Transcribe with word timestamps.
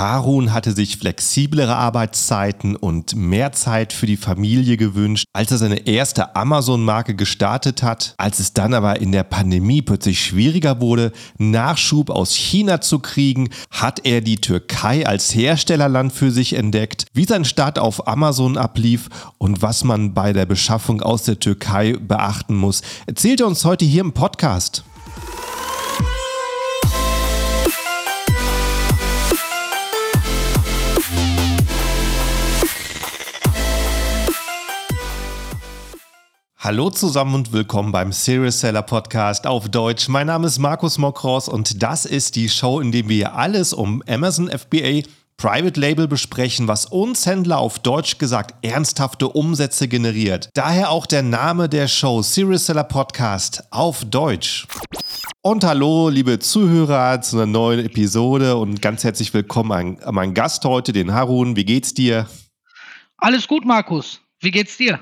Harun 0.00 0.54
hatte 0.54 0.72
sich 0.72 0.96
flexiblere 0.96 1.76
Arbeitszeiten 1.76 2.74
und 2.74 3.14
mehr 3.16 3.52
Zeit 3.52 3.92
für 3.92 4.06
die 4.06 4.16
Familie 4.16 4.78
gewünscht, 4.78 5.26
als 5.34 5.50
er 5.50 5.58
seine 5.58 5.86
erste 5.86 6.34
Amazon-Marke 6.34 7.14
gestartet 7.14 7.82
hat. 7.82 8.14
Als 8.16 8.38
es 8.38 8.54
dann 8.54 8.72
aber 8.72 8.98
in 9.02 9.12
der 9.12 9.24
Pandemie 9.24 9.82
plötzlich 9.82 10.24
schwieriger 10.24 10.80
wurde, 10.80 11.12
Nachschub 11.36 12.08
aus 12.08 12.34
China 12.34 12.80
zu 12.80 13.00
kriegen, 13.00 13.50
hat 13.70 14.06
er 14.06 14.22
die 14.22 14.40
Türkei 14.40 15.06
als 15.06 15.34
Herstellerland 15.34 16.14
für 16.14 16.30
sich 16.30 16.54
entdeckt, 16.54 17.04
wie 17.12 17.26
sein 17.26 17.44
Start 17.44 17.78
auf 17.78 18.08
Amazon 18.08 18.56
ablief 18.56 19.10
und 19.36 19.60
was 19.60 19.84
man 19.84 20.14
bei 20.14 20.32
der 20.32 20.46
Beschaffung 20.46 21.02
aus 21.02 21.24
der 21.24 21.38
Türkei 21.38 21.92
beachten 21.92 22.56
muss, 22.56 22.80
erzählt 23.06 23.42
er 23.42 23.48
uns 23.48 23.66
heute 23.66 23.84
hier 23.84 24.00
im 24.00 24.12
Podcast. 24.12 24.82
Hallo 36.62 36.90
zusammen 36.90 37.36
und 37.36 37.52
willkommen 37.54 37.90
beim 37.90 38.12
Serious 38.12 38.60
Seller 38.60 38.82
Podcast 38.82 39.46
auf 39.46 39.70
Deutsch. 39.70 40.10
Mein 40.10 40.26
Name 40.26 40.46
ist 40.46 40.58
Markus 40.58 40.98
Mokros 40.98 41.48
und 41.48 41.82
das 41.82 42.04
ist 42.04 42.36
die 42.36 42.50
Show, 42.50 42.80
in 42.80 42.92
der 42.92 43.08
wir 43.08 43.34
alles 43.34 43.72
um 43.72 44.02
Amazon 44.06 44.50
FBA 44.50 45.08
Private 45.38 45.80
Label 45.80 46.06
besprechen, 46.06 46.68
was 46.68 46.84
uns 46.84 47.24
Händler 47.24 47.56
auf 47.56 47.78
Deutsch 47.78 48.18
gesagt 48.18 48.62
ernsthafte 48.62 49.28
Umsätze 49.28 49.88
generiert. 49.88 50.50
Daher 50.52 50.90
auch 50.90 51.06
der 51.06 51.22
Name 51.22 51.66
der 51.70 51.88
Show 51.88 52.20
Serious 52.20 52.66
Seller 52.66 52.84
Podcast 52.84 53.64
auf 53.70 54.04
Deutsch. 54.04 54.66
Und 55.40 55.64
hallo, 55.64 56.10
liebe 56.10 56.40
Zuhörer, 56.40 57.22
zu 57.22 57.36
einer 57.36 57.46
neuen 57.46 57.86
Episode 57.86 58.58
und 58.58 58.82
ganz 58.82 59.02
herzlich 59.02 59.32
willkommen 59.32 59.72
an, 59.72 59.98
an 60.00 60.14
meinen 60.14 60.34
Gast 60.34 60.62
heute, 60.66 60.92
den 60.92 61.14
Harun. 61.14 61.56
Wie 61.56 61.64
geht's 61.64 61.94
dir? 61.94 62.28
Alles 63.16 63.48
gut, 63.48 63.64
Markus. 63.64 64.20
Wie 64.40 64.50
geht's 64.50 64.76
dir? 64.76 65.00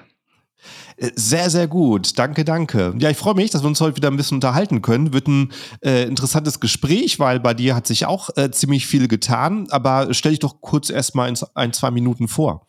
Sehr, 1.01 1.49
sehr 1.49 1.69
gut. 1.69 2.19
Danke, 2.19 2.45
danke. 2.45 2.93
Ja, 2.99 3.09
ich 3.09 3.17
freue 3.17 3.35
mich, 3.35 3.51
dass 3.51 3.63
wir 3.63 3.69
uns 3.69 3.81
heute 3.81 3.97
wieder 3.97 4.09
ein 4.09 4.17
bisschen 4.17 4.37
unterhalten 4.37 4.83
können. 4.83 5.13
Wird 5.13 5.29
ein 5.29 5.53
äh, 5.81 6.03
interessantes 6.05 6.59
Gespräch, 6.59 7.21
weil 7.21 7.39
bei 7.39 7.55
dir 7.55 7.77
hat 7.77 7.87
sich 7.87 8.07
auch 8.07 8.31
äh, 8.37 8.51
ziemlich 8.51 8.87
viel 8.87 9.07
getan. 9.07 9.69
Aber 9.71 10.13
stell 10.13 10.33
dich 10.33 10.41
doch 10.41 10.61
kurz 10.61 10.91
erstmal 10.91 11.29
in 11.29 11.39
ein, 11.55 11.73
zwei 11.73 11.93
Minuten 11.93 12.27
vor. 12.27 12.67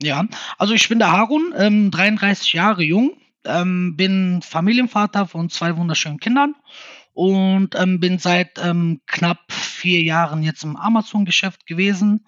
Ja, 0.00 0.24
also 0.56 0.72
ich 0.72 0.88
bin 0.88 1.00
der 1.00 1.10
Harun, 1.10 1.52
ähm, 1.56 1.90
33 1.90 2.52
Jahre 2.52 2.84
jung, 2.84 3.12
ähm, 3.44 3.96
bin 3.96 4.40
Familienvater 4.42 5.26
von 5.26 5.50
zwei 5.50 5.76
wunderschönen 5.76 6.18
Kindern 6.18 6.54
und 7.12 7.74
ähm, 7.74 7.98
bin 7.98 8.18
seit 8.18 8.58
ähm, 8.62 9.00
knapp 9.06 9.40
vier 9.50 10.02
Jahren 10.02 10.42
jetzt 10.42 10.62
im 10.62 10.76
Amazon-Geschäft 10.76 11.66
gewesen 11.66 12.24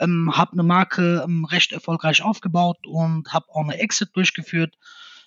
ähm, 0.00 0.32
habe 0.36 0.52
eine 0.52 0.62
Marke 0.62 1.22
ähm, 1.24 1.44
recht 1.44 1.72
erfolgreich 1.72 2.22
aufgebaut 2.22 2.86
und 2.86 3.32
habe 3.32 3.46
auch 3.50 3.64
eine 3.64 3.78
Exit 3.78 4.10
durchgeführt. 4.14 4.76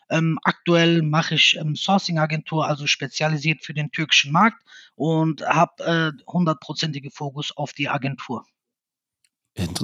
Ähm, 0.09 0.37
aktuell 0.43 1.01
mache 1.01 1.35
ich 1.35 1.57
ähm, 1.57 1.75
Sourcing-Agentur, 1.75 2.67
also 2.67 2.85
spezialisiert 2.85 3.63
für 3.63 3.73
den 3.73 3.91
türkischen 3.91 4.31
Markt 4.31 4.61
und 4.95 5.41
habe 5.41 5.83
äh, 6.17 6.31
hundertprozentige 6.31 7.11
Fokus 7.11 7.55
auf 7.55 7.73
die 7.73 7.87
Agentur. 7.87 8.45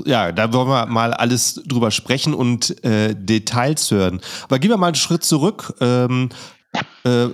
Ja, 0.05 0.31
da 0.31 0.53
wollen 0.53 0.69
wir 0.69 0.85
mal 0.85 1.13
alles 1.13 1.55
drüber 1.65 1.91
sprechen 1.91 2.33
und 2.33 2.83
äh, 2.85 3.13
Details 3.15 3.91
hören. 3.91 4.21
Aber 4.43 4.59
gehen 4.59 4.69
wir 4.69 4.77
mal 4.77 4.87
einen 4.87 4.95
Schritt 4.95 5.23
zurück. 5.23 5.73
Ähm, 5.81 6.29
äh, 7.03 7.27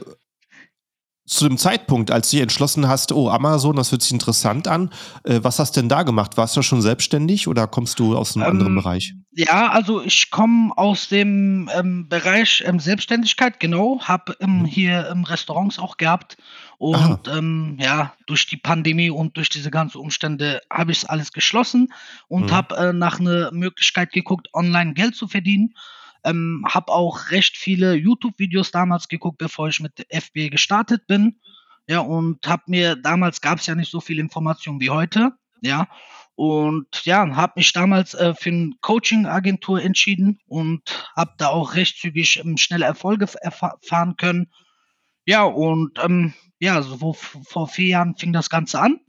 zu 1.26 1.48
dem 1.48 1.58
Zeitpunkt, 1.58 2.12
als 2.12 2.32
du 2.32 2.42
entschlossen 2.42 2.88
hast, 2.88 3.14
oh, 3.14 3.30
Amazon, 3.30 3.78
das 3.78 3.92
hört 3.92 4.02
sich 4.02 4.12
interessant 4.12 4.68
an, 4.68 4.90
äh, 5.24 5.40
was 5.42 5.58
hast 5.58 5.76
du 5.76 5.82
denn 5.82 5.90
da 5.90 6.04
gemacht? 6.04 6.36
Warst 6.36 6.58
du 6.58 6.62
schon 6.62 6.82
selbstständig 6.82 7.48
oder 7.48 7.66
kommst 7.68 8.00
du 8.00 8.18
aus 8.18 8.36
einem 8.36 8.44
ähm, 8.44 8.52
anderen 8.52 8.76
Bereich? 8.76 9.14
Ja, 9.32 9.70
also 9.70 10.02
ich 10.02 10.32
komme 10.32 10.78
aus 10.78 11.08
dem 11.08 11.70
ähm, 11.74 12.10
Bereich 12.10 12.64
ähm, 12.68 12.80
Selbstständigkeit, 12.80 13.60
genau, 13.60 14.02
habe 14.02 14.36
ähm, 14.42 14.66
hier 14.66 15.16
Restaurants 15.26 15.80
auch 15.80 15.96
gehabt 15.96 16.38
und 16.78 17.30
ähm, 17.30 17.78
ja, 17.80 18.14
durch 18.28 18.46
die 18.48 18.58
Pandemie 18.58 19.10
und 19.10 19.38
durch 19.38 19.48
diese 19.48 19.72
ganzen 19.72 20.00
Umstände 20.00 20.62
habe 20.70 20.92
ich 20.92 21.10
alles 21.10 21.32
geschlossen 21.32 21.94
und 22.28 22.48
mhm. 22.48 22.52
habe 22.52 22.76
äh, 22.76 22.94
nach 22.94 23.22
einer 23.22 23.52
Möglichkeit 23.54 24.12
geguckt, 24.12 24.50
online 24.54 24.94
Geld 24.94 25.16
zu 25.16 25.30
verdienen. 25.30 25.74
Ähm, 26.24 26.66
habe 26.68 26.92
auch 26.92 27.32
recht 27.32 27.58
viele 27.58 27.96
YouTube-Videos 27.96 28.72
damals 28.72 29.08
geguckt, 29.08 29.38
bevor 29.38 29.68
ich 29.68 29.80
mit 29.80 30.06
FB 30.10 30.50
gestartet 30.50 31.08
bin. 31.08 31.40
Ja, 31.88 32.00
und 32.00 32.48
habe 32.48 32.64
mir, 32.68 32.96
damals 32.96 33.42
gab 33.42 33.60
es 33.60 33.66
ja 33.66 33.76
nicht 33.76 33.92
so 33.92 34.00
viel 34.00 34.20
Information 34.20 34.80
wie 34.80 34.90
heute. 34.90 35.32
Ja, 35.62 35.88
und 36.36 37.06
ja, 37.06 37.36
habe 37.36 37.54
mich 37.58 37.74
damals 37.74 38.14
äh, 38.16 38.34
für 38.34 38.50
eine 38.50 38.72
Coaching-Agentur 38.82 39.82
entschieden 39.82 40.40
und 40.48 41.10
habe 41.16 41.34
da 41.38 41.50
auch 41.50 41.76
recht 41.76 42.00
zügig 42.00 42.40
ähm, 42.44 42.58
schnelle 42.58 42.86
Erfolge 42.86 43.28
erfahren 43.42 44.16
können. 44.18 44.52
Ja, 45.26 45.44
und 45.44 46.00
ähm, 46.04 46.34
ja, 46.60 46.82
so 46.82 47.14
vor 47.14 47.68
vier 47.68 47.88
Jahren 47.88 48.16
fing 48.16 48.34
das 48.34 48.50
Ganze 48.50 48.80
an. 48.80 49.00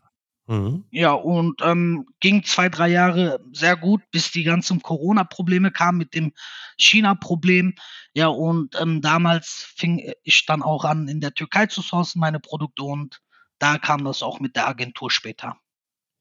Mhm. 0.47 0.85
Ja, 0.91 1.13
und 1.13 1.63
ähm, 1.63 2.07
ging 2.21 2.45
zwei, 2.45 2.69
drei 2.69 2.89
Jahre 2.89 3.41
sehr 3.53 3.77
gut, 3.77 4.03
bis 4.11 4.31
die 4.31 4.45
ganzen 4.45 4.83
Corona-Probleme 4.83 5.71
kamen 5.71 5.99
mit 5.99 6.15
dem 6.15 6.33
China-Problem. 6.77 7.75
Ja, 8.13 8.29
und 8.29 8.79
ähm, 8.81 9.01
damals 9.01 9.73
fing 9.77 10.13
ich 10.23 10.45
dann 10.47 10.63
auch 10.63 10.85
an, 10.85 11.09
in 11.09 11.21
der 11.21 11.33
Türkei 11.33 11.67
zu 11.67 11.81
sourcen, 11.81 12.21
meine 12.21 12.41
Produkte, 12.41 12.83
und 12.83 13.21
da 13.59 13.79
kam 13.79 14.05
das 14.05 14.23
auch 14.23 14.41
mit 14.41 14.57
der 14.57 14.69
Agentur 14.69 15.11
später. 15.11 15.57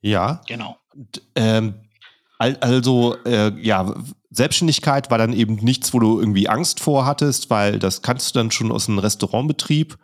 Ja. 0.01 0.41
Genau. 0.47 0.77
Ähm, 1.35 1.75
also, 2.37 3.15
äh, 3.25 3.53
ja, 3.61 3.93
Selbstständigkeit 4.29 5.11
war 5.11 5.17
dann 5.17 5.33
eben 5.33 5.55
nichts, 5.55 5.93
wo 5.93 5.99
du 5.99 6.19
irgendwie 6.19 6.49
Angst 6.49 6.79
vor 6.79 7.05
hattest, 7.05 7.49
weil 7.49 7.79
das 7.79 8.01
kannst 8.01 8.35
du 8.35 8.39
dann 8.39 8.51
schon 8.51 8.71
aus 8.71 8.89
einem 8.89 8.99
Restaurantbetrieb. 8.99 9.97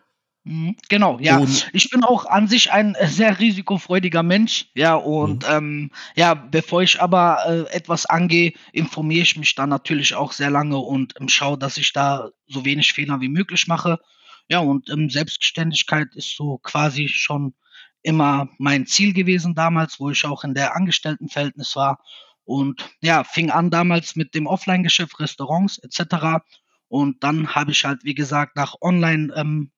Mhm, 0.45 0.75
genau, 0.87 1.19
ja. 1.19 1.37
Und 1.37 1.69
ich 1.73 1.89
bin 1.89 2.03
auch 2.03 2.25
an 2.25 2.47
sich 2.47 2.71
ein 2.71 2.95
sehr 3.03 3.39
risikofreudiger 3.39 4.23
Mensch, 4.23 4.67
ja, 4.73 4.95
und 4.95 5.47
mhm. 5.47 5.53
ähm, 5.53 5.91
ja, 6.15 6.33
bevor 6.33 6.81
ich 6.81 7.01
aber 7.01 7.39
äh, 7.45 7.75
etwas 7.75 8.05
angehe, 8.05 8.53
informiere 8.71 9.23
ich 9.23 9.35
mich 9.37 9.55
dann 9.55 9.69
natürlich 9.69 10.15
auch 10.15 10.31
sehr 10.31 10.49
lange 10.49 10.77
und 10.77 11.13
ähm, 11.19 11.27
schaue, 11.27 11.57
dass 11.57 11.77
ich 11.77 11.91
da 11.93 12.29
so 12.47 12.63
wenig 12.65 12.93
Fehler 12.93 13.19
wie 13.21 13.29
möglich 13.29 13.67
mache. 13.67 13.99
Ja, 14.47 14.59
und 14.59 14.89
ähm, 14.89 15.09
Selbstständigkeit 15.09 16.15
ist 16.15 16.35
so 16.35 16.57
quasi 16.57 17.07
schon 17.07 17.53
immer 18.01 18.49
mein 18.57 18.85
Ziel 18.85 19.13
gewesen 19.13 19.55
damals, 19.55 19.99
wo 19.99 20.09
ich 20.09 20.25
auch 20.25 20.43
in 20.43 20.53
der 20.53 20.75
Angestelltenverhältnis 20.75 21.75
war. 21.75 21.99
Und 22.45 22.89
ja, 23.01 23.23
fing 23.23 23.51
an 23.51 23.69
damals 23.69 24.15
mit 24.15 24.33
dem 24.33 24.47
Offline-Geschäft, 24.47 25.19
Restaurants 25.19 25.77
etc. 25.77 26.41
Und 26.87 27.23
dann 27.23 27.53
habe 27.53 27.71
ich 27.71 27.85
halt, 27.85 28.03
wie 28.03 28.15
gesagt, 28.15 28.55
nach 28.55 28.75
Online 28.81 29.31
ähm, 29.35 29.71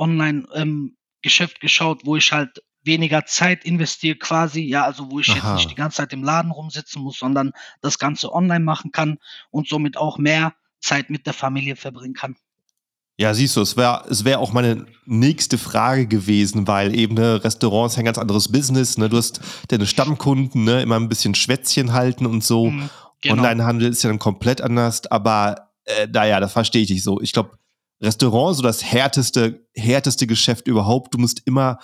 Online-Geschäft 0.00 1.56
ähm, 1.56 1.60
geschaut, 1.60 2.02
wo 2.04 2.16
ich 2.16 2.32
halt 2.32 2.62
weniger 2.82 3.26
Zeit 3.26 3.64
investiere 3.64 4.16
quasi, 4.16 4.62
ja, 4.62 4.84
also 4.84 5.10
wo 5.10 5.20
ich 5.20 5.28
Aha. 5.30 5.36
jetzt 5.36 5.56
nicht 5.56 5.70
die 5.70 5.74
ganze 5.74 5.98
Zeit 5.98 6.12
im 6.12 6.24
Laden 6.24 6.50
rumsitzen 6.50 7.02
muss, 7.02 7.18
sondern 7.18 7.52
das 7.82 7.98
Ganze 7.98 8.32
online 8.32 8.64
machen 8.64 8.90
kann 8.90 9.18
und 9.50 9.68
somit 9.68 9.96
auch 9.96 10.18
mehr 10.18 10.54
Zeit 10.80 11.10
mit 11.10 11.26
der 11.26 11.34
Familie 11.34 11.76
verbringen 11.76 12.14
kann. 12.14 12.36
Ja, 13.18 13.34
siehst 13.34 13.54
du, 13.54 13.60
es 13.60 13.76
wäre 13.76 14.04
es 14.08 14.24
wär 14.24 14.40
auch 14.40 14.54
meine 14.54 14.86
nächste 15.04 15.58
Frage 15.58 16.06
gewesen, 16.06 16.66
weil 16.66 16.96
eben 16.96 17.16
ne, 17.16 17.44
Restaurants 17.44 17.98
ein 17.98 18.06
ganz 18.06 18.16
anderes 18.16 18.50
Business, 18.50 18.96
ne? 18.96 19.10
Du 19.10 19.18
hast 19.18 19.42
deine 19.68 19.86
Stammkunden, 19.86 20.64
ne, 20.64 20.80
immer 20.80 20.96
ein 20.96 21.10
bisschen 21.10 21.34
Schwätzchen 21.34 21.92
halten 21.92 22.24
und 22.24 22.42
so. 22.42 22.70
Mhm, 22.70 22.88
genau. 23.20 23.42
Onlinehandel 23.42 23.90
ist 23.90 24.02
ja 24.02 24.08
dann 24.08 24.18
komplett 24.18 24.62
anders, 24.62 25.06
aber 25.06 25.68
äh, 25.84 26.06
naja, 26.06 26.40
das 26.40 26.54
verstehe 26.54 26.80
ich 26.80 26.88
nicht 26.88 27.02
so. 27.02 27.20
Ich 27.20 27.34
glaube, 27.34 27.58
Restaurant 28.02 28.56
so 28.56 28.62
das 28.62 28.82
härteste, 28.84 29.66
härteste 29.74 30.26
Geschäft 30.26 30.66
überhaupt. 30.66 31.14
Du 31.14 31.18
musst 31.18 31.42
immer 31.44 31.78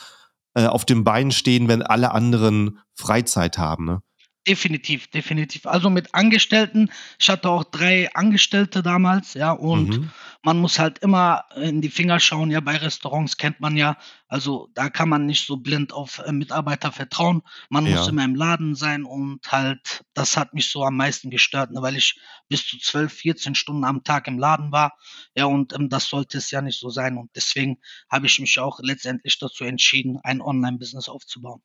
äh, 0.54 0.66
auf 0.66 0.84
den 0.84 1.04
Beinen 1.04 1.32
stehen, 1.32 1.68
wenn 1.68 1.82
alle 1.82 2.12
anderen 2.12 2.78
Freizeit 2.94 3.58
haben. 3.58 3.84
Ne? 3.84 4.02
Definitiv, 4.46 5.08
definitiv. 5.08 5.66
Also 5.66 5.90
mit 5.90 6.14
Angestellten, 6.14 6.88
ich 7.18 7.28
hatte 7.28 7.50
auch 7.50 7.64
drei 7.64 8.14
Angestellte 8.14 8.80
damals, 8.80 9.34
ja, 9.34 9.50
und 9.50 9.98
mhm. 9.98 10.10
man 10.44 10.60
muss 10.60 10.78
halt 10.78 10.98
immer 11.00 11.46
in 11.56 11.80
die 11.80 11.88
Finger 11.88 12.20
schauen, 12.20 12.52
ja, 12.52 12.60
bei 12.60 12.76
Restaurants 12.76 13.38
kennt 13.38 13.58
man 13.58 13.76
ja, 13.76 13.98
also 14.28 14.68
da 14.74 14.88
kann 14.88 15.08
man 15.08 15.26
nicht 15.26 15.44
so 15.46 15.56
blind 15.56 15.92
auf 15.92 16.20
äh, 16.20 16.30
Mitarbeiter 16.30 16.92
vertrauen. 16.92 17.42
Man 17.70 17.86
ja. 17.86 17.96
muss 17.96 18.06
immer 18.06 18.24
im 18.24 18.36
Laden 18.36 18.76
sein 18.76 19.02
und 19.02 19.40
halt, 19.50 20.04
das 20.14 20.36
hat 20.36 20.54
mich 20.54 20.70
so 20.70 20.84
am 20.84 20.96
meisten 20.96 21.30
gestört, 21.30 21.72
ne, 21.72 21.82
weil 21.82 21.96
ich 21.96 22.16
bis 22.48 22.64
zu 22.64 22.78
12, 22.78 23.12
14 23.12 23.54
Stunden 23.56 23.82
am 23.82 24.04
Tag 24.04 24.28
im 24.28 24.38
Laden 24.38 24.70
war, 24.70 24.96
ja, 25.34 25.46
und 25.46 25.72
ähm, 25.72 25.88
das 25.88 26.08
sollte 26.08 26.38
es 26.38 26.52
ja 26.52 26.62
nicht 26.62 26.78
so 26.78 26.88
sein 26.88 27.18
und 27.18 27.30
deswegen 27.34 27.78
habe 28.08 28.26
ich 28.26 28.38
mich 28.38 28.60
auch 28.60 28.78
letztendlich 28.80 29.40
dazu 29.40 29.64
entschieden, 29.64 30.20
ein 30.22 30.40
Online-Business 30.40 31.08
aufzubauen. 31.08 31.62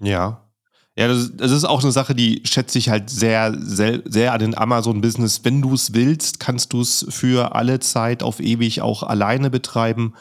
Ja, 0.00 0.49
ja, 0.96 1.08
das, 1.08 1.36
das, 1.36 1.52
ist 1.52 1.64
auch 1.64 1.82
eine 1.82 1.92
Sache, 1.92 2.14
die 2.14 2.42
schätze 2.44 2.78
ich 2.78 2.88
halt 2.88 3.10
sehr, 3.10 3.56
sehr, 3.58 4.02
sehr 4.04 4.32
an 4.32 4.40
den 4.40 4.58
Amazon-Business. 4.58 5.44
Wenn 5.44 5.62
du 5.62 5.74
es 5.74 5.94
willst, 5.94 6.40
kannst 6.40 6.72
du 6.72 6.80
es 6.80 7.06
für 7.08 7.54
alle 7.54 7.78
Zeit 7.80 8.22
auf 8.22 8.40
ewig 8.40 8.82
auch 8.82 9.02
alleine 9.02 9.50
betreiben. 9.50 10.14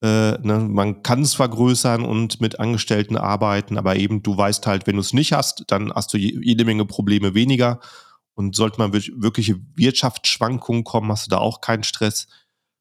Äh, 0.00 0.38
ne, 0.42 0.60
man 0.68 1.02
kann 1.02 1.22
es 1.22 1.34
vergrößern 1.34 2.04
und 2.04 2.40
mit 2.40 2.60
Angestellten 2.60 3.16
arbeiten, 3.16 3.78
aber 3.78 3.96
eben 3.96 4.22
du 4.22 4.36
weißt 4.36 4.66
halt, 4.66 4.86
wenn 4.86 4.94
du 4.94 5.00
es 5.00 5.12
nicht 5.12 5.32
hast, 5.32 5.64
dann 5.68 5.92
hast 5.92 6.12
du 6.12 6.18
jede 6.18 6.64
Menge 6.64 6.84
Probleme 6.84 7.34
weniger. 7.34 7.80
Und 8.34 8.54
sollte 8.54 8.78
man 8.78 8.92
wirkliche 8.92 9.58
Wirtschaftsschwankungen 9.74 10.84
kommen, 10.84 11.10
hast 11.10 11.26
du 11.26 11.30
da 11.30 11.38
auch 11.38 11.60
keinen 11.60 11.82
Stress, 11.82 12.28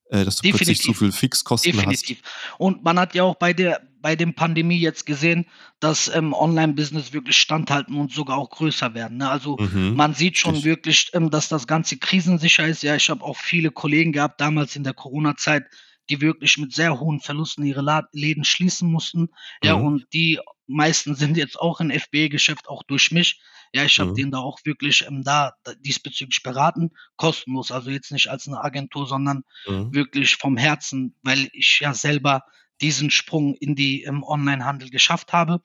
äh, 0.09 0.23
dass 0.23 0.35
du 0.35 0.43
Definitiv. 0.43 0.67
plötzlich 0.67 0.81
zu 0.81 0.93
viel 0.93 1.11
Fixkosten 1.11 1.71
Definitiv. 1.71 2.21
hast. 2.21 2.59
Und 2.59 2.83
man 2.83 2.99
hat 2.99 3.15
ja 3.15 3.23
auch 3.23 3.35
bei 3.35 3.53
der 3.53 3.81
bei 4.07 4.15
dem 4.15 4.33
Pandemie 4.33 4.79
jetzt 4.79 5.05
gesehen, 5.05 5.47
dass 5.81 6.07
ähm, 6.07 6.31
Online-Business 6.31 7.11
wirklich 7.11 7.35
standhalten 7.35 7.93
und 7.93 8.09
sogar 8.09 8.37
auch 8.37 8.49
größer 8.49 8.93
werden. 8.93 9.17
Ne? 9.17 9.29
Also 9.29 9.57
mhm. 9.57 9.95
man 9.97 10.13
sieht 10.13 10.37
schon 10.37 10.55
ich. 10.55 10.63
wirklich, 10.63 11.09
ähm, 11.11 11.29
dass 11.29 11.49
das 11.49 11.67
Ganze 11.67 11.97
krisensicher 11.97 12.65
ist. 12.65 12.83
Ja, 12.83 12.95
ich 12.95 13.09
habe 13.09 13.21
auch 13.21 13.35
viele 13.35 13.69
Kollegen 13.69 14.13
gehabt 14.13 14.39
damals 14.39 14.77
in 14.77 14.85
der 14.85 14.93
Corona-Zeit, 14.93 15.65
die 16.09 16.21
wirklich 16.21 16.57
mit 16.57 16.73
sehr 16.73 17.01
hohen 17.01 17.19
Verlusten 17.19 17.65
ihre 17.65 18.07
Läden 18.13 18.45
schließen 18.45 18.89
mussten. 18.89 19.27
Ja, 19.61 19.75
mhm. 19.75 19.85
und 19.85 20.07
die 20.13 20.39
meisten 20.67 21.13
sind 21.13 21.35
jetzt 21.35 21.59
auch 21.59 21.81
in 21.81 21.91
FBA-Geschäft, 21.91 22.69
auch 22.69 22.83
durch 22.83 23.11
mich. 23.11 23.41
Ja, 23.73 23.83
ich 23.83 23.99
habe 23.99 24.11
mhm. 24.11 24.15
den 24.15 24.31
da 24.31 24.37
auch 24.37 24.59
wirklich 24.63 25.05
ähm, 25.05 25.21
da, 25.25 25.51
da, 25.65 25.73
diesbezüglich 25.73 26.43
beraten, 26.43 26.91
kostenlos, 27.17 27.73
also 27.73 27.89
jetzt 27.89 28.13
nicht 28.13 28.29
als 28.29 28.47
eine 28.47 28.63
Agentur, 28.63 29.05
sondern 29.05 29.43
mhm. 29.67 29.93
wirklich 29.93 30.37
vom 30.37 30.55
Herzen, 30.55 31.13
weil 31.23 31.49
ich 31.51 31.81
ja 31.81 31.93
selber 31.93 32.43
diesen 32.81 33.09
Sprung 33.09 33.55
in 33.55 33.75
die 33.75 34.03
im 34.03 34.23
Onlinehandel 34.23 34.89
geschafft 34.89 35.33
habe. 35.33 35.61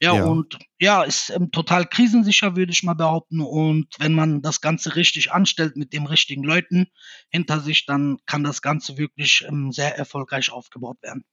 Ja, 0.00 0.14
ja, 0.14 0.24
und 0.24 0.58
ja, 0.78 1.02
ist 1.02 1.30
ähm, 1.30 1.50
total 1.50 1.86
krisensicher, 1.86 2.56
würde 2.56 2.72
ich 2.72 2.82
mal 2.82 2.94
behaupten. 2.94 3.40
Und 3.40 3.86
wenn 3.98 4.14
man 4.14 4.42
das 4.42 4.60
Ganze 4.60 4.96
richtig 4.96 5.32
anstellt 5.32 5.76
mit 5.76 5.92
den 5.92 6.06
richtigen 6.06 6.42
Leuten 6.42 6.88
hinter 7.30 7.60
sich, 7.60 7.86
dann 7.86 8.18
kann 8.26 8.44
das 8.44 8.62
Ganze 8.62 8.98
wirklich 8.98 9.44
ähm, 9.48 9.72
sehr 9.72 9.96
erfolgreich 9.96 10.50
aufgebaut 10.50 10.98
werden. 11.02 11.24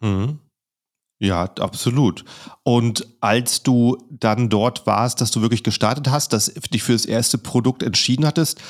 Mhm. 0.00 0.40
Ja, 1.18 1.44
absolut. 1.44 2.24
Und 2.62 3.06
als 3.20 3.62
du 3.62 3.96
dann 4.10 4.50
dort 4.50 4.86
warst, 4.86 5.22
dass 5.22 5.30
du 5.30 5.40
wirklich 5.40 5.62
gestartet 5.62 6.10
hast, 6.10 6.34
dass 6.34 6.52
dich 6.52 6.82
für 6.82 6.92
das 6.92 7.06
erste 7.06 7.38
Produkt 7.38 7.82
entschieden 7.82 8.26
hattest, 8.26 8.60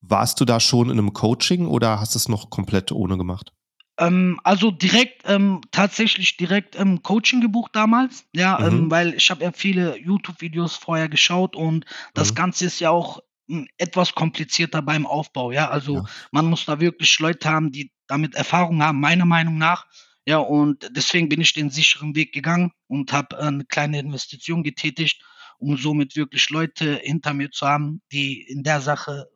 warst 0.00 0.40
du 0.40 0.44
da 0.44 0.60
schon 0.60 0.88
in 0.88 0.98
einem 0.98 1.12
Coaching 1.12 1.66
oder 1.66 1.98
hast 1.98 2.14
du 2.14 2.18
es 2.18 2.28
noch 2.28 2.48
komplett 2.50 2.92
ohne 2.92 3.18
gemacht? 3.18 3.52
Ähm, 3.98 4.38
also 4.44 4.70
direkt, 4.70 5.22
ähm, 5.24 5.62
tatsächlich 5.70 6.36
direkt 6.36 6.78
ähm, 6.78 7.02
Coaching 7.02 7.40
gebucht 7.40 7.74
damals, 7.74 8.26
ja, 8.34 8.58
ähm, 8.60 8.84
mhm. 8.84 8.90
weil 8.90 9.14
ich 9.14 9.30
habe 9.30 9.44
ja 9.44 9.52
viele 9.52 9.98
YouTube-Videos 9.98 10.76
vorher 10.76 11.08
geschaut 11.08 11.56
und 11.56 11.86
das 12.12 12.30
mhm. 12.30 12.34
Ganze 12.34 12.66
ist 12.66 12.80
ja 12.80 12.90
auch 12.90 13.20
hm, 13.48 13.66
etwas 13.78 14.14
komplizierter 14.14 14.82
beim 14.82 15.06
Aufbau, 15.06 15.50
ja. 15.50 15.70
Also 15.70 15.96
ja. 15.96 16.04
man 16.30 16.46
muss 16.46 16.66
da 16.66 16.78
wirklich 16.80 17.18
Leute 17.20 17.48
haben, 17.48 17.72
die 17.72 17.90
damit 18.06 18.34
Erfahrung 18.34 18.82
haben, 18.82 19.00
meiner 19.00 19.24
Meinung 19.24 19.56
nach. 19.56 19.86
Ja, 20.26 20.38
und 20.38 20.90
deswegen 20.90 21.28
bin 21.28 21.40
ich 21.40 21.52
den 21.52 21.70
sicheren 21.70 22.16
Weg 22.16 22.32
gegangen 22.32 22.72
und 22.88 23.12
habe 23.12 23.38
eine 23.38 23.64
kleine 23.64 24.00
Investition 24.00 24.64
getätigt, 24.64 25.22
um 25.58 25.76
somit 25.76 26.16
wirklich 26.16 26.50
Leute 26.50 26.96
hinter 27.02 27.32
mir 27.32 27.50
zu 27.50 27.66
haben, 27.66 28.02
die 28.12 28.42
in 28.42 28.62
der 28.62 28.80
Sache 28.80 29.28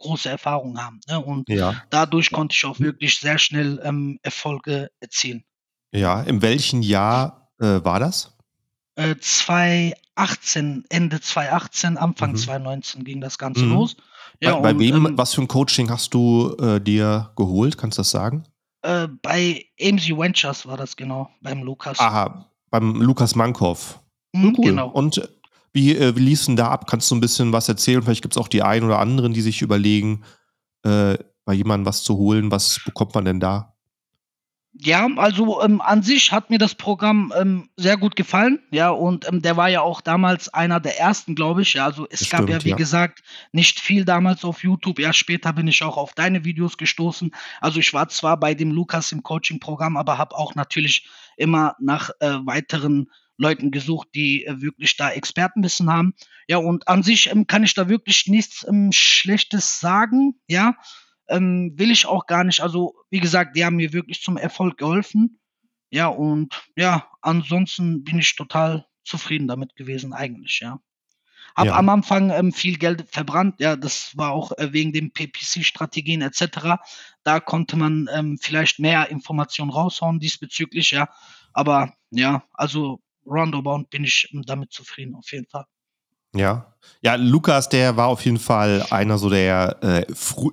große 0.00 0.28
Erfahrung 0.28 0.78
haben. 0.82 1.00
Ne? 1.08 1.20
Und 1.20 1.48
ja. 1.48 1.80
dadurch 1.90 2.32
konnte 2.32 2.54
ich 2.54 2.64
auch 2.64 2.80
wirklich 2.80 3.18
sehr 3.18 3.38
schnell 3.38 3.80
ähm, 3.84 4.18
Erfolge 4.22 4.90
erzielen. 5.00 5.44
Ja, 5.92 6.22
in 6.22 6.42
welchem 6.42 6.82
Jahr 6.82 7.52
äh, 7.60 7.84
war 7.84 8.00
das? 8.00 8.36
Äh, 8.96 9.16
2018, 9.18 10.84
Ende 10.88 11.20
2018, 11.20 11.96
Anfang 11.96 12.32
mhm. 12.32 12.36
2019 12.36 13.04
ging 13.04 13.20
das 13.20 13.38
Ganze 13.38 13.64
mhm. 13.64 13.72
los. 13.72 13.96
Ja, 14.40 14.56
bei, 14.56 14.60
bei 14.60 14.70
und, 14.72 14.78
wem, 14.80 15.06
ähm, 15.06 15.18
was 15.18 15.34
für 15.34 15.42
ein 15.42 15.48
Coaching 15.48 15.90
hast 15.90 16.14
du 16.14 16.56
äh, 16.60 16.80
dir 16.80 17.30
geholt? 17.36 17.78
Kannst 17.78 17.98
du 17.98 18.00
das 18.00 18.10
sagen? 18.10 18.44
Äh, 18.82 19.08
bei 19.22 19.66
AMG 19.80 20.16
Ventures 20.16 20.66
war 20.66 20.76
das 20.76 20.96
genau, 20.96 21.30
beim 21.42 21.62
Lukas. 21.62 21.98
Aha, 21.98 22.46
beim 22.70 23.00
Lukas 23.02 23.34
Mankow. 23.34 23.98
Mhm, 24.32 24.54
cool. 24.58 24.64
Genau. 24.64 24.88
Und 24.88 25.28
wie, 25.72 25.96
äh, 25.96 26.16
wie 26.16 26.20
lief 26.20 26.44
denn 26.46 26.56
da 26.56 26.68
ab? 26.68 26.86
Kannst 26.88 27.10
du 27.10 27.14
ein 27.14 27.20
bisschen 27.20 27.52
was 27.52 27.68
erzählen? 27.68 28.02
Vielleicht 28.02 28.22
gibt 28.22 28.34
es 28.34 28.40
auch 28.40 28.48
die 28.48 28.62
einen 28.62 28.86
oder 28.86 28.98
anderen, 28.98 29.32
die 29.32 29.40
sich 29.40 29.62
überlegen, 29.62 30.24
äh, 30.82 31.16
bei 31.44 31.54
jemandem 31.54 31.86
was 31.86 32.02
zu 32.02 32.16
holen. 32.16 32.50
Was 32.50 32.80
bekommt 32.84 33.14
man 33.14 33.24
denn 33.24 33.40
da? 33.40 33.74
Ja, 34.72 35.08
also 35.16 35.60
ähm, 35.62 35.80
an 35.80 36.02
sich 36.02 36.30
hat 36.30 36.48
mir 36.48 36.58
das 36.58 36.76
Programm 36.76 37.32
ähm, 37.36 37.70
sehr 37.76 37.96
gut 37.96 38.14
gefallen. 38.14 38.60
Ja, 38.70 38.90
und 38.90 39.26
ähm, 39.26 39.42
der 39.42 39.56
war 39.56 39.68
ja 39.68 39.80
auch 39.80 40.00
damals 40.00 40.48
einer 40.48 40.78
der 40.78 40.98
ersten, 40.98 41.34
glaube 41.34 41.62
ich. 41.62 41.74
Ja, 41.74 41.86
also 41.86 42.06
es 42.08 42.20
das 42.20 42.30
gab 42.30 42.42
stimmt, 42.42 42.50
ja, 42.50 42.64
wie 42.64 42.70
ja. 42.70 42.76
gesagt, 42.76 43.22
nicht 43.52 43.80
viel 43.80 44.04
damals 44.04 44.44
auf 44.44 44.62
YouTube. 44.62 45.00
Ja, 45.00 45.12
später 45.12 45.52
bin 45.52 45.66
ich 45.66 45.82
auch 45.82 45.96
auf 45.96 46.14
deine 46.14 46.44
Videos 46.44 46.76
gestoßen. 46.76 47.32
Also 47.60 47.80
ich 47.80 47.92
war 47.92 48.08
zwar 48.08 48.38
bei 48.38 48.54
dem 48.54 48.70
Lukas 48.70 49.10
im 49.10 49.24
Coaching-Programm, 49.24 49.96
aber 49.96 50.18
habe 50.18 50.36
auch 50.36 50.54
natürlich 50.54 51.08
immer 51.36 51.74
nach 51.80 52.10
äh, 52.20 52.38
weiteren 52.44 53.10
Leuten 53.40 53.70
gesucht, 53.70 54.08
die 54.14 54.44
äh, 54.44 54.60
wirklich 54.60 54.96
da 54.96 55.10
Expertenwissen 55.10 55.90
haben. 55.90 56.14
Ja, 56.46 56.58
und 56.58 56.86
an 56.88 57.02
sich 57.02 57.30
ähm, 57.30 57.46
kann 57.46 57.64
ich 57.64 57.74
da 57.74 57.88
wirklich 57.88 58.26
nichts 58.26 58.66
ähm, 58.68 58.90
Schlechtes 58.92 59.80
sagen. 59.80 60.34
Ja, 60.46 60.76
ähm, 61.28 61.72
will 61.76 61.90
ich 61.90 62.06
auch 62.06 62.26
gar 62.26 62.44
nicht. 62.44 62.60
Also, 62.60 62.94
wie 63.08 63.20
gesagt, 63.20 63.56
die 63.56 63.64
haben 63.64 63.76
mir 63.76 63.92
wirklich 63.92 64.20
zum 64.20 64.36
Erfolg 64.36 64.76
geholfen. 64.76 65.40
Ja, 65.90 66.06
und 66.08 66.62
ja, 66.76 67.08
ansonsten 67.22 68.04
bin 68.04 68.18
ich 68.18 68.36
total 68.36 68.86
zufrieden 69.04 69.48
damit 69.48 69.74
gewesen, 69.74 70.12
eigentlich, 70.12 70.60
ja. 70.60 70.78
Hab 71.56 71.66
ja. 71.66 71.74
am 71.74 71.88
Anfang 71.88 72.30
ähm, 72.30 72.52
viel 72.52 72.78
Geld 72.78 73.06
verbrannt, 73.10 73.56
ja, 73.58 73.74
das 73.74 74.16
war 74.16 74.30
auch 74.30 74.52
äh, 74.52 74.72
wegen 74.72 74.92
den 74.92 75.12
PPC-Strategien 75.12 76.22
etc. 76.22 76.80
Da 77.24 77.40
konnte 77.40 77.76
man 77.76 78.08
ähm, 78.14 78.38
vielleicht 78.40 78.78
mehr 78.78 79.10
Informationen 79.10 79.72
raushauen 79.72 80.20
diesbezüglich, 80.20 80.92
ja. 80.92 81.08
Aber 81.52 81.92
ja, 82.10 82.44
also 82.52 83.00
roundabout 83.26 83.84
bin 83.90 84.04
ich 84.04 84.28
damit 84.46 84.72
zufrieden, 84.72 85.14
auf 85.14 85.30
jeden 85.32 85.46
Fall. 85.46 85.64
Ja. 86.34 86.66
Ja, 87.02 87.14
Lukas, 87.16 87.68
der 87.68 87.96
war 87.96 88.08
auf 88.08 88.24
jeden 88.24 88.38
Fall 88.38 88.86
einer 88.90 89.18
so 89.18 89.28
der, 89.30 89.82
äh, 89.82 90.06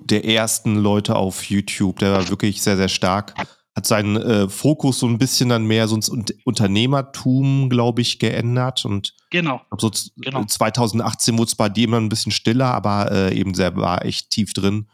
der 0.04 0.24
ersten 0.24 0.76
Leute 0.76 1.16
auf 1.16 1.44
YouTube. 1.44 1.98
Der 1.98 2.12
war 2.12 2.28
wirklich 2.28 2.62
sehr, 2.62 2.76
sehr 2.76 2.88
stark. 2.88 3.34
Hat 3.74 3.86
seinen 3.86 4.16
äh, 4.16 4.48
Fokus 4.48 4.98
so 4.98 5.06
ein 5.06 5.18
bisschen 5.18 5.50
dann 5.50 5.66
mehr 5.66 5.88
so 5.88 5.94
ins 5.94 6.10
Unternehmertum, 6.44 7.70
glaube 7.70 8.00
ich, 8.00 8.18
geändert. 8.18 8.84
Und 8.84 9.14
genau. 9.30 9.60
so 9.78 9.90
genau. 10.16 10.44
2018 10.44 11.38
wurde 11.38 11.48
es 11.48 11.54
bei 11.54 11.68
dem 11.68 11.94
ein 11.94 12.08
bisschen 12.08 12.32
stiller, 12.32 12.74
aber 12.74 13.10
äh, 13.12 13.38
eben 13.38 13.54
sehr 13.54 13.76
war 13.76 14.04
echt 14.04 14.30
tief 14.30 14.52
drin. 14.52 14.88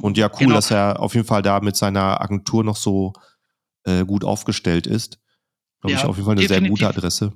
Und 0.00 0.16
ja, 0.16 0.28
cool, 0.28 0.38
genau. 0.40 0.54
dass 0.54 0.70
er 0.70 1.00
auf 1.00 1.14
jeden 1.14 1.26
Fall 1.26 1.42
da 1.42 1.60
mit 1.60 1.76
seiner 1.76 2.20
Agentur 2.20 2.62
noch 2.62 2.76
so 2.76 3.14
äh, 3.84 4.04
gut 4.04 4.24
aufgestellt 4.24 4.86
ist. 4.86 5.18
Glaube 5.80 5.92
ja, 5.92 5.98
ich 5.98 6.04
auf 6.04 6.16
jeden 6.16 6.26
Fall 6.26 6.32
eine 6.32 6.40
definitiv. 6.40 6.78
sehr 6.78 6.88
gute 6.88 6.98
Adresse. 6.98 7.32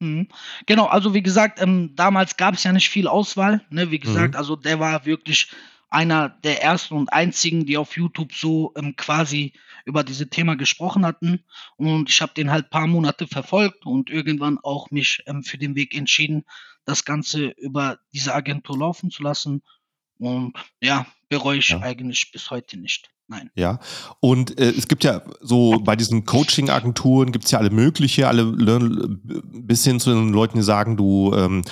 Mhm. 0.00 0.28
Genau, 0.66 0.86
also 0.86 1.14
wie 1.14 1.22
gesagt, 1.22 1.60
ähm, 1.60 1.94
damals 1.94 2.36
gab 2.36 2.54
es 2.54 2.64
ja 2.64 2.72
nicht 2.72 2.88
viel 2.88 3.06
Auswahl. 3.06 3.62
Ne? 3.70 3.90
Wie 3.90 3.98
gesagt, 3.98 4.34
mhm. 4.34 4.38
also 4.38 4.56
der 4.56 4.80
war 4.80 5.04
wirklich 5.04 5.50
einer 5.90 6.28
der 6.28 6.62
ersten 6.62 6.94
und 6.94 7.12
einzigen, 7.12 7.66
die 7.66 7.76
auf 7.76 7.96
YouTube 7.96 8.32
so 8.32 8.72
ähm, 8.76 8.94
quasi 8.96 9.52
über 9.84 10.04
diese 10.04 10.30
Thema 10.30 10.56
gesprochen 10.56 11.04
hatten. 11.04 11.44
Und 11.76 12.08
ich 12.08 12.22
habe 12.22 12.32
den 12.34 12.50
halt 12.50 12.66
ein 12.66 12.70
paar 12.70 12.86
Monate 12.86 13.26
verfolgt 13.26 13.84
und 13.84 14.08
irgendwann 14.08 14.58
auch 14.58 14.90
mich 14.90 15.22
ähm, 15.26 15.42
für 15.42 15.58
den 15.58 15.74
Weg 15.74 15.94
entschieden, 15.94 16.44
das 16.84 17.04
Ganze 17.04 17.48
über 17.48 17.98
diese 18.12 18.34
Agentur 18.34 18.78
laufen 18.78 19.10
zu 19.10 19.22
lassen. 19.22 19.62
Und 20.18 20.54
ja, 20.80 21.06
bereue 21.28 21.58
ich 21.58 21.70
ja. 21.70 21.80
eigentlich 21.80 22.30
bis 22.30 22.50
heute 22.50 22.78
nicht. 22.78 23.10
Nein. 23.30 23.48
Ja, 23.54 23.78
und 24.18 24.58
äh, 24.58 24.70
es 24.70 24.88
gibt 24.88 25.04
ja 25.04 25.22
so 25.40 25.78
bei 25.84 25.94
diesen 25.94 26.24
Coaching-Agenturen 26.24 27.30
gibt 27.30 27.44
es 27.44 27.52
ja 27.52 27.60
alle 27.60 27.70
mögliche, 27.70 28.26
alle 28.26 28.44
bis 28.44 29.84
hin 29.84 30.00
zu 30.00 30.10
den 30.10 30.30
Leuten, 30.30 30.58
die 30.58 30.64
sagen, 30.64 30.96
du 30.96 31.32
ähm, 31.34 31.62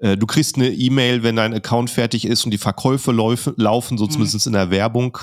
äh, 0.00 0.16
du 0.16 0.26
kriegst 0.26 0.54
eine 0.54 0.68
E-Mail, 0.68 1.24
wenn 1.24 1.34
dein 1.34 1.52
Account 1.52 1.90
fertig 1.90 2.24
ist 2.24 2.44
und 2.44 2.52
die 2.52 2.58
Verkäufe 2.58 3.10
laufen, 3.10 3.54
laufen 3.56 3.98
so 3.98 4.04
mhm. 4.04 4.10
zumindest 4.10 4.46
in 4.46 4.52
der 4.52 4.70
Werbung. 4.70 5.18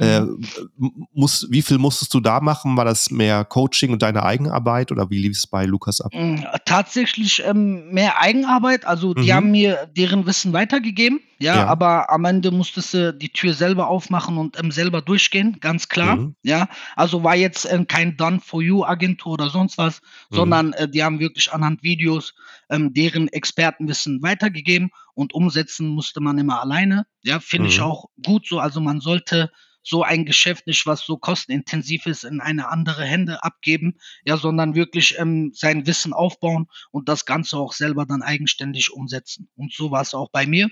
Äh, 0.00 0.20
mhm. 0.22 1.06
muss, 1.12 1.46
wie 1.50 1.62
viel 1.62 1.78
musstest 1.78 2.14
du 2.14 2.20
da 2.20 2.40
machen? 2.40 2.76
War 2.76 2.84
das 2.84 3.10
mehr 3.10 3.44
Coaching 3.44 3.92
und 3.92 4.02
deine 4.02 4.22
Eigenarbeit 4.22 4.90
oder 4.90 5.10
wie 5.10 5.18
lief 5.18 5.36
es 5.36 5.46
bei 5.46 5.66
Lukas 5.66 6.00
ab? 6.00 6.12
Mm, 6.14 6.38
tatsächlich 6.64 7.42
ähm, 7.44 7.90
mehr 7.90 8.20
Eigenarbeit. 8.20 8.86
Also 8.86 9.12
die 9.12 9.30
mhm. 9.30 9.34
haben 9.34 9.50
mir 9.50 9.90
deren 9.94 10.26
Wissen 10.26 10.52
weitergegeben, 10.52 11.20
ja, 11.40 11.56
ja, 11.56 11.66
aber 11.68 12.10
am 12.10 12.26
Ende 12.26 12.50
musstest 12.50 12.92
du 12.92 13.14
die 13.14 13.30
Tür 13.30 13.54
selber 13.54 13.88
aufmachen 13.88 14.36
und 14.36 14.58
ähm, 14.58 14.70
selber 14.70 15.00
durchgehen, 15.00 15.56
ganz 15.60 15.88
klar. 15.88 16.16
Mhm. 16.16 16.34
Ja, 16.42 16.68
also 16.96 17.24
war 17.24 17.34
jetzt 17.34 17.64
äh, 17.64 17.82
kein 17.86 18.18
Done-for-You-Agentur 18.18 19.32
oder 19.32 19.48
sonst 19.48 19.78
was, 19.78 20.02
mhm. 20.28 20.36
sondern 20.36 20.72
äh, 20.74 20.86
die 20.86 21.02
haben 21.02 21.18
wirklich 21.18 21.50
anhand 21.50 21.82
Videos 21.82 22.34
ähm, 22.68 22.92
deren 22.92 23.28
Expertenwissen 23.28 24.20
weitergegeben 24.22 24.90
und 25.14 25.32
umsetzen 25.32 25.88
musste 25.88 26.20
man 26.20 26.36
immer 26.36 26.60
alleine. 26.60 27.06
Ja, 27.22 27.40
finde 27.40 27.68
ich 27.68 27.78
mhm. 27.78 27.84
auch 27.84 28.10
gut 28.22 28.46
so. 28.46 28.58
Also 28.58 28.82
man 28.82 29.00
sollte 29.00 29.50
so 29.82 30.02
ein 30.02 30.24
Geschäft 30.26 30.66
nicht, 30.66 30.86
was 30.86 31.00
so 31.00 31.16
kostenintensiv 31.16 32.06
ist, 32.06 32.24
in 32.24 32.40
eine 32.40 32.68
andere 32.68 33.04
Hände 33.04 33.42
abgeben, 33.42 33.96
ja, 34.24 34.36
sondern 34.36 34.74
wirklich 34.74 35.16
ähm, 35.18 35.52
sein 35.54 35.86
Wissen 35.86 36.12
aufbauen 36.12 36.66
und 36.90 37.08
das 37.08 37.24
Ganze 37.24 37.56
auch 37.56 37.72
selber 37.72 38.04
dann 38.06 38.22
eigenständig 38.22 38.92
umsetzen. 38.92 39.48
Und 39.56 39.72
so 39.72 39.90
war 39.90 40.02
es 40.02 40.14
auch 40.14 40.30
bei 40.30 40.46
mir. 40.46 40.68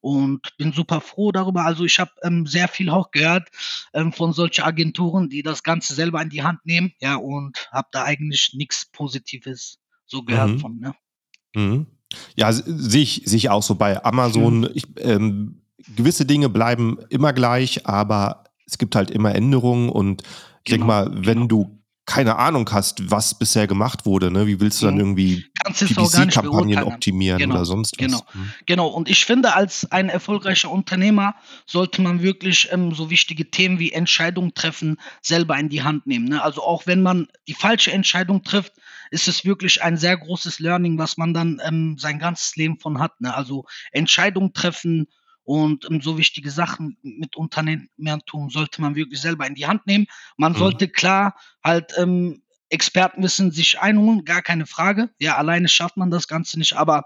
und 0.00 0.56
bin 0.58 0.72
super 0.72 1.00
froh 1.00 1.30
darüber. 1.32 1.64
Also 1.64 1.84
ich 1.84 1.98
habe 2.00 2.10
ähm, 2.22 2.46
sehr 2.46 2.66
viel 2.68 2.90
auch 2.90 3.12
gehört 3.12 3.48
ähm, 3.94 4.12
von 4.12 4.32
solchen 4.32 4.64
Agenturen, 4.64 5.28
die 5.28 5.42
das 5.44 5.62
Ganze 5.62 5.94
selber 5.94 6.20
in 6.20 6.28
die 6.30 6.42
Hand 6.42 6.64
nehmen, 6.66 6.92
ja, 7.00 7.14
und 7.16 7.68
habe 7.70 7.88
da 7.92 8.02
eigentlich 8.04 8.52
nichts 8.54 8.86
Positives 8.90 9.78
so 10.06 10.22
gehört 10.24 10.50
Mhm. 10.50 10.58
von, 10.58 10.78
ne? 10.78 10.94
Mhm. 11.54 11.86
Ja, 12.36 12.52
sehe 12.52 13.02
ich 13.02 13.22
sehe 13.24 13.38
ich 13.38 13.48
auch 13.50 13.62
so 13.62 13.76
bei 13.76 14.04
Amazon. 14.04 14.60
Mhm. 14.60 14.70
Ich 14.74 14.84
ähm, 14.98 15.62
gewisse 15.96 16.26
Dinge 16.26 16.48
bleiben 16.48 16.98
immer 17.08 17.32
gleich, 17.32 17.86
aber 17.86 18.44
es 18.66 18.78
gibt 18.78 18.94
halt 18.96 19.10
immer 19.10 19.34
Änderungen 19.34 19.88
und 19.88 20.22
ich 20.64 20.70
denke 20.70 20.86
Genau, 20.86 20.86
mal, 20.86 21.10
wenn 21.12 21.34
genau. 21.34 21.46
du 21.46 21.78
keine 22.04 22.36
Ahnung 22.36 22.68
hast, 22.72 23.12
was 23.12 23.38
bisher 23.38 23.68
gemacht 23.68 24.06
wurde, 24.06 24.32
ne, 24.32 24.46
wie 24.48 24.58
willst 24.60 24.82
du 24.82 24.86
dann 24.86 24.94
Mhm. 24.96 25.00
irgendwie 25.00 25.44
PPC-Kampagnen 25.64 26.82
optimieren 26.82 27.36
oder 27.42 27.52
Genau, 27.52 27.64
sonst 27.64 27.92
was? 27.92 27.98
genau, 27.98 28.22
Mhm. 28.34 28.52
genau. 28.66 28.88
Und 28.88 29.08
ich 29.08 29.24
finde, 29.24 29.54
als 29.54 29.90
ein 29.92 30.08
erfolgreicher 30.08 30.70
Unternehmer 30.70 31.34
sollte 31.64 32.02
man 32.02 32.20
wirklich 32.20 32.68
ähm, 32.72 32.92
so 32.92 33.08
wichtige 33.10 33.50
Themen 33.50 33.78
wie 33.78 33.92
Entscheidungen 33.92 34.52
treffen 34.54 34.98
selber 35.20 35.56
in 35.58 35.68
die 35.68 35.82
Hand 35.82 36.06
nehmen, 36.08 36.26
ne? 36.26 36.42
Also 36.42 36.62
auch 36.62 36.86
wenn 36.86 37.02
man 37.02 37.28
die 37.46 37.54
falsche 37.54 37.92
Entscheidung 37.92 38.42
trifft, 38.42 38.72
ist 39.12 39.28
es 39.28 39.44
wirklich 39.44 39.82
ein 39.82 39.96
sehr 39.96 40.16
großes 40.16 40.58
Learning, 40.58 40.98
was 40.98 41.16
man 41.16 41.32
dann 41.34 41.60
ähm, 41.64 41.96
sein 41.98 42.18
ganzes 42.18 42.56
Leben 42.56 42.78
von 42.80 42.98
hat, 42.98 43.20
ne? 43.20 43.32
Also 43.34 43.64
Entscheidungen 43.92 44.52
treffen 44.52 45.06
und 45.44 45.86
so 46.02 46.18
wichtige 46.18 46.50
Sachen 46.50 46.96
mit 47.02 47.36
Unternehmertum 47.36 48.50
sollte 48.50 48.80
man 48.80 48.94
wirklich 48.94 49.20
selber 49.20 49.46
in 49.46 49.54
die 49.54 49.66
Hand 49.66 49.86
nehmen. 49.86 50.06
Man 50.36 50.54
Mhm. 50.54 50.58
sollte 50.58 50.88
klar 50.88 51.34
halt 51.64 51.92
ähm, 51.98 52.42
Expertenwissen 52.68 53.50
sich 53.50 53.80
einholen, 53.80 54.24
gar 54.24 54.42
keine 54.42 54.66
Frage. 54.66 55.10
Ja, 55.18 55.36
alleine 55.36 55.68
schafft 55.68 55.96
man 55.96 56.10
das 56.10 56.28
Ganze 56.28 56.58
nicht, 56.58 56.74
aber 56.74 57.04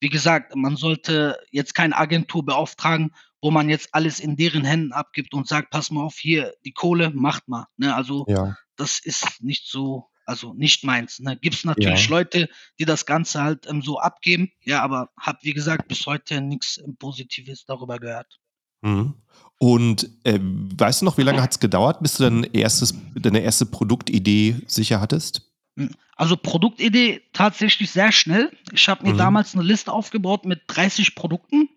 wie 0.00 0.08
gesagt, 0.10 0.54
man 0.54 0.76
sollte 0.76 1.38
jetzt 1.50 1.74
keine 1.74 1.96
Agentur 1.96 2.44
beauftragen, 2.44 3.12
wo 3.40 3.50
man 3.50 3.68
jetzt 3.70 3.88
alles 3.94 4.20
in 4.20 4.36
deren 4.36 4.64
Händen 4.64 4.92
abgibt 4.92 5.32
und 5.32 5.48
sagt: 5.48 5.70
„Pass 5.70 5.90
mal 5.90 6.02
auf, 6.02 6.16
hier 6.18 6.54
die 6.64 6.72
Kohle, 6.72 7.10
macht 7.14 7.48
mal“, 7.48 7.66
ne? 7.76 7.94
Also, 7.94 8.26
Ja. 8.26 8.56
das 8.76 8.98
ist 8.98 9.42
nicht 9.42 9.66
so 9.68 10.10
also 10.26 10.54
nicht 10.54 10.84
meins, 10.84 11.20
ne? 11.20 11.36
Gibt's 11.40 11.64
natürlich 11.64 12.08
Ja. 12.08 12.10
Leute, 12.16 12.48
die 12.78 12.84
das 12.84 13.06
Ganze 13.06 13.42
halt, 13.42 13.66
ähm, 13.68 13.82
so 13.82 13.98
abgeben, 14.00 14.50
ja, 14.64 14.82
aber 14.82 15.10
habe, 15.20 15.38
wie 15.42 15.52
gesagt, 15.54 15.88
bis 15.88 16.06
heute 16.06 16.40
nix, 16.40 16.78
ähm, 16.78 16.96
Positives 16.96 17.64
darüber 17.66 17.98
gehört. 17.98 18.38
Mhm. 18.82 19.14
Und, 19.58 20.10
ähm, 20.24 20.68
weißt 20.76 21.00
du 21.00 21.06
noch, 21.06 21.16
wie 21.16 21.22
lange 21.22 21.42
hat's 21.42 21.58
gedauert, 21.60 22.00
bis 22.02 22.16
du 22.18 22.24
dein 22.24 22.44
erstes 22.52 22.94
deine 23.14 23.40
erste 23.40 23.64
Produktidee 23.66 24.56
sicher 24.66 25.00
hattest? 25.00 25.42
Hm, 25.78 25.90
also 26.16 26.36
Produktidee 26.36 27.22
tatsächlich 27.32 27.90
sehr 27.90 28.10
schnell. 28.12 28.50
Ich 28.72 28.88
habe 28.88 29.04
mir 29.06 29.12
Mhm. 29.12 29.18
damals 29.18 29.54
'ne 29.54 29.62
Liste 29.62 29.92
aufgebaut 29.92 30.44
mit 30.46 30.62
30 30.68 31.14
Produkten, 31.14 31.68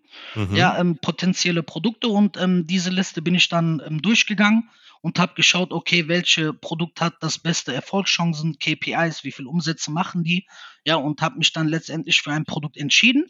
ja, 0.51 0.73
Mhm. 0.75 0.79
ähm, 0.79 0.97
potenzielle 1.01 1.63
Produkte 1.63 2.07
und, 2.09 2.37
ähm, 2.37 2.65
diese 2.67 2.89
Liste 2.89 3.21
bin 3.21 3.35
ich 3.35 3.49
dann, 3.49 3.81
ähm, 3.85 4.01
durchgegangen 4.01 4.69
und 5.01 5.19
habe 5.19 5.33
geschaut, 5.35 5.71
okay, 5.73 6.07
welche 6.07 6.53
Produkt 6.53 7.01
hat 7.01 7.15
das 7.21 7.39
beste 7.39 7.73
Erfolgschancen, 7.73 8.57
KPIs, 8.59 9.23
wie 9.23 9.31
viel 9.31 9.47
Umsätze 9.47 9.91
machen 9.91 10.23
die, 10.23 10.47
ja, 10.85 10.95
und 10.95 11.21
habe 11.21 11.37
mich 11.39 11.53
dann 11.53 11.67
letztendlich 11.69 12.21
für 12.21 12.31
ein 12.33 12.45
Produkt 12.45 12.77
entschieden. 12.77 13.25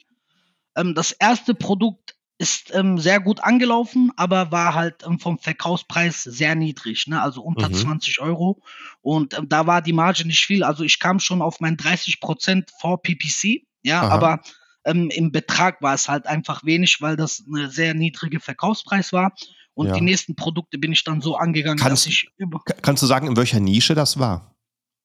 Ähm, 0.78 0.96
das 0.96 1.12
erste 1.14 1.56
Produkt 1.56 2.16
ist, 2.40 2.74
ähm, 2.76 2.98
sehr 3.00 3.20
gut 3.22 3.44
angelaufen, 3.44 4.12
aber 4.18 4.52
war 4.52 4.74
halt, 4.76 5.04
ähm, 5.06 5.20
vom 5.20 5.40
Verkaufspreis 5.40 6.24
sehr 6.24 6.56
niedrig, 6.56 7.08
ne, 7.08 7.22
also 7.22 7.42
unter 7.44 7.72
Mhm. 7.72 7.90
20 8.20 8.20
€ 8.22 8.62
und, 9.02 9.38
ähm, 9.38 9.50
da 9.50 9.68
war 9.68 9.82
die 9.84 9.94
Marge 9.94 10.26
nicht 10.28 10.46
viel. 10.46 10.64
Also, 10.64 10.84
ich 10.84 11.00
kam 11.00 11.20
schon 11.20 11.42
auf 11.42 11.60
meinen 11.62 11.78
30% 11.78 12.72
vor 12.80 13.02
PPC, 13.04 13.66
ja, 13.84 14.08
Aha. 14.08 14.10
aber, 14.10 14.42
ähm, 14.86 15.10
im 15.12 15.32
Betrag 15.34 15.82
war 15.84 15.96
es 15.96 16.10
halt 16.10 16.28
einfach 16.28 16.64
wenig, 16.66 17.02
weil 17.02 17.16
das 17.18 17.44
'ne 17.48 17.70
sehr 17.72 17.94
niedrige 17.96 18.40
Verkaufspreis 18.42 19.14
war 19.14 19.34
und 19.80 19.96
die 19.96 20.02
Ja. 20.02 20.02
nächsten 20.02 20.36
Produkte 20.36 20.78
bin 20.78 20.92
ich 20.92 21.04
dann 21.06 21.22
so 21.22 21.36
angegangen, 21.38 21.88
dass 21.88 21.88
Kannst 21.92 22.08
ich 22.08 22.30
über 22.38 22.60
ka 22.66 22.74
kannst 22.82 23.04
du 23.04 23.08
sagen, 23.08 23.28
in 23.28 23.38
welcher 23.38 23.60
Nische 23.60 23.96
das 23.96 24.20
war? 24.20 24.56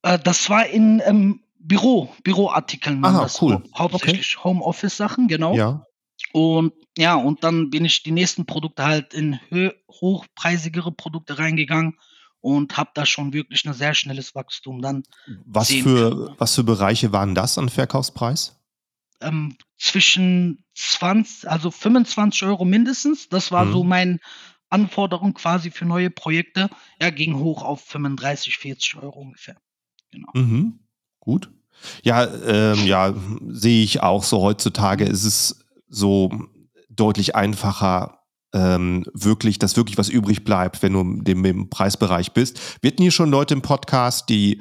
Äh, 0.05 0.19
das 0.19 0.51
war 0.51 0.67
in, 0.67 1.03
ähm, 1.07 1.41
Büro 1.59 2.13
Büroartikeln 2.25 3.03
Aha, 3.05 3.21
das, 3.21 3.41
cool. 3.41 3.55
hau 3.55 3.63
Okay. 3.63 3.79
hauptsächlich 3.79 4.45
Homeoffice-Sachen, 4.45 5.29
genau. 5.29 5.57
Ja. 5.57 5.87
Und 6.33 6.73
ja, 6.99 7.15
und 7.17 7.43
dann 7.45 7.71
bin 7.71 7.85
ich 7.87 8.03
die 8.03 8.13
nächsten 8.13 8.47
Produkte 8.47 8.85
halt 8.85 9.15
in 9.15 9.41
hochpreisigere 9.91 10.93
Produkte 10.93 11.39
reingegangen 11.39 11.99
und 12.41 12.77
habe 12.77 12.91
da 12.95 13.07
schon 13.07 13.33
wirklich 13.33 13.65
'ne 13.65 13.75
sehr 13.75 13.95
schnelles 13.95 14.35
Wachstum 14.35 14.83
dann 14.83 15.05
Was 15.47 15.69
können, 15.69 15.83
für 15.83 16.35
was 16.39 16.55
für 16.55 16.65
Bereiche 16.65 17.13
waren 17.13 17.35
das 17.35 17.57
an 17.59 17.69
Verkaufspreis? 17.69 18.57
Ähm, 19.21 19.57
zwischen 19.79 20.65
zwanz 20.75 21.45
also 21.45 21.71
25 21.71 22.43
€ 22.43 22.65
mindestens. 22.65 23.29
Das 23.29 23.53
war 23.53 23.67
so 23.71 23.85
Mhm. 23.85 23.89
mein 23.89 24.21
Anforderung 24.75 25.35
quasi 25.35 25.71
für 25.71 25.85
neue 25.85 26.11
Projekte. 26.11 26.69
Ja, 27.01 27.11
ging 27.11 27.39
hoch 27.39 27.63
auf 27.63 27.81
35, 27.85 28.59
40 28.59 28.97
€ 28.97 29.09
ungefähr. 29.09 29.57
Genau. 30.11 30.29
Mhm. 30.35 30.81
Gut. 31.21 31.51
Ja, 32.03 32.27
ähm, 32.47 32.85
ja, 32.87 33.15
sehe 33.49 33.83
ich 33.83 34.03
auch 34.03 34.25
so. 34.25 34.43
Heutzutage 34.43 35.05
ist 35.05 35.25
es 35.25 35.65
so 35.89 36.31
deutlich 36.89 37.35
einfacher, 37.35 38.19
ähm, 38.53 39.05
wirklich 39.13 39.59
dass 39.59 39.77
wirklich 39.77 39.99
was 39.99 40.09
übrig 40.09 40.45
bleibt, 40.45 40.83
wenn 40.83 40.93
du 40.93 41.01
im 41.01 41.25
dem 41.25 41.45
im 41.45 41.71
Preisbereich 41.71 42.33
bist. 42.33 42.61
Wir 42.83 42.91
hatten 42.91 43.03
hier 43.03 43.11
schon 43.11 43.31
Leute 43.31 43.55
im 43.55 43.63
Podcast, 43.63 44.29
die 44.29 44.61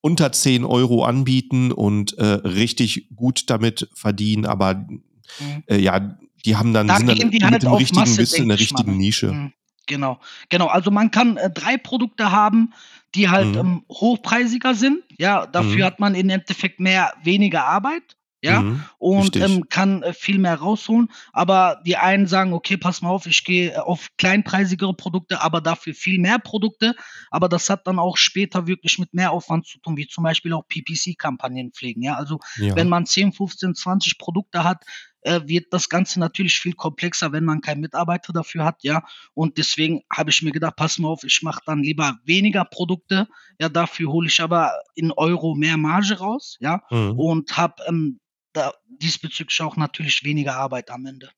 unter 0.00 0.32
10 0.32 0.64
€ 0.64 1.04
anbieten 1.04 1.72
und, 1.72 2.16
äh, 2.18 2.24
richtig 2.24 3.08
gut 3.16 3.48
damit 3.48 3.88
verdienen, 3.94 4.44
aber, 4.44 4.74
Mhm. 4.74 5.62
äh, 5.66 5.78
ja, 5.78 6.18
die 6.44 6.56
haben 6.56 6.72
dann 6.74 6.88
Da 6.88 6.94
sind 6.94 7.08
dann 7.08 7.18
die 7.30 7.46
mit 7.48 7.62
halt 7.62 7.62
dem 7.62 7.72
richtigen 7.74 7.92
Masse, 7.92 8.20
Wissen 8.20 8.42
in 8.42 8.48
der 8.48 8.58
richtigen 8.60 8.96
ne? 8.96 8.98
Nische. 8.98 9.36
Mhm. 9.36 9.52
Genau. 9.86 10.20
Genau. 10.48 10.66
Also, 10.66 10.90
man 10.90 11.10
kann, 11.10 11.36
äh, 11.36 11.50
3 11.50 11.76
Produkte 11.76 12.30
haben, 12.32 12.72
die 13.14 13.28
halt, 13.28 13.56
Mhm. 13.56 13.60
ähm, 13.60 13.84
hochpreisiger 13.90 14.74
sind. 14.74 15.02
Ja, 15.18 15.46
dafür 15.46 15.84
Mhm. 15.84 15.86
hat 15.86 16.00
man 16.00 16.14
im 16.14 16.28
Endeffekt 16.30 16.80
mehr 16.80 17.12
weniger 17.22 17.66
Arbeit, 17.66 18.16
ja, 18.42 18.64
Mhm. 18.64 18.88
und, 18.98 19.40
ähm, 19.40 19.64
kann, 19.70 20.02
äh, 20.02 20.12
viel 20.14 20.38
mehr 20.38 20.56
rausholen. 20.56 21.08
Aber 21.32 21.82
die 21.86 21.96
einen 21.98 22.26
sagen: 22.26 22.52
„Okay, 22.54 22.76
pass 22.78 23.02
mal 23.02 23.10
auf, 23.10 23.26
ich 23.26 23.44
gehe 23.44 23.84
auf 23.86 24.08
kleinpreisigere 24.18 24.94
Produkte, 24.94 25.40
aber 25.42 25.60
dafür 25.60 25.94
viel 25.94 26.18
mehr 26.18 26.38
Produkte.“ 26.38 26.94
Aber 27.30 27.48
das 27.50 27.68
hat 27.70 27.86
dann 27.86 27.98
auch 27.98 28.16
später 28.16 28.66
wirklich 28.66 28.98
mit 28.98 29.12
Mehraufwand 29.14 29.66
zu 29.66 29.78
tun, 29.80 29.96
wie 29.98 30.06
zum 30.08 30.24
Beispiel 30.24 30.52
auch 30.54 30.66
PPC-Kampagnen 30.68 31.72
pflegen, 31.72 32.02
ja? 32.02 32.14
Also, 32.16 32.40
wenn 32.74 32.88
Ja. 32.88 32.88
man 32.88 33.06
10, 33.06 33.32
15, 33.32 33.74
20 33.74 34.18
Produkte 34.18 34.64
hat, 34.64 34.84
äh, 35.24 35.40
wird 35.46 35.72
das 35.72 35.88
Ganze 35.88 36.20
natürlich 36.20 36.58
viel 36.60 36.74
komplexer, 36.74 37.32
wenn 37.32 37.44
man 37.44 37.60
keinen 37.60 37.80
Mitarbeiter 37.80 38.32
dafür 38.32 38.64
hat, 38.64 38.82
ja? 38.84 39.02
Und 39.34 39.58
deswegen 39.58 40.02
habe 40.12 40.30
ich 40.30 40.42
mir 40.42 40.52
gedacht: 40.52 40.76
„Pass 40.76 40.98
mal 40.98 41.08
auf, 41.08 41.24
ich 41.24 41.42
mache 41.42 41.60
dann 41.66 41.82
lieber 41.82 42.18
weniger 42.24 42.64
Produkte, 42.64 43.26
ja, 43.60 43.68
dafür 43.68 44.10
hole 44.12 44.28
ich 44.28 44.40
aber 44.40 44.72
in 44.94 45.10
Euro 45.12 45.54
mehr 45.54 45.76
Marge 45.76 46.18
raus, 46.18 46.56
ja, 46.60 46.82
Mhm. 46.90 47.18
und 47.18 47.56
habe, 47.56 47.74
ähm, 47.88 48.20
da 48.52 48.72
diesbezüglich 48.88 49.60
auch 49.62 49.76
natürlich 49.76 50.22
weniger 50.24 50.56
Arbeit 50.56 50.90
am 50.90 51.06
Ende.“ 51.06 51.30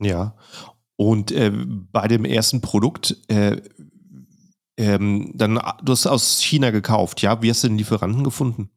Ja. 0.00 0.36
Und, 0.96 1.30
äh, 1.30 1.52
bei 1.52 2.08
dem 2.08 2.24
ersten 2.24 2.60
Produkt, 2.62 3.16
äh, 3.28 3.60
ähm, 4.78 5.32
dann 5.34 5.58
a 5.58 5.78
du 5.82 5.92
hast 5.92 6.06
aus 6.06 6.40
China 6.42 6.70
gekauft, 6.70 7.22
ja? 7.22 7.42
Wie 7.42 7.50
hast 7.50 7.64
du 7.64 7.68
den 7.68 7.78
Lieferanten 7.78 8.24
gefunden? 8.24 8.70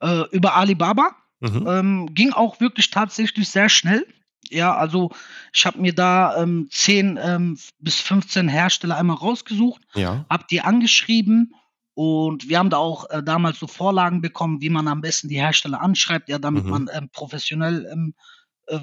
Äh, 0.00 0.24
über 0.30 0.54
Alibaba. 0.56 1.16
Mhm. 1.42 1.68
Ähm, 1.68 2.14
ging 2.14 2.32
auch 2.32 2.60
wirklich 2.60 2.90
tatsächlich 2.90 3.48
sehr 3.48 3.68
schnell. 3.68 4.06
Ja, 4.50 4.74
also, 4.76 5.10
ich 5.52 5.66
habe 5.66 5.78
mir 5.80 5.94
da, 5.94 6.42
ähm, 6.42 6.68
10, 6.70 7.18
ähm, 7.22 7.58
bis 7.80 8.00
15 8.00 8.48
Hersteller 8.48 8.96
einmal 8.96 9.16
rausgesucht, 9.16 9.82
Ja. 9.94 10.28
habe 10.30 10.44
die 10.50 10.60
angeschrieben 10.62 11.54
und 11.94 12.48
wir 12.48 12.58
haben 12.58 12.70
da 12.70 12.78
auch, 12.78 13.10
äh, 13.10 13.22
damals 13.22 13.58
so 13.58 13.66
Vorlagen 13.66 14.20
bekommen, 14.22 14.60
wie 14.62 14.70
man 14.70 14.88
am 14.88 15.00
besten 15.02 15.28
die 15.28 15.36
Hersteller 15.40 15.80
anschreibt, 15.82 16.28
ja, 16.28 16.38
damit 16.38 16.64
Mhm. 16.64 16.70
man, 16.70 16.88
ähm, 16.92 17.10
professionell, 17.12 17.86
ähm, 17.92 18.14
äh, 18.68 18.80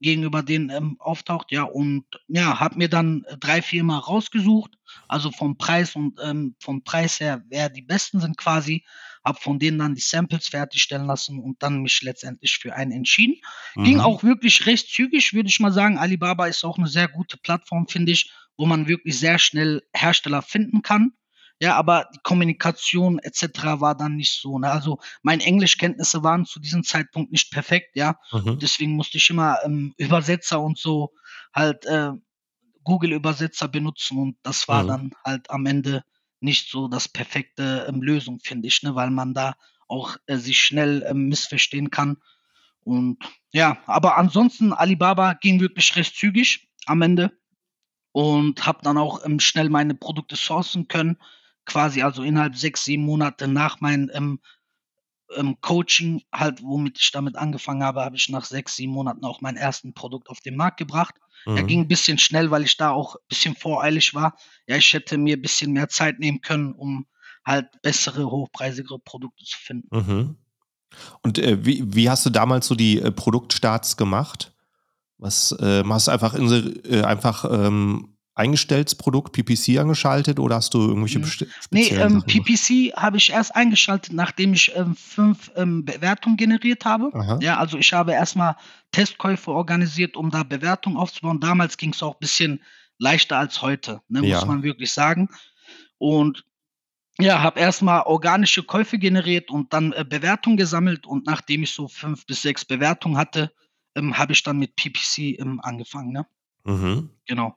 gegenüber 0.00 0.42
denen, 0.44 0.70
ähm, 0.70 0.96
auftaucht, 1.00 1.52
ja. 1.52 1.64
Und 1.64 2.04
ja, 2.28 2.60
habe 2.60 2.78
mir 2.78 2.88
dann, 2.90 3.24
3, 3.40 3.62
4 3.62 3.84
Mal 3.84 3.98
rausgesucht, 3.98 4.72
also 5.08 5.30
vom 5.32 5.58
Preis 5.58 5.96
und, 5.96 6.20
ähm 6.24 6.56
vom 6.60 6.84
Preis 6.84 7.20
her, 7.20 7.42
wer 7.50 7.68
die 7.70 7.82
Besten 7.82 8.20
sind 8.20 8.36
quasi, 8.38 8.84
habe 9.28 9.40
von 9.40 9.58
denen 9.60 9.78
dann 9.78 9.94
die 9.96 10.02
Samples 10.02 10.48
fertigstellen 10.48 11.06
lassen 11.06 11.40
und 11.40 11.62
dann 11.62 11.82
mich 11.82 12.02
letztendlich 12.02 12.58
für 12.58 12.74
einen 12.74 12.92
entschieden. 12.92 13.36
Ging 13.84 14.00
Mhm. 14.00 14.00
auch 14.00 14.24
wirklich 14.24 14.66
recht 14.66 14.90
zügig, 14.90 15.34
würde 15.34 15.50
ich 15.50 15.60
mal 15.60 15.72
sagen. 15.72 15.98
Alibaba 15.98 16.46
ist 16.48 16.64
auch 16.64 16.78
'ne 16.78 16.88
sehr 16.88 17.08
gute 17.08 17.38
Plattform, 17.38 17.88
finde 17.88 18.12
ich, 18.12 18.32
wo 18.58 18.66
man 18.66 18.88
wirklich 18.88 19.18
sehr 19.20 19.38
schnell 19.38 19.82
Hersteller 19.94 20.42
finden 20.42 20.82
kann. 20.82 21.12
Ja, 21.60 21.76
aber 21.76 22.08
die 22.14 22.20
Kommunikation 22.24 23.20
et 23.20 23.34
cetera 23.36 23.80
war 23.80 23.96
dann 23.96 24.16
nicht 24.16 24.32
so, 24.40 24.58
ne? 24.60 24.70
Also, 24.70 24.98
meine 25.22 25.44
Englischkenntnisse 25.44 26.22
waren 26.24 26.46
zu 26.46 26.60
diesem 26.60 26.84
Zeitpunkt 26.84 27.32
nicht 27.32 27.50
perfekt, 27.52 27.96
ja. 27.96 28.16
Mhm. 28.32 28.60
Deswegen 28.60 28.92
musste 28.96 29.18
ich 29.18 29.30
immer, 29.30 29.58
ähm, 29.64 29.94
Übersetzer 29.98 30.60
und 30.62 30.78
so 30.78 31.12
halt, 31.54 31.84
äh, 31.86 32.12
Google-Übersetzer 32.84 33.68
benutzen 33.68 34.18
und 34.18 34.36
das 34.44 34.68
war 34.68 34.84
Mhm. 34.84 34.86
dann 34.86 35.12
halt 35.24 35.50
am 35.50 35.66
Ende 35.66 36.04
nicht 36.40 36.70
so 36.70 36.88
das 36.88 37.08
perfekte, 37.08 37.86
ähm, 37.88 38.02
Lösung, 38.02 38.40
finde 38.40 38.68
ich, 38.68 38.82
ne, 38.82 38.94
weil 38.94 39.10
man 39.10 39.34
da 39.34 39.56
auch, 39.88 40.16
äh, 40.26 40.36
sich 40.36 40.58
schnell, 40.60 41.04
ähm, 41.08 41.28
missverstehen 41.28 41.90
kann. 41.90 42.18
Und 42.84 43.18
Ja, 43.52 43.78
aber 43.86 44.18
ansonsten 44.18 44.72
Alibaba 44.74 45.34
ging 45.34 45.60
wirklich 45.60 45.96
recht 45.96 46.16
zügig 46.16 46.68
am 46.86 47.02
Ende 47.02 47.32
und 48.12 48.66
habe 48.66 48.80
dann 48.82 48.98
auch, 48.98 49.24
ähm, 49.24 49.40
schnell 49.40 49.70
meine 49.70 49.94
Produkte 49.94 50.36
sourcen 50.36 50.88
können, 50.88 51.18
quasi 51.66 52.02
also 52.02 52.22
innerhalb 52.22 52.56
6, 52.56 52.84
7 52.84 53.04
Monate 53.04 53.48
nach 53.48 53.80
meinem, 53.80 54.10
ähm, 54.14 54.40
ähm, 55.36 55.56
Coaching 55.60 56.22
halt, 56.32 56.62
womit 56.62 56.98
ich 57.00 57.10
damit 57.12 57.36
angefangen 57.36 57.82
habe, 57.84 58.02
habe 58.04 58.16
ich 58.16 58.28
nach 58.28 58.44
6, 58.44 58.76
7 58.76 58.92
Monaten 58.92 59.24
auch 59.24 59.40
mein 59.40 59.56
ersten 59.56 59.94
Produkt 59.94 60.28
auf 60.30 60.40
den 60.40 60.56
Markt 60.56 60.78
gebracht. 60.78 61.14
Er 61.46 61.62
Mhm. 61.62 61.66
ging 61.66 61.80
'n 61.82 61.88
bisschen 61.88 62.18
schnell, 62.18 62.50
weil 62.50 62.64
ich 62.64 62.76
da 62.76 62.90
auch 62.90 63.16
bisschen 63.28 63.54
voreilig 63.56 64.14
war. 64.14 64.36
Ja, 64.66 64.76
ich 64.76 64.92
hätte 64.94 65.18
mir 65.18 65.40
bisschen 65.40 65.72
mehr 65.72 65.88
Zeit 65.88 66.18
nehmen 66.20 66.40
können, 66.40 66.72
um 66.72 67.06
halt 67.44 67.66
bessere, 67.82 68.30
hochpreisigere 68.30 68.98
Produkte 68.98 69.44
zu 69.44 69.56
finden. 69.58 69.88
Mhm. 69.90 70.36
Und, 71.22 71.38
äh, 71.38 71.64
wie 71.64 71.84
wie 71.94 72.10
hast 72.10 72.26
du 72.26 72.30
damals 72.30 72.66
so 72.68 72.74
die, 72.74 73.00
äh, 73.00 73.10
Produktstarts 73.12 73.96
gemacht? 73.96 74.52
Was, 75.18 75.56
ähm 75.60 75.92
hast 75.92 76.08
du 76.08 76.12
einfach 76.12 76.34
insel 76.34 76.80
äh, 76.86 77.02
einfach, 77.02 77.44
ähm, 77.50 78.17
eingestellt 78.38 78.88
das 78.88 78.94
Produkt, 78.94 79.32
PPC 79.32 79.78
angeschaltet 79.78 80.38
oder 80.38 80.56
hast 80.56 80.74
du 80.74 80.80
irgendwelche 80.80 81.18
Mhm. 81.18 81.22
besti 81.22 81.44
Ne, 81.46 81.52
speziellen 81.62 82.12
ähm? 82.14 82.22
PPC 82.26 82.92
habe 82.96 83.16
ich 83.16 83.30
erst 83.30 83.54
eingeschaltet, 83.56 84.12
nachdem 84.12 84.52
ich, 84.54 84.72
ähm, 84.76 84.94
5, 84.96 85.50
ähm, 85.56 85.84
Bewertungen 85.84 86.36
generiert 86.36 86.84
habe. 86.84 87.10
Aha. 87.14 87.38
Ja, 87.42 87.58
also 87.58 87.76
ich 87.78 87.92
habe 87.92 88.12
erst 88.12 88.36
mal 88.36 88.56
Testkäufe 88.92 89.50
organisiert, 89.50 90.16
um 90.16 90.30
da 90.30 90.42
Bewertungen 90.44 90.96
aufzubauen. 90.96 91.40
Damals 91.40 91.76
ging's 91.76 92.02
auch 92.02 92.14
bisschen 92.16 92.62
leichter 92.98 93.38
als 93.38 93.60
heute, 93.62 94.00
ne, 94.08 94.20
muss 94.22 94.30
Ja. 94.30 94.44
man 94.46 94.62
wirklich 94.62 94.92
sagen. 94.92 95.28
Und 95.98 96.44
ja, 97.20 97.42
habe 97.42 97.60
erst 97.60 97.82
mal 97.82 98.02
organische 98.02 98.62
Käufe 98.62 98.98
generiert 98.98 99.50
und 99.50 99.72
dann, 99.72 99.92
äh, 99.92 100.04
Bewertungen 100.08 100.56
gesammelt 100.56 101.06
und 101.06 101.26
nachdem 101.26 101.64
ich 101.64 101.72
so 101.72 101.88
5 101.88 102.26
bis 102.26 102.42
6 102.42 102.64
Bewertungen 102.64 103.16
hatte, 103.16 103.52
ähm, 103.96 104.16
habe 104.18 104.32
ich 104.32 104.42
dann 104.44 104.58
mit 104.58 104.76
PPC, 104.76 105.38
ähm, 105.40 105.60
angefangen, 105.62 106.12
ne? 106.12 106.26
Mhm. 106.64 107.10
Genau. 107.26 107.56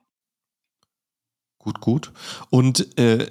Gut, 1.62 1.80
gut. 1.80 2.12
Und, 2.50 2.98
äh, 2.98 3.28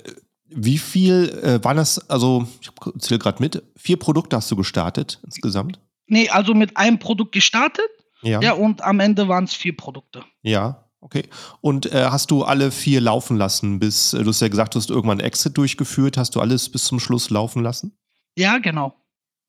wie 0.47 0.77
viel, 0.77 1.29
äh, 1.43 1.63
waren 1.63 1.77
das 1.77 2.09
also, 2.09 2.47
ich 2.61 2.71
zähle 2.99 3.19
grad 3.19 3.39
mit, 3.41 3.61
4 3.75 3.97
Produkte 3.97 4.37
hast 4.37 4.49
du 4.49 4.55
gestartet 4.55 5.19
insgesamt? 5.25 5.79
Ne, 6.07 6.29
also 6.29 6.53
mit 6.53 6.75
einem 6.77 6.97
Produkt 6.97 7.33
gestartet, 7.33 7.85
Ja. 8.21 8.41
ja, 8.41 8.53
und 8.53 8.81
am 8.83 8.99
Ende 9.01 9.27
waren's 9.27 9.53
4 9.53 9.75
Produkte. 9.75 10.23
Ja, 10.43 10.85
okay. 11.01 11.23
Und, 11.59 11.91
äh, 11.91 12.05
hast 12.09 12.31
du 12.31 12.43
alle 12.43 12.71
4 12.71 13.01
laufen 13.01 13.35
lassen 13.37 13.79
bis 13.79 14.13
äh, 14.13 14.23
du 14.23 14.29
hast 14.29 14.39
ja 14.41 14.47
gesagt, 14.47 14.75
du 14.75 14.79
hast 14.79 14.89
irgendwann 14.89 15.19
Exit 15.19 15.57
durchgeführt. 15.57 16.15
Hast 16.17 16.35
du 16.35 16.39
alles 16.41 16.69
bis 16.69 16.85
zum 16.85 16.99
Schluss 17.01 17.29
laufen 17.29 17.63
lassen? 17.63 17.97
Ja, 18.37 18.57
genau. 18.59 18.95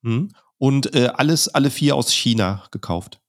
Mhm. 0.02 0.30
Und, 0.58 0.92
äh, 0.94 1.08
alles 1.14 1.48
alle 1.48 1.70
4 1.70 1.94
aus 1.94 2.12
China 2.12 2.64
gekauft? 2.72 3.20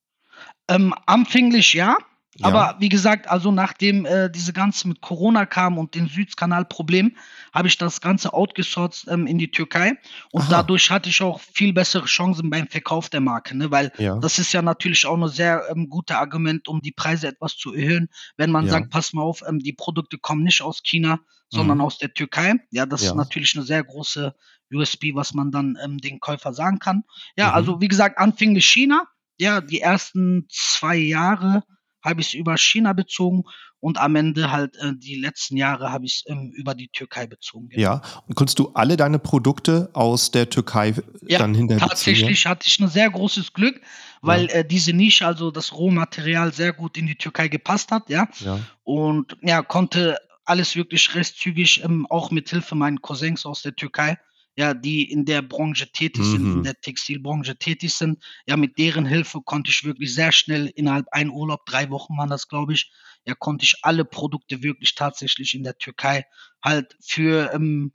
Ähm, 0.67 0.93
anfänglich 1.05 1.73
ja, 1.73 1.97
Ja. 2.39 2.65
aber 2.65 2.75
wie 2.79 2.89
gesagt, 2.89 3.27
also 3.29 3.51
nachdem, 3.51 4.05
äh, 4.05 4.29
diese 4.29 4.53
ganze 4.53 4.87
mit 4.87 5.01
Corona 5.01 5.45
kam 5.45 5.77
und 5.77 5.95
den 5.95 6.07
Suezkanalproblem, 6.07 7.15
habe 7.53 7.67
ich 7.67 7.77
das 7.77 8.01
Ganze 8.01 8.33
outgesourced, 8.33 9.07
ähm, 9.09 9.27
in 9.27 9.37
die 9.37 9.51
Türkei 9.51 9.93
und 10.31 10.51
Aha. 10.51 10.51
dadurch 10.51 10.89
hatte 10.91 11.09
ich 11.09 11.21
auch 11.21 11.39
viel 11.39 11.73
bessere 11.73 12.05
Chancen 12.05 12.49
beim 12.49 12.67
Verkauf 12.67 13.09
der 13.09 13.21
Marke, 13.21 13.55
ne? 13.57 13.71
Weil 13.71 13.91
Ja. 13.97 14.19
das 14.19 14.39
ist 14.39 14.51
ja 14.53 14.61
natürlich 14.61 15.05
auch 15.05 15.17
'ne 15.17 15.29
sehr, 15.29 15.63
ähm, 15.69 15.89
gute 15.89 16.17
Argument, 16.17 16.67
um 16.67 16.81
die 16.81 16.91
Preise 16.91 17.27
etwas 17.27 17.55
zu 17.57 17.73
erhöhen, 17.73 18.09
wenn 18.37 18.51
man 18.51 18.65
Ja. 18.65 18.67
sagt: 18.67 18.89
„Pass 18.89 19.13
mal 19.13 19.21
auf, 19.23 19.41
ähm, 19.47 19.59
die 19.59 19.73
Produkte 19.73 20.17
kommen 20.17 20.43
nicht 20.43 20.61
aus 20.61 20.81
China, 20.83 21.19
sondern 21.49 21.79
Mhm. 21.79 21.81
aus 21.81 21.97
der 21.99 22.13
Türkei.“ 22.13 22.55
Ja, 22.71 22.85
das 22.85 23.03
ist 23.07 23.13
natürlich 23.13 23.55
'ne 23.55 23.63
sehr 23.63 23.83
große 23.83 24.33
USP, 24.73 25.13
was 25.15 25.33
man 25.33 25.51
dann, 25.51 25.77
ähm, 25.83 25.97
dem 25.99 26.19
Käufer 26.19 26.53
sagen 26.53 26.79
kann. 26.79 27.03
Ja, 27.37 27.51
Mhm. 27.51 27.53
also 27.53 27.79
wie 27.81 27.87
gesagt, 27.87 28.17
anfänglich 28.17 28.65
China. 28.65 29.05
Ja, 29.39 29.61
die 29.61 29.81
ersten 29.81 30.47
2 30.49 30.95
Jahre 30.97 31.63
habe 32.03 32.21
ich's 32.21 32.33
über 32.33 32.57
China 32.57 32.93
bezogen 32.93 33.43
und 33.79 33.97
am 33.99 34.15
Ende 34.15 34.51
halt, 34.51 34.77
äh, 34.77 34.93
die 34.95 35.15
letzten 35.15 35.57
Jahre 35.57 35.91
habe 35.91 36.05
ich's, 36.05 36.23
ähm, 36.27 36.51
über 36.55 36.75
die 36.75 36.87
Türkei 36.89 37.27
bezogen, 37.27 37.69
genau. 37.69 37.81
Ja. 37.81 38.01
Und 38.27 38.35
konntest 38.35 38.59
du 38.59 38.69
alle 38.73 38.97
deine 38.97 39.19
Produkte 39.19 39.89
aus 39.93 40.31
der 40.31 40.49
Türkei, 40.49 40.89
äh, 40.89 41.01
Ja, 41.27 41.39
dann 41.39 41.53
hinterher 41.53 41.87
tatsächlich 41.87 42.45
hatte 42.45 42.67
ich 42.67 42.79
'ne 42.79 42.87
sehr 42.89 43.09
großes 43.09 43.53
Glück, 43.53 43.81
weil, 44.21 44.45
Ja. 44.47 44.51
äh, 44.55 44.65
diese 44.65 44.93
Nische, 44.93 45.25
also 45.27 45.51
das 45.51 45.73
Rohmaterial 45.73 46.53
sehr 46.53 46.73
gut 46.73 46.97
in 46.97 47.07
die 47.07 47.15
Türkei 47.15 47.47
gepasst 47.49 47.91
hat, 47.91 48.09
ja? 48.09 48.27
Ja. 48.39 48.59
Und 48.83 49.37
ja, 49.41 49.61
konnte 49.61 50.17
alles 50.45 50.75
wirklich 50.75 51.15
recht 51.15 51.37
zügig, 51.37 51.83
ähm, 51.83 52.05
auch 52.09 52.31
mit 52.31 52.49
Hilfe 52.49 52.75
meinen 52.75 53.01
Cousins 53.01 53.45
aus 53.45 53.61
der 53.61 53.75
Türkei, 53.75 54.17
ja, 54.55 54.73
die 54.73 55.09
in 55.11 55.25
der 55.25 55.41
Branche 55.41 55.91
tätig 55.91 56.25
sind, 56.27 56.49
in 56.51 56.61
Mhm. 56.61 56.63
der 56.63 56.75
Textilbranche 56.81 57.55
tätig 57.57 57.93
sind. 57.93 58.23
Ja, 58.47 58.57
mit 58.57 58.77
deren 58.77 59.05
Hilfe 59.05 59.41
konnte 59.43 59.71
ich 59.71 59.83
wirklich 59.83 60.13
sehr 60.13 60.31
schnell 60.31 60.67
innerhalb 60.75 61.07
ein 61.11 61.29
Urlaub, 61.31 61.65
3 61.65 61.89
Wochen 61.89 62.17
waren 62.17 62.29
das, 62.29 62.47
glaube 62.47 62.73
ich, 62.73 62.91
ja, 63.25 63.35
konnte 63.35 63.65
ich 63.65 63.75
alle 63.83 64.05
Produkte 64.05 64.63
wirklich 64.63 64.95
tatsächlich 64.95 65.53
in 65.55 65.63
der 65.63 65.77
Türkei 65.77 66.25
halt 66.63 66.95
für, 67.01 67.51
ähm, 67.53 67.93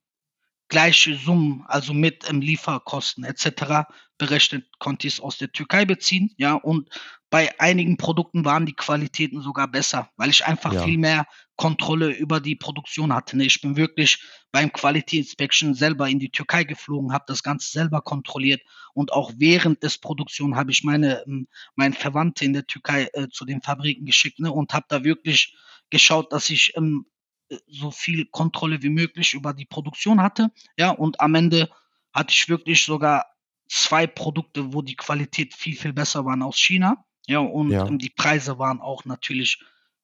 gleiche 0.68 1.16
Summen, 1.16 1.64
also 1.68 1.94
mit, 1.94 2.28
ähm, 2.30 2.40
Lieferkosten 2.42 3.24
et 3.24 3.38
cetera 3.38 3.88
berechnet, 4.18 4.66
konnte 4.78 5.06
ich's 5.06 5.20
aus 5.20 5.38
der 5.38 5.52
Türkei 5.52 5.84
beziehen, 5.84 6.32
ja? 6.36 6.54
Und 6.54 6.88
bei 7.30 7.58
einigen 7.60 7.96
Produkten 7.96 8.44
waren 8.44 8.66
die 8.66 8.74
Qualitäten 8.74 9.42
sogar 9.42 9.68
besser, 9.68 10.10
weil 10.16 10.30
ich 10.30 10.46
einfach 10.46 10.74
Ja. 10.74 10.82
viel 10.82 10.98
mehr 10.98 11.26
Kontrolle 11.56 12.10
über 12.10 12.40
die 12.40 12.56
Produktion 12.56 13.12
hatte, 13.14 13.36
ne? 13.36 13.44
Ich 13.44 13.60
bin 13.60 13.76
wirklich 13.76 14.22
beim 14.52 14.72
Quality 14.72 15.18
Inspection 15.18 15.74
selber 15.74 16.08
in 16.08 16.18
die 16.18 16.30
Türkei 16.30 16.64
geflogen, 16.64 17.12
habe 17.12 17.24
das 17.26 17.42
Ganze 17.42 17.70
selber 17.70 18.00
kontrolliert 18.00 18.62
und 18.94 19.12
auch 19.12 19.32
während 19.36 19.82
des 19.82 19.98
Produktion 19.98 20.56
habe 20.56 20.70
ich 20.70 20.84
meine 20.84 21.22
ähm, 21.26 21.48
meine 21.76 21.94
Verwandte 21.94 22.44
in 22.44 22.52
der 22.54 22.66
Türkei, 22.66 23.08
äh, 23.12 23.28
zu 23.28 23.44
den 23.44 23.62
Fabriken 23.62 24.06
geschickt, 24.06 24.38
ne, 24.40 24.50
und 24.52 24.72
habe 24.74 24.86
da 24.88 25.04
wirklich 25.04 25.54
geschaut, 25.90 26.32
dass 26.32 26.50
ich, 26.50 26.72
ähm, 26.76 27.06
äh, 27.50 27.58
so 27.66 27.90
viel 27.90 28.26
Kontrolle 28.26 28.82
wie 28.82 28.90
möglich 28.90 29.34
über 29.34 29.52
die 29.54 29.66
Produktion 29.66 30.22
hatte, 30.22 30.50
ja? 30.78 30.90
Und 30.90 31.20
am 31.20 31.34
Ende 31.34 31.68
hatte 32.12 32.32
ich 32.32 32.48
wirklich 32.48 32.84
sogar 32.84 33.26
2 33.68 34.06
Produkte, 34.06 34.72
wo 34.74 34.82
die 34.82 34.96
Qualität 34.96 35.54
viel, 35.54 35.76
viel 35.76 35.92
besser 35.92 36.24
waren 36.24 36.42
aus 36.42 36.58
China, 36.58 37.04
ja? 37.26 37.40
Und, 37.40 37.72
Ja. 37.72 37.86
ähm, 37.86 37.98
die 37.98 38.10
Preise 38.10 38.58
waren 38.58 38.80
auch 38.80 39.04
natürlich, 39.04 39.58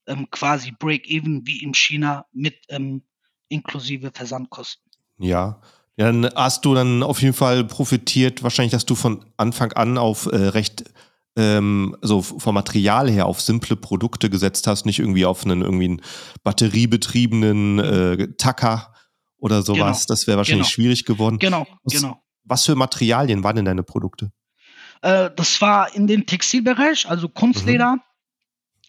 ähm, 0.06 0.28
quasi 0.30 0.72
break 0.72 1.08
even 1.08 1.46
wie 1.46 1.62
in 1.62 1.74
China 1.74 2.26
mit, 2.32 2.56
ähm, 2.70 3.02
inklusive 3.48 4.10
Versandkosten. 4.14 4.90
Ja. 5.18 5.60
Ja, 5.96 6.06
dann 6.10 6.28
hast 6.34 6.64
du 6.64 6.74
dann 6.74 7.04
auf 7.04 7.22
jeden 7.22 7.34
Fall 7.34 7.64
profitiert 7.64 8.42
wahrscheinlich, 8.42 8.72
dass 8.72 8.84
du 8.84 8.96
von 8.96 9.24
Anfang 9.36 9.72
an 9.74 9.96
auf, 9.96 10.26
äh, 10.26 10.36
recht, 10.36 10.84
ähm 11.36 11.96
so 12.02 12.20
vom 12.22 12.54
Material 12.54 13.08
her 13.10 13.26
auf 13.26 13.40
simple 13.40 13.76
Produkte 13.76 14.28
gesetzt 14.30 14.66
hast, 14.66 14.86
nicht 14.86 14.98
irgendwie 14.98 15.24
auf 15.24 15.44
'nen 15.46 15.62
irgendwie 15.62 15.86
'n 15.88 16.02
batteriebetriebenen, 16.42 17.78
äh, 17.78 18.28
Tacker 18.38 18.92
oder 19.38 19.62
so 19.62 19.74
Genau. 19.74 19.92
Das 20.08 20.26
wäre 20.26 20.38
wahrscheinlich 20.38 20.66
genau. 20.66 20.70
schwierig 20.70 21.04
geworden. 21.04 21.40
Genau, 21.40 21.66
Was 21.84 21.92
genau. 21.94 22.23
Was 22.44 22.64
für 22.66 22.74
Materialien 22.74 23.42
waren 23.44 23.56
denn 23.56 23.64
deine 23.64 23.82
Produkte? 23.82 24.30
Äh, 25.02 25.30
das 25.36 25.60
war 25.60 25.94
in 25.94 26.06
den 26.06 26.26
Textilbereich, 26.26 27.08
also 27.08 27.28
Mhm. 27.28 27.34
Kunstleder. 27.34 27.98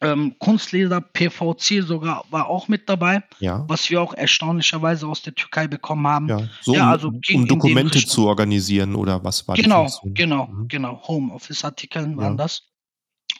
Ähm, 0.02 0.36
Kunstleder, 0.40 1.00
PVC 1.00 1.82
sogar 1.82 2.26
war 2.30 2.48
auch 2.50 2.68
mit 2.68 2.90
dabei, 2.90 3.24
Ja. 3.40 3.64
was 3.70 3.90
wir 3.90 4.02
auch 4.02 4.14
erstaunlicherweise 4.14 5.08
aus 5.08 5.22
der 5.22 5.34
Türkei 5.36 5.68
bekommen 5.68 6.06
haben. 6.06 6.28
Ja, 6.30 6.40
so 6.62 6.76
Ja, 6.76 6.84
um 6.84 6.90
also 6.90 7.08
um 7.08 7.22
dem 7.22 7.48
Dokumente 7.48 8.06
zu 8.06 8.28
organisieren 8.28 8.96
oder 8.96 9.24
was 9.24 9.48
war 9.48 9.56
Genau, 9.56 9.88
Funktion? 9.88 10.14
genau, 10.14 10.48
Mhm. 10.48 10.68
genau. 10.68 11.02
Homeoffice-Artikeln 11.08 12.18
waren 12.18 12.34
Ja. 12.38 12.44
das. 12.44 12.64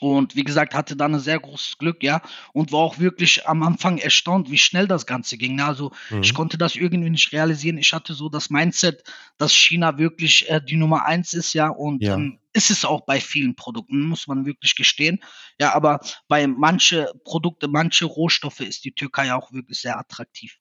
Und 0.00 0.36
wie 0.36 0.44
gesagt, 0.44 0.74
hatte 0.74 0.94
da 0.96 1.08
'ne 1.08 1.20
sehr 1.20 1.38
großes 1.40 1.78
Glück, 1.78 2.02
ja, 2.02 2.20
und 2.52 2.70
war 2.72 2.80
auch 2.80 2.98
wirklich 2.98 3.46
am 3.48 3.62
Anfang 3.62 3.98
erstaunt, 3.98 4.50
wie 4.50 4.58
schnell 4.58 4.86
das 4.86 5.06
Ganze 5.06 5.38
ging, 5.38 5.56
ne? 5.56 5.64
Also, 5.64 5.92
ich 6.22 6.32
Mhm. 6.32 6.36
konnte 6.36 6.58
das 6.58 6.76
irgendwie 6.76 7.10
nicht 7.10 7.32
realisieren. 7.32 7.78
Ich 7.78 7.92
hatte 7.92 8.14
so 8.14 8.28
das 8.28 8.50
Mindset, 8.50 9.02
dass 9.38 9.52
China 9.52 9.98
wirklich, 9.98 10.48
äh, 10.50 10.60
die 10.60 10.76
Nummer 10.76 11.06
1 11.06 11.32
ist, 11.34 11.54
ja, 11.54 11.68
und, 11.68 12.02
Ja. 12.02 12.14
ähm, 12.14 12.38
ist 12.52 12.70
es 12.70 12.84
auch 12.86 13.02
bei 13.06 13.20
vielen 13.20 13.54
Produkten, 13.54 14.00
muss 14.06 14.26
man 14.26 14.46
wirklich 14.46 14.74
gestehen. 14.76 15.20
Ja, 15.60 15.74
aber 15.74 16.00
bei 16.28 16.46
manche 16.46 17.12
Produkte, 17.24 17.68
manche 17.68 18.06
Rohstoffe 18.06 18.60
ist 18.60 18.84
die 18.84 18.92
Türkei 18.92 19.32
auch 19.34 19.52
wirklich 19.52 19.78
sehr 19.80 19.98
attraktiv. 19.98 20.56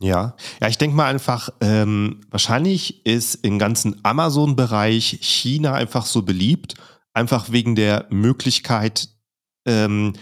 Ja. 0.00 0.34
Ja, 0.60 0.68
ich 0.68 0.78
denke 0.78 0.96
mal 0.96 1.06
einfach, 1.06 1.50
ähm, 1.60 2.20
wahrscheinlich 2.30 3.06
ist 3.06 3.36
im 3.36 3.58
ganzen 3.58 4.00
Amazon-Bereich 4.04 5.18
China 5.22 5.74
einfach 5.74 6.06
so 6.06 6.22
beliebt, 6.22 6.74
einfach 7.14 7.52
wegen 7.52 7.74
der 7.76 8.06
Möglichkeit, 8.10 9.08
ähm, 9.66 10.14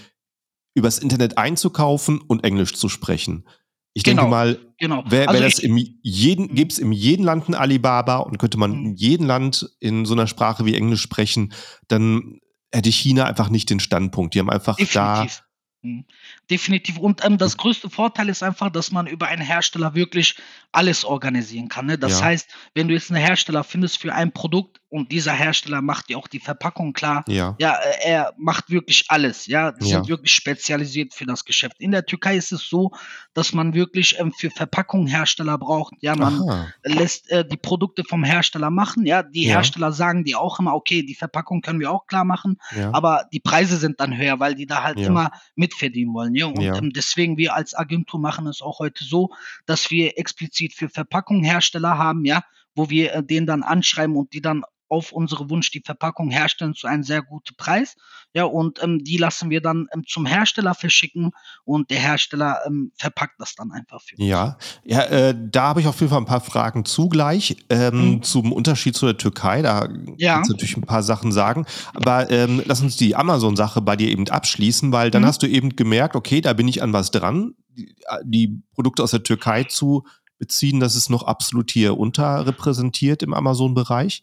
übers 0.75 0.99
Internet 0.99 1.39
einzukaufen 1.39 2.21
und 2.21 2.45
Englisch 2.45 2.75
zu 2.75 2.89
sprechen. 2.89 3.47
Ich 3.95 4.05
denke 4.05 4.21
Genau, 4.23 4.31
mal, 4.31 4.59
genau. 4.79 5.05
wäre 5.07 5.29
Also 5.29 5.41
wäre 5.41 5.51
das 5.51 5.59
im 5.61 5.77
jeden 6.03 6.47
Mhm. 6.49 6.55
gäbe 6.55 6.71
es 6.71 6.79
in 6.79 6.93
jedem 6.93 7.25
Land 7.27 7.49
'n 7.49 7.55
Alibaba 7.55 8.19
und 8.19 8.39
könnte 8.39 8.59
man 8.59 8.73
in 8.73 8.91
Mhm. 8.91 8.95
jedem 8.97 9.27
Land 9.27 9.71
in 9.81 10.07
so 10.07 10.15
'ner 10.15 10.27
Sprache 10.29 10.65
wie 10.67 10.77
Englisch 10.77 11.03
sprechen, 11.03 11.53
dann 11.89 12.41
hätte 12.73 12.91
China 12.93 13.27
einfach 13.27 13.51
nicht 13.51 13.71
den 13.71 13.81
Standpunkt. 13.81 14.35
Die 14.35 14.41
haben 14.41 14.51
einfach 14.51 14.81
da 14.93 15.25
Definitiv. 15.25 15.43
Mhm. 15.83 16.05
Definitiv. 16.53 16.99
Und, 16.99 17.25
ähm, 17.25 17.39
das 17.39 17.57
größte 17.57 17.89
Vorteil 17.89 18.29
ist 18.29 18.43
einfach, 18.43 18.69
dass 18.69 18.91
man 18.93 19.07
über 19.07 19.27
einen 19.29 19.41
Hersteller 19.41 19.95
wirklich 19.95 20.37
alles 20.71 21.03
organisieren 21.05 21.69
kann, 21.69 21.87
ne? 21.87 21.97
Das 21.99 22.21
Ja. 22.21 22.27
heißt, 22.27 22.51
wenn 22.75 22.89
du 22.89 22.95
jetzt 22.95 23.11
'n 23.11 23.17
Hersteller 23.17 23.65
findest 23.65 23.99
für 23.99 24.13
ein 24.13 24.33
Produkt 24.33 24.81
und 24.91 25.11
dieser 25.13 25.33
Hersteller 25.33 25.81
macht 25.81 26.11
ja 26.11 26.19
auch 26.19 26.29
die 26.29 26.41
Verpackung 26.41 26.93
klar. 26.93 27.25
Ja. 27.27 27.57
Ja, 27.59 27.75
äh, 27.77 28.09
er 28.11 28.35
macht 28.37 28.69
wirklich 28.71 29.05
alles. 29.09 29.47
Ja, 29.47 29.73
die 29.73 29.87
Ja. 29.89 29.97
sind 29.97 30.09
wirklich 30.09 30.33
spezialisiert 30.33 31.15
für 31.15 31.25
das 31.25 31.47
Geschäft. 31.47 31.77
In 31.81 31.91
der 31.91 32.05
Türkei 32.05 32.37
ist 32.37 32.53
es 32.53 32.69
so, 32.69 32.91
dass 33.33 33.55
man 33.55 33.73
wirklich 33.73 34.19
ähm, 34.19 34.33
für 34.33 34.51
Verpackungen 34.51 35.07
Hersteller 35.07 35.57
braucht. 35.57 35.95
Ja, 36.01 36.17
man 36.17 36.45
Aha. 36.49 36.75
lässt 36.85 37.31
äh, 37.31 37.47
die 37.49 37.57
Produkte 37.57 38.05
vom 38.05 38.25
Hersteller 38.25 38.69
machen. 38.71 39.07
Ja, 39.07 39.23
die 39.23 39.47
Ja. 39.47 39.57
Hersteller 39.57 39.93
sagen 39.93 40.25
dir 40.25 40.39
auch 40.39 40.59
immer, 40.61 40.75
okay, 40.75 41.03
die 41.03 41.15
Verpackung 41.15 41.63
können 41.63 41.81
wir 41.81 41.91
auch 41.91 42.07
klar 42.07 42.25
machen, 42.27 42.59
aber 42.93 43.25
die 43.33 43.41
Preise 43.41 43.77
sind 43.79 44.01
dann 44.01 44.17
höher, 44.17 44.39
weil 44.41 44.55
die 44.55 44.67
da 44.67 44.83
halt 44.83 45.01
immer 45.01 45.31
mitverdienen 45.55 46.13
wollen. 46.15 46.35
Ja, 46.35 46.42
und 46.47 46.61
Ja. 46.61 46.77
ähm, 46.77 46.93
deswegen 46.93 47.37
wir 47.37 47.55
als 47.55 47.75
Agentur 47.75 48.21
machen 48.21 48.47
es 48.47 48.63
auch 48.63 48.79
heute 48.79 49.05
so, 49.05 49.31
dass 49.67 49.91
wir 49.91 50.19
explizit 50.19 50.75
für 50.75 50.89
Verpackungen 50.89 51.45
Hersteller 51.45 51.99
haben, 51.99 52.25
ja, 52.25 52.43
wo 52.75 52.91
wir 52.91 53.13
äh, 53.15 53.23
den 53.25 53.47
dann 53.47 53.63
anschreiben 53.63 54.17
und 54.17 54.33
die 54.33 54.41
dann 54.43 54.63
auf 54.93 55.11
unsere 55.11 55.49
Wunsch 55.49 55.71
die 55.71 55.81
Verpackung 55.85 56.31
herstellen 56.31 56.75
zu 56.75 56.87
einem 56.87 57.03
sehr 57.03 57.23
guten 57.23 57.55
Preis. 57.57 57.97
Ja, 58.35 58.45
und 58.45 58.83
ähm, 58.83 59.03
die 59.03 59.17
lassen 59.17 59.49
wir 59.49 59.63
dann 59.63 59.87
ähm, 59.95 60.05
zum 60.07 60.27
Hersteller 60.27 60.75
verschicken 60.75 61.31
und 61.65 61.89
der 61.91 61.99
Hersteller 61.99 62.59
ähm, 62.67 62.93
verpackt 62.99 63.41
das 63.41 63.55
dann 63.55 63.73
einfach 63.73 64.03
für 64.03 64.17
uns. 64.17 64.27
Ja, 64.27 64.59
ja 64.85 65.03
äh, 65.05 65.35
da 65.35 65.63
habe 65.69 65.81
ich 65.81 65.87
auf 65.87 65.99
jeden 66.01 66.11
Fall 66.11 66.21
ein 66.21 66.27
paar 66.27 66.43
Fragen 66.43 66.85
zugleich 66.85 67.57
ähm, 67.71 68.17
Mhm. 68.17 68.23
zum 68.23 68.53
Unterschied 68.53 68.95
zu 68.95 69.07
der 69.07 69.17
Türkei. 69.17 69.63
Da 69.63 69.89
Ja. 70.19 70.35
kannst 70.35 70.51
du 70.51 70.55
natürlich 70.55 70.77
ein 70.77 70.83
paar 70.83 71.03
Sachen 71.03 71.33
sagen. 71.33 71.65
Aber 71.95 72.31
ähm, 72.31 72.63
lass 72.67 72.83
uns 72.83 72.97
die 72.99 73.17
Amazon-Sache 73.17 73.81
bei 73.81 73.97
dir 73.97 74.09
eben 74.11 74.29
abschließen, 74.29 74.93
weil 74.93 75.11
dann 75.11 75.23
Mhm. 75.23 75.27
hast 75.27 75.43
du 75.43 75.47
eben 75.47 75.75
gemerkt, 75.75 76.17
okay, 76.17 76.43
da 76.43 76.53
bin 76.53 76.69
ich 76.69 76.83
an 76.83 76.93
was 76.93 77.11
dran. 77.11 77.55
Die, 77.71 77.95
die 78.25 78.63
Produkte 78.75 79.03
aus 79.03 79.13
der 79.13 79.23
Türkei 79.23 79.65
zu 79.65 80.05
beziehen, 80.39 80.81
das 80.81 80.97
ist 80.97 81.09
noch 81.09 81.23
absolut 81.23 81.71
hier 81.71 81.97
unterrepräsentiert 81.97 83.23
im 83.23 83.33
Amazon-Bereich. 83.33 84.23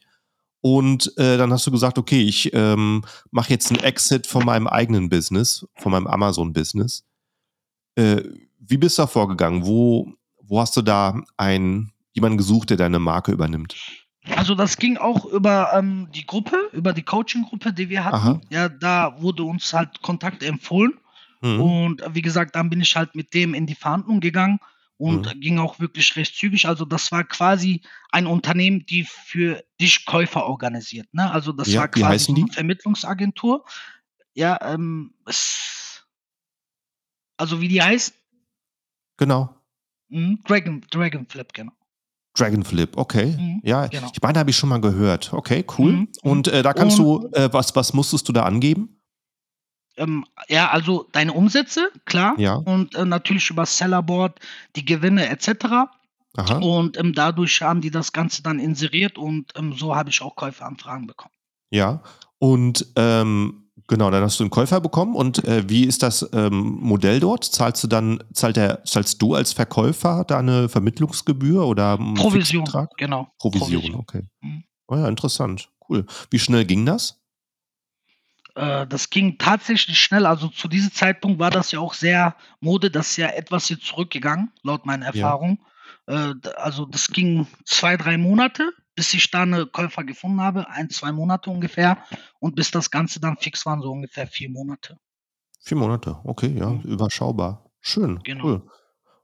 Und 0.61 1.17
äh, 1.17 1.37
dann 1.37 1.53
hast 1.53 1.65
du 1.67 1.71
gesagt, 1.71 1.97
okay, 1.97 2.21
ich 2.21 2.53
ähm, 2.53 3.03
mache 3.31 3.49
jetzt 3.51 3.71
einen 3.71 3.79
Exit 3.81 4.27
von 4.27 4.45
meinem 4.45 4.67
eigenen 4.67 5.09
Business, 5.09 5.65
von 5.75 5.91
meinem 5.91 6.07
Amazon-Business. 6.07 7.05
Äh, 7.95 8.23
wie 8.59 8.77
bist 8.77 8.97
du 8.97 9.03
da 9.03 9.07
vorgegangen? 9.07 9.65
Wo, 9.65 10.13
wo 10.41 10.59
hast 10.59 10.75
du 10.75 10.81
da 10.81 11.21
einen, 11.37 11.93
jemanden 12.11 12.37
gesucht, 12.37 12.69
der 12.71 12.77
deine 12.77 12.99
Marke 12.99 13.31
übernimmt? 13.31 13.75
Also 14.35 14.53
das 14.53 14.77
ging 14.77 14.97
auch 14.97 15.25
über 15.25 15.71
ähm, 15.73 16.09
die 16.13 16.25
Gruppe, 16.25 16.57
über 16.73 16.91
die 16.91 17.03
Coaching-Gruppe, 17.03 17.71
die 17.71 17.89
wir 17.89 18.03
hatten. 18.03 18.15
Aha. 18.15 18.41
Ja, 18.49 18.67
da 18.67 19.21
wurde 19.21 19.43
uns 19.43 19.73
halt 19.73 20.01
Kontakt 20.01 20.43
empfohlen. 20.43 20.93
Mhm. 21.41 21.61
Und 21.61 22.03
wie 22.11 22.21
gesagt, 22.21 22.55
dann 22.55 22.69
bin 22.69 22.81
ich 22.81 22.95
halt 22.97 23.15
mit 23.15 23.33
dem 23.33 23.53
in 23.53 23.65
die 23.65 23.75
Verhandlung 23.75 24.19
gegangen 24.19 24.59
und 24.99 25.33
Mhm. 25.33 25.39
ging 25.39 25.59
auch 25.59 25.79
wirklich 25.79 26.15
recht 26.17 26.35
zügig. 26.35 26.67
Also 26.67 26.83
das 26.85 27.11
war 27.11 27.23
quasi 27.23 27.81
ein 28.11 28.27
Unternehmen, 28.27 28.85
die 28.85 29.05
für 29.05 29.63
dich 29.79 30.05
Käufer 30.05 30.45
organisiert. 30.45 31.07
Ne? 31.13 31.31
Also 31.31 31.53
das 31.53 31.69
Ja, 31.69 31.81
war 31.81 31.87
quasi 31.87 32.31
eine 32.33 32.45
die? 32.45 32.51
Vermittlungsagentur. 32.51 33.65
Ja, 34.33 34.59
ähm, 34.61 35.13
es, 35.25 36.03
also 37.37 37.61
wie 37.61 37.67
die 37.69 37.81
heißt, 37.81 38.13
Genau. 39.17 39.53
Mhm, 40.09 40.39
Dragon, 40.45 40.81
Dragonflip, 40.89 41.51
genau. 41.53 41.73
Dragonflip, 42.35 42.95
okay. 42.97 43.35
Mhm, 43.37 43.61
Ja, 43.65 43.87
genau. 43.87 44.09
ich 44.13 44.21
meine, 44.21 44.39
habe 44.39 44.49
ich 44.49 44.55
schon 44.55 44.69
mal 44.69 44.79
gehört. 44.79 45.33
Okay, 45.33 45.65
cool. 45.77 45.91
Mhm, 45.91 46.07
Und 46.21 46.47
äh, 46.47 46.61
da 46.63 46.73
kannst 46.73 46.99
Und- 46.99 47.23
du, 47.23 47.37
äh, 47.37 47.51
was, 47.51 47.75
was 47.75 47.93
musstest 47.93 48.27
du 48.29 48.33
da 48.33 48.43
angeben? 48.43 48.98
Ähm, 49.97 50.25
ja, 50.47 50.69
also 50.69 51.07
deine 51.11 51.33
Umsätze, 51.33 51.91
klar. 52.05 52.35
Ja. 52.37 52.55
Und 52.55 52.95
äh, 52.95 53.05
natürlich 53.05 53.49
über 53.49 53.65
Sellerboard, 53.65 54.39
die 54.75 54.85
Gewinne 54.85 55.29
etc. 55.29 55.49
Aha. 56.37 56.57
Und 56.59 56.97
ähm, 56.97 57.13
dadurch 57.13 57.61
haben 57.61 57.81
die 57.81 57.91
das 57.91 58.13
Ganze 58.13 58.43
dann 58.43 58.59
inseriert 58.59 59.17
und 59.17 59.51
ähm, 59.55 59.73
so 59.73 59.95
habe 59.95 60.09
ich 60.09 60.21
auch 60.21 60.35
Käuferanfragen 60.35 61.07
bekommen. 61.07 61.33
Ja. 61.71 62.01
Und 62.37 62.85
ähm, 62.95 63.69
genau, 63.87 64.09
dann 64.09 64.23
hast 64.23 64.39
du 64.39 64.43
einen 64.43 64.51
Käufer 64.51 64.79
bekommen. 64.79 65.15
Und 65.15 65.43
äh, 65.43 65.67
wie 65.67 65.83
ist 65.83 66.03
das 66.03 66.27
ähm, 66.33 66.77
Modell 66.79 67.19
dort? 67.19 67.43
Zahlst 67.43 67.83
du 67.83 67.87
dann, 67.87 68.23
zahlt 68.33 68.55
der, 68.55 68.83
zahlst 68.85 69.21
du 69.21 69.33
als 69.33 69.51
Verkäufer 69.51 70.23
da 70.25 70.39
eine 70.39 70.69
Vermittlungsgebühr 70.69 71.65
oder 71.65 71.97
Provision, 71.97 72.65
Fixbetrag? 72.65 72.91
genau. 72.97 73.27
Provision, 73.39 73.95
okay. 73.95 74.23
Mhm. 74.41 74.63
Oh 74.87 74.95
ja, 74.95 75.07
interessant. 75.07 75.69
Cool. 75.87 76.05
Wie 76.29 76.39
schnell 76.39 76.65
ging 76.65 76.85
das? 76.85 77.18
Äh, 78.59 78.87
das 78.87 79.09
ging 79.09 79.37
tatsächlich 79.37 79.97
schnell. 79.99 80.25
Also 80.25 80.49
zu 80.49 80.67
diesem 80.67 80.91
Zeitpunkt 80.91 81.39
war 81.39 81.49
das 81.49 81.71
ja 81.71 81.79
auch 81.79 81.93
sehr 81.93 82.35
Mode. 82.59 82.91
Das 82.91 83.11
ist 83.11 83.17
ja 83.17 83.27
etwas 83.29 83.69
jetzt 83.69 83.85
zurückgegangen, 83.85 84.51
laut 84.63 84.85
meiner 84.85 85.05
Erfahrung. 85.05 85.59
Äh, 86.07 86.35
d- 86.35 86.49
also 86.57 86.85
das 86.85 87.07
ging 87.07 87.47
zwei, 87.65 87.95
drei 87.95 88.17
Monate, 88.17 88.71
bis 88.95 89.13
ich 89.13 89.31
da 89.31 89.43
eine 89.43 89.65
Käufer 89.65 90.03
gefunden 90.03 90.41
habe. 90.41 90.69
Ein, 90.69 90.89
zwei 90.89 91.13
Monate 91.13 91.49
ungefähr. 91.49 91.97
Und 92.39 92.55
bis 92.55 92.69
das 92.71 92.91
Ganze 92.91 93.21
dann 93.21 93.37
fix 93.37 93.65
waren, 93.65 93.81
so 93.81 93.91
ungefähr 93.91 94.27
vier 94.27 94.49
Monate. 94.49 94.97
Vier 95.61 95.77
Monate, 95.77 96.17
okay, 96.25 96.53
ja, 96.57 96.69
Mhm. 96.69 96.81
überschaubar. 96.81 97.65
Schön, 97.79 98.19
Genau. 98.23 98.43
cool. 98.45 98.61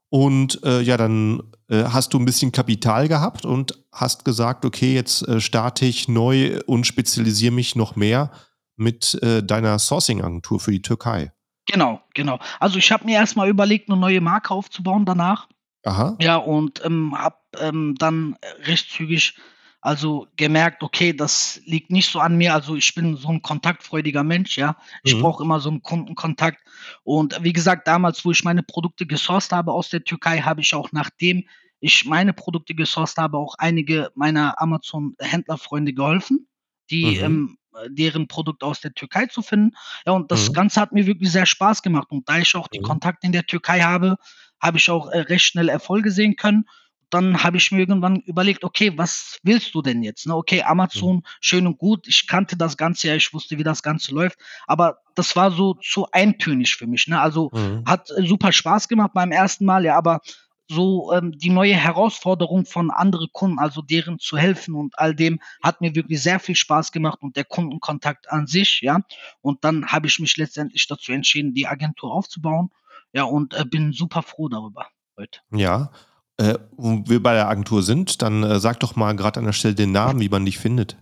Und 0.08 0.62
äh, 0.64 0.80
ja, 0.80 0.96
dann 0.96 1.42
äh, 1.68 1.84
hast 1.84 2.14
du 2.14 2.18
ein 2.18 2.24
bisschen 2.24 2.52
Kapital 2.52 3.08
gehabt 3.08 3.44
und 3.44 3.84
hast 3.92 4.24
gesagt, 4.24 4.64
okay, 4.64 4.94
jetzt 4.94 5.26
äh, 5.28 5.40
starte 5.40 5.84
ich 5.84 6.08
neu 6.08 6.60
und 6.66 6.86
spezialisiere 6.86 7.52
mich 7.52 7.74
noch 7.76 7.96
mehr 7.96 8.30
mit 8.76 9.14
äh, 9.22 9.42
deiner 9.42 9.78
Sourcing-Agentur 9.78 10.60
für 10.60 10.70
die 10.72 10.82
Türkei. 10.82 11.32
Genau, 11.66 12.00
genau. 12.14 12.38
Also 12.60 12.78
ich 12.78 12.92
habe 12.92 13.04
mir 13.04 13.14
erstmal 13.16 13.48
überlegt, 13.48 13.88
eine 13.90 13.98
neue 13.98 14.20
Marke 14.20 14.52
aufzubauen 14.54 15.04
danach. 15.04 15.48
Aha, 15.84 16.16
Ja, 16.20 16.36
und 16.36 16.84
ähm, 16.84 17.16
habe 17.16 17.36
ähm, 17.58 17.94
dann 17.98 18.36
recht 18.64 18.90
zügig 18.90 19.34
also 19.82 20.26
gemerkt, 20.36 20.82
okay, 20.82 21.12
das 21.12 21.60
liegt 21.64 21.92
nicht 21.92 22.10
so 22.10 22.18
an 22.18 22.36
mir. 22.36 22.54
Also 22.54 22.74
ich 22.74 22.92
bin 22.96 23.16
so 23.16 23.28
ein 23.28 23.40
kontaktfreudiger 23.42 24.24
Mensch, 24.24 24.58
ja. 24.58 24.76
Ich 25.04 25.14
Mhm. 25.14 25.20
brauche 25.20 25.44
immer 25.44 25.60
so 25.60 25.68
einen 25.68 25.80
Kundenkontakt. 25.82 26.60
Und 27.04 27.38
wie 27.44 27.52
gesagt, 27.52 27.86
damals, 27.86 28.24
wo 28.24 28.32
ich 28.32 28.42
meine 28.42 28.64
Produkte 28.64 29.06
gesourced 29.06 29.52
habe 29.52 29.72
aus 29.72 29.88
der 29.90 30.02
Türkei, 30.02 30.40
habe 30.40 30.60
ich 30.60 30.74
auch, 30.74 30.90
nachdem 30.90 31.44
ich 31.78 32.04
meine 32.04 32.32
Produkte 32.32 32.74
gesourced 32.74 33.16
habe, 33.18 33.38
auch 33.38 33.54
einige 33.58 34.10
meiner 34.16 34.60
Amazon-Händlerfreunde 34.60 35.92
geholfen, 35.92 36.48
die 36.90 37.18
Mhm. 37.18 37.24
ähm, 37.24 37.58
deren 37.88 38.28
Produkt 38.28 38.62
aus 38.62 38.80
der 38.80 38.92
Türkei 38.94 39.26
zu 39.26 39.42
finden. 39.42 39.72
Ja, 40.06 40.12
und 40.12 40.30
das 40.30 40.48
Mhm. 40.48 40.52
Ganze 40.52 40.80
hat 40.80 40.92
mir 40.92 41.06
wirklich 41.06 41.30
sehr 41.30 41.46
Spaß 41.46 41.82
gemacht. 41.82 42.08
Und 42.10 42.28
da 42.28 42.38
ich 42.38 42.54
auch 42.54 42.68
die 42.68 42.78
Mhm. 42.78 42.82
Kontakte 42.82 43.26
in 43.26 43.32
der 43.32 43.46
Türkei 43.46 43.80
habe, 43.80 44.16
habe 44.60 44.78
ich 44.78 44.90
auch 44.90 45.08
äh, 45.10 45.20
recht 45.20 45.44
schnell 45.44 45.68
Erfolge 45.68 46.10
sehen 46.10 46.36
können. 46.36 46.64
Dann 47.10 47.44
habe 47.44 47.56
ich 47.56 47.70
mir 47.70 47.78
irgendwann 47.80 48.16
überlegt, 48.16 48.64
okay, 48.64 48.92
was 48.98 49.38
willst 49.44 49.74
du 49.74 49.80
denn 49.82 50.02
jetzt? 50.02 50.26
Ne? 50.26 50.34
Okay, 50.34 50.62
Amazon, 50.62 51.22
schön 51.40 51.66
und 51.68 51.78
gut. 51.78 52.08
Ich 52.08 52.26
kannte 52.26 52.56
das 52.56 52.76
Ganze 52.76 53.08
ja, 53.08 53.14
ich 53.14 53.32
wusste, 53.32 53.58
wie 53.58 53.62
das 53.62 53.82
Ganze 53.84 54.12
läuft. 54.12 54.38
Aber 54.66 54.98
das 55.14 55.36
war 55.36 55.52
so 55.52 55.74
zu 55.74 56.10
eintönig 56.10 56.74
für 56.74 56.88
mich. 56.88 57.06
Ne? 57.06 57.20
Also 57.20 57.52
Mhm. 57.52 57.84
hat 57.86 58.10
äh, 58.10 58.26
super 58.26 58.50
Spaß 58.52 58.88
gemacht 58.88 59.12
beim 59.14 59.30
ersten 59.30 59.64
Mal, 59.64 59.84
ja, 59.84 59.96
aber 59.96 60.20
so 60.68 61.12
ähm, 61.12 61.32
die 61.32 61.50
neue 61.50 61.74
Herausforderung 61.74 62.64
von 62.66 62.90
anderen 62.90 63.28
Kunden, 63.32 63.58
also 63.58 63.82
deren 63.82 64.18
zu 64.18 64.36
helfen 64.36 64.74
und 64.74 64.98
all 64.98 65.14
dem, 65.14 65.40
hat 65.62 65.80
mir 65.80 65.94
wirklich 65.94 66.22
sehr 66.22 66.40
viel 66.40 66.56
Spaß 66.56 66.92
gemacht 66.92 67.18
und 67.22 67.36
der 67.36 67.44
Kundenkontakt 67.44 68.30
an 68.30 68.46
sich, 68.46 68.80
ja. 68.82 69.00
Und 69.40 69.64
dann 69.64 69.86
habe 69.86 70.06
ich 70.06 70.18
mich 70.18 70.36
letztendlich 70.36 70.86
dazu 70.86 71.12
entschieden, 71.12 71.54
die 71.54 71.66
Agentur 71.66 72.12
aufzubauen, 72.12 72.70
ja, 73.12 73.24
und 73.24 73.54
äh, 73.54 73.64
bin 73.64 73.92
super 73.92 74.22
froh 74.22 74.48
darüber 74.48 74.86
heute. 75.16 75.40
Ja. 75.52 75.90
Äh, 76.38 76.58
wo 76.76 77.02
wir 77.06 77.22
bei 77.22 77.32
der 77.32 77.48
Agentur 77.48 77.82
sind, 77.82 78.20
dann 78.20 78.42
äh, 78.42 78.60
sag 78.60 78.78
doch 78.80 78.94
mal 78.94 79.16
gerade 79.16 79.40
an 79.40 79.46
der 79.46 79.54
Stelle 79.54 79.74
den 79.74 79.92
Namen, 79.92 80.20
wie 80.20 80.28
man 80.28 80.44
dich 80.44 80.58
findet. 80.58 80.98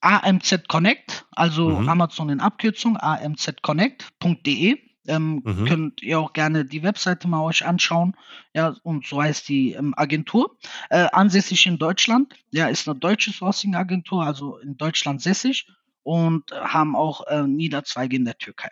AMZ 0.00 0.68
Connect, 0.68 1.26
also 1.32 1.68
Mhm. 1.68 1.88
Amazon 1.88 2.30
in 2.30 2.40
Abkürzung, 2.40 2.96
amzconnect.de. 2.96 4.78
Ähm, 5.10 5.42
Mhm. 5.44 5.64
Könnt 5.66 6.02
ihr 6.02 6.18
auch 6.18 6.32
gerne 6.32 6.64
die 6.64 6.82
Webseite 6.82 7.28
mal 7.28 7.42
euch 7.42 7.66
anschauen. 7.66 8.16
Ja, 8.54 8.76
und 8.82 9.06
so 9.06 9.20
heißt 9.22 9.48
die 9.48 9.72
ähm, 9.72 9.92
Agentur. 9.96 10.56
Äh, 10.88 11.08
ansässig 11.12 11.66
in 11.66 11.78
Deutschland. 11.78 12.34
Ja, 12.50 12.68
ist 12.68 12.88
eine 12.88 12.98
deutsche 12.98 13.32
Sourcing-Agentur, 13.32 14.24
also 14.24 14.58
in 14.58 14.76
Deutschland 14.76 15.20
sässig 15.20 15.66
und 16.02 16.50
haben 16.52 16.96
auch 16.96 17.26
äh, 17.26 17.46
Niederzweige 17.46 18.16
in 18.16 18.24
der 18.24 18.38
Türkei. 18.38 18.70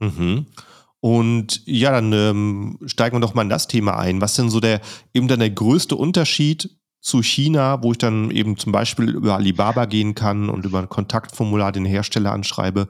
Mhm. 0.00 0.46
Und 1.00 1.62
ja, 1.66 1.90
dann 1.90 2.12
ähm, 2.12 2.78
steigen 2.86 3.16
wir 3.16 3.20
doch 3.20 3.34
mal 3.34 3.42
in 3.42 3.48
das 3.48 3.66
Thema 3.66 3.98
ein. 3.98 4.20
Was 4.20 4.36
denn 4.36 4.50
so 4.50 4.60
der 4.60 4.80
eben 5.12 5.26
dann 5.26 5.40
der 5.40 5.50
größte 5.50 5.96
Unterschied 5.96 6.70
zu 7.00 7.22
China, 7.22 7.82
wo 7.82 7.90
ich 7.90 7.98
dann 7.98 8.30
eben 8.30 8.56
zum 8.56 8.70
Beispiel 8.70 9.10
über 9.10 9.34
Alibaba 9.34 9.86
gehen 9.86 10.14
kann 10.14 10.48
und 10.48 10.64
über 10.64 10.78
ein 10.78 10.88
Kontaktformular 10.88 11.72
den 11.72 11.84
Hersteller 11.84 12.30
anschreibe 12.30 12.88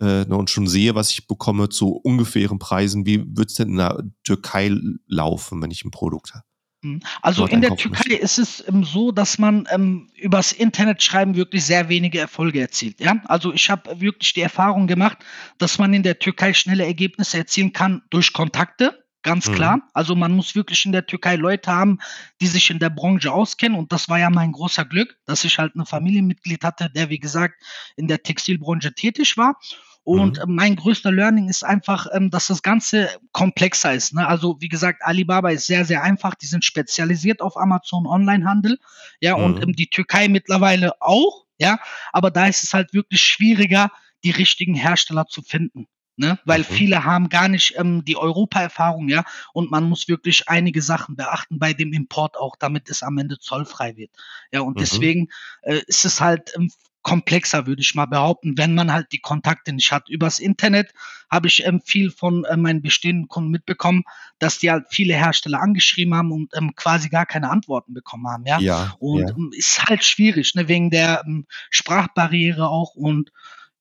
äh, 0.00 0.24
ne, 0.24 0.36
und 0.36 0.50
schon 0.50 0.66
sehe, 0.66 0.94
was 0.94 1.10
ich 1.10 1.26
bekomme 1.26 1.68
zu 1.68 1.92
ungefähren 1.92 2.58
Preisen. 2.58 3.06
Wie 3.06 3.24
wird 3.36 3.50
es 3.50 3.56
denn 3.56 3.68
in 3.70 3.76
der 3.76 4.04
Türkei 4.24 4.70
laufen, 5.06 5.62
wenn 5.62 5.70
ich 5.70 5.84
ein 5.84 5.90
Produkt 5.90 6.34
habe? 6.34 6.44
Mhm. 6.82 7.00
Also 7.22 7.46
in 7.46 7.60
der 7.60 7.76
Türkei 7.76 8.14
ist 8.14 8.38
es 8.38 8.64
ähm, 8.68 8.84
so, 8.84 9.12
dass 9.12 9.38
man 9.38 9.66
ähm, 9.70 10.10
übers 10.14 10.52
Internet 10.52 11.02
schreiben 11.02 11.34
wirklich 11.34 11.64
sehr 11.64 11.88
wenige 11.88 12.18
Erfolge 12.18 12.60
erzielt. 12.60 13.00
Ja? 13.00 13.20
Also 13.24 13.52
ich 13.52 13.70
habe 13.70 14.00
wirklich 14.00 14.34
die 14.34 14.42
Erfahrung 14.42 14.86
gemacht, 14.86 15.18
dass 15.58 15.78
man 15.78 15.92
in 15.94 16.02
der 16.02 16.18
Türkei 16.18 16.52
schnelle 16.52 16.84
Ergebnisse 16.84 17.38
erzielen 17.38 17.72
kann 17.72 18.02
durch 18.10 18.32
Kontakte, 18.32 19.05
ganz 19.26 19.50
klar. 19.52 19.78
Mhm. 19.78 19.82
Also, 19.94 20.16
man 20.16 20.32
muss 20.32 20.54
wirklich 20.56 20.86
in 20.86 20.92
der 20.92 21.06
Türkei 21.06 21.36
Leute 21.36 21.70
haben, 21.72 21.98
die 22.40 22.48
sich 22.48 22.70
in 22.70 22.78
der 22.80 22.90
Branche 22.90 23.32
auskennen 23.32 23.78
und 23.78 23.92
das 23.92 24.08
war 24.08 24.18
ja 24.20 24.30
mein 24.30 24.52
großer 24.52 24.86
Glück, 24.86 25.18
dass 25.26 25.44
ich 25.44 25.58
halt 25.58 25.76
'ne 25.76 25.86
Familienmitglied 25.86 26.64
hatte, 26.64 26.90
der, 26.90 27.10
wie 27.10 27.20
gesagt, 27.20 27.62
in 27.96 28.08
der 28.08 28.22
Textilbranche 28.24 28.94
tätig 28.94 29.36
war. 29.38 29.58
Und 30.04 30.38
Mhm. 30.38 30.46
mein 30.46 30.76
größter 30.76 31.12
Learning 31.12 31.48
ist 31.48 31.64
einfach, 31.64 32.06
ähm, 32.14 32.30
dass 32.30 32.46
das 32.48 32.62
Ganze 32.62 33.10
komplexer 33.32 33.92
ist, 33.94 34.14
ne? 34.14 34.26
Also, 34.28 34.56
wie 34.60 34.68
gesagt, 34.68 35.02
Alibaba 35.04 35.50
ist 35.50 35.66
sehr, 35.66 35.84
sehr 35.84 36.02
einfach. 36.04 36.34
Die 36.36 36.46
sind 36.46 36.64
spezialisiert 36.64 37.42
auf 37.42 37.56
Amazon 37.58 38.06
Onlinehandel, 38.06 38.78
ja, 39.20 39.34
und, 39.34 39.60
Mhm. 39.60 39.62
ähm, 39.62 39.72
die 39.74 39.88
Türkei 39.88 40.28
mittlerweile 40.28 40.92
auch, 41.02 41.44
ja, 41.58 41.78
aber 42.12 42.30
da 42.32 42.46
ist 42.46 42.64
es 42.64 42.74
halt 42.74 42.94
wirklich 42.94 43.20
schwieriger, 43.22 43.90
die 44.24 44.30
richtigen 44.32 44.74
Hersteller 44.76 45.26
zu 45.26 45.42
finden, 45.42 45.86
ne? 46.16 46.38
Weil 46.44 46.62
Mhm. 46.62 46.64
viele 46.64 47.04
haben 47.04 47.28
gar 47.28 47.48
nicht, 47.48 47.74
ähm, 47.76 48.04
die 48.04 48.16
Europaerfahrung, 48.16 49.08
ja, 49.08 49.24
und 49.52 49.70
man 49.70 49.84
muss 49.88 50.08
wirklich 50.08 50.48
einige 50.48 50.82
Sachen 50.82 51.16
beachten 51.16 51.58
bei 51.58 51.72
dem 51.72 51.92
Import 51.92 52.36
auch, 52.36 52.56
damit 52.56 52.90
es 52.90 53.02
am 53.02 53.18
Ende 53.18 53.38
zollfrei 53.38 53.96
wird. 53.96 54.10
Ja, 54.52 54.60
und 54.60 54.80
Mhm. 54.80 54.80
deswegen, 54.80 55.28
äh, 55.62 55.80
ist 55.86 56.04
es 56.04 56.20
halt, 56.20 56.52
ähm, 56.56 56.70
komplexer, 57.02 57.68
würde 57.68 57.82
ich 57.82 57.94
mal 57.94 58.06
behaupten, 58.06 58.58
wenn 58.58 58.74
man 58.74 58.92
halt 58.92 59.12
die 59.12 59.20
Kontakte 59.20 59.72
nicht 59.72 59.92
hat. 59.92 60.08
Übers 60.08 60.40
Internet 60.40 60.90
habe 61.30 61.46
ich, 61.46 61.64
ähm, 61.64 61.80
viel 61.80 62.10
von, 62.10 62.44
äh, 62.44 62.56
meinen 62.56 62.82
bestehenden 62.82 63.28
Kunden 63.28 63.50
mitbekommen, 63.50 64.02
dass 64.40 64.58
die 64.58 64.72
halt 64.72 64.86
viele 64.90 65.14
Hersteller 65.14 65.60
angeschrieben 65.62 66.14
haben 66.16 66.32
und, 66.32 66.52
ähm, 66.56 66.74
quasi 66.74 67.08
gar 67.08 67.24
keine 67.24 67.50
Antworten 67.50 67.94
bekommen 67.94 68.26
haben, 68.26 68.44
ja? 68.46 68.62
Ja, 68.62 68.96
Und, 68.98 69.30
ja. 69.30 69.36
hm, 69.36 69.50
ist 69.52 69.84
halt 69.84 70.02
schwierig, 70.02 70.54
ne, 70.56 70.66
wegen 70.66 70.90
der, 70.90 71.22
hm, 71.24 71.46
Sprachbarriere 71.70 72.68
auch 72.68 72.94
und 72.96 73.30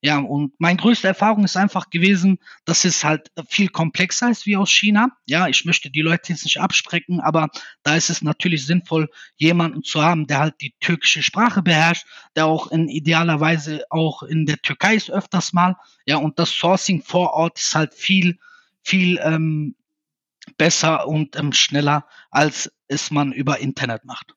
ja, 0.06 0.20
und 0.20 0.54
meine 0.60 0.78
größte 0.78 1.08
Erfahrung 1.08 1.46
ist 1.46 1.58
einfach 1.58 1.90
gewesen, 1.90 2.38
dass 2.66 2.86
es 2.86 3.04
halt, 3.04 3.32
viel 3.48 3.70
komplexer 3.70 4.30
ist 4.30 4.46
wie 4.46 4.56
aus 4.56 4.70
China. 4.70 5.08
Ja, 5.26 5.48
ich 5.48 5.66
möchte 5.66 5.90
die 5.90 6.04
Leute 6.04 6.32
jetzt 6.32 6.44
nicht 6.44 6.62
abschrecken, 6.62 7.22
aber 7.22 7.50
da 7.82 7.96
ist 7.96 8.12
es 8.12 8.22
natürlich 8.22 8.68
sinnvoll, 8.68 9.10
jemanden 9.38 9.82
zu 9.82 10.04
haben, 10.04 10.28
der 10.28 10.42
halt 10.42 10.62
die 10.62 10.76
türkische 10.80 11.24
Sprache 11.24 11.64
beherrscht, 11.64 12.06
der 12.36 12.46
auch 12.46 12.72
in 12.72 12.88
idealerweise 12.88 13.84
auch 13.90 14.22
in 14.22 14.46
der 14.46 14.58
Türkei 14.58 14.94
ist 14.94 15.10
öfters 15.10 15.54
mal, 15.54 15.76
ja, 16.06 16.18
und 16.18 16.38
das 16.38 16.52
Sourcing 16.52 17.02
vor 17.02 17.34
Ort 17.34 17.58
ist 17.58 17.74
halt 17.74 17.96
viel, 17.96 18.38
viel, 18.84 19.20
ähm, 19.24 19.76
besser 20.56 21.08
und, 21.08 21.36
ähm, 21.36 21.52
schneller, 21.52 22.06
als 22.30 22.72
es 22.88 23.10
man 23.10 23.32
über 23.32 23.58
Internet 23.58 24.06
macht. 24.06 24.36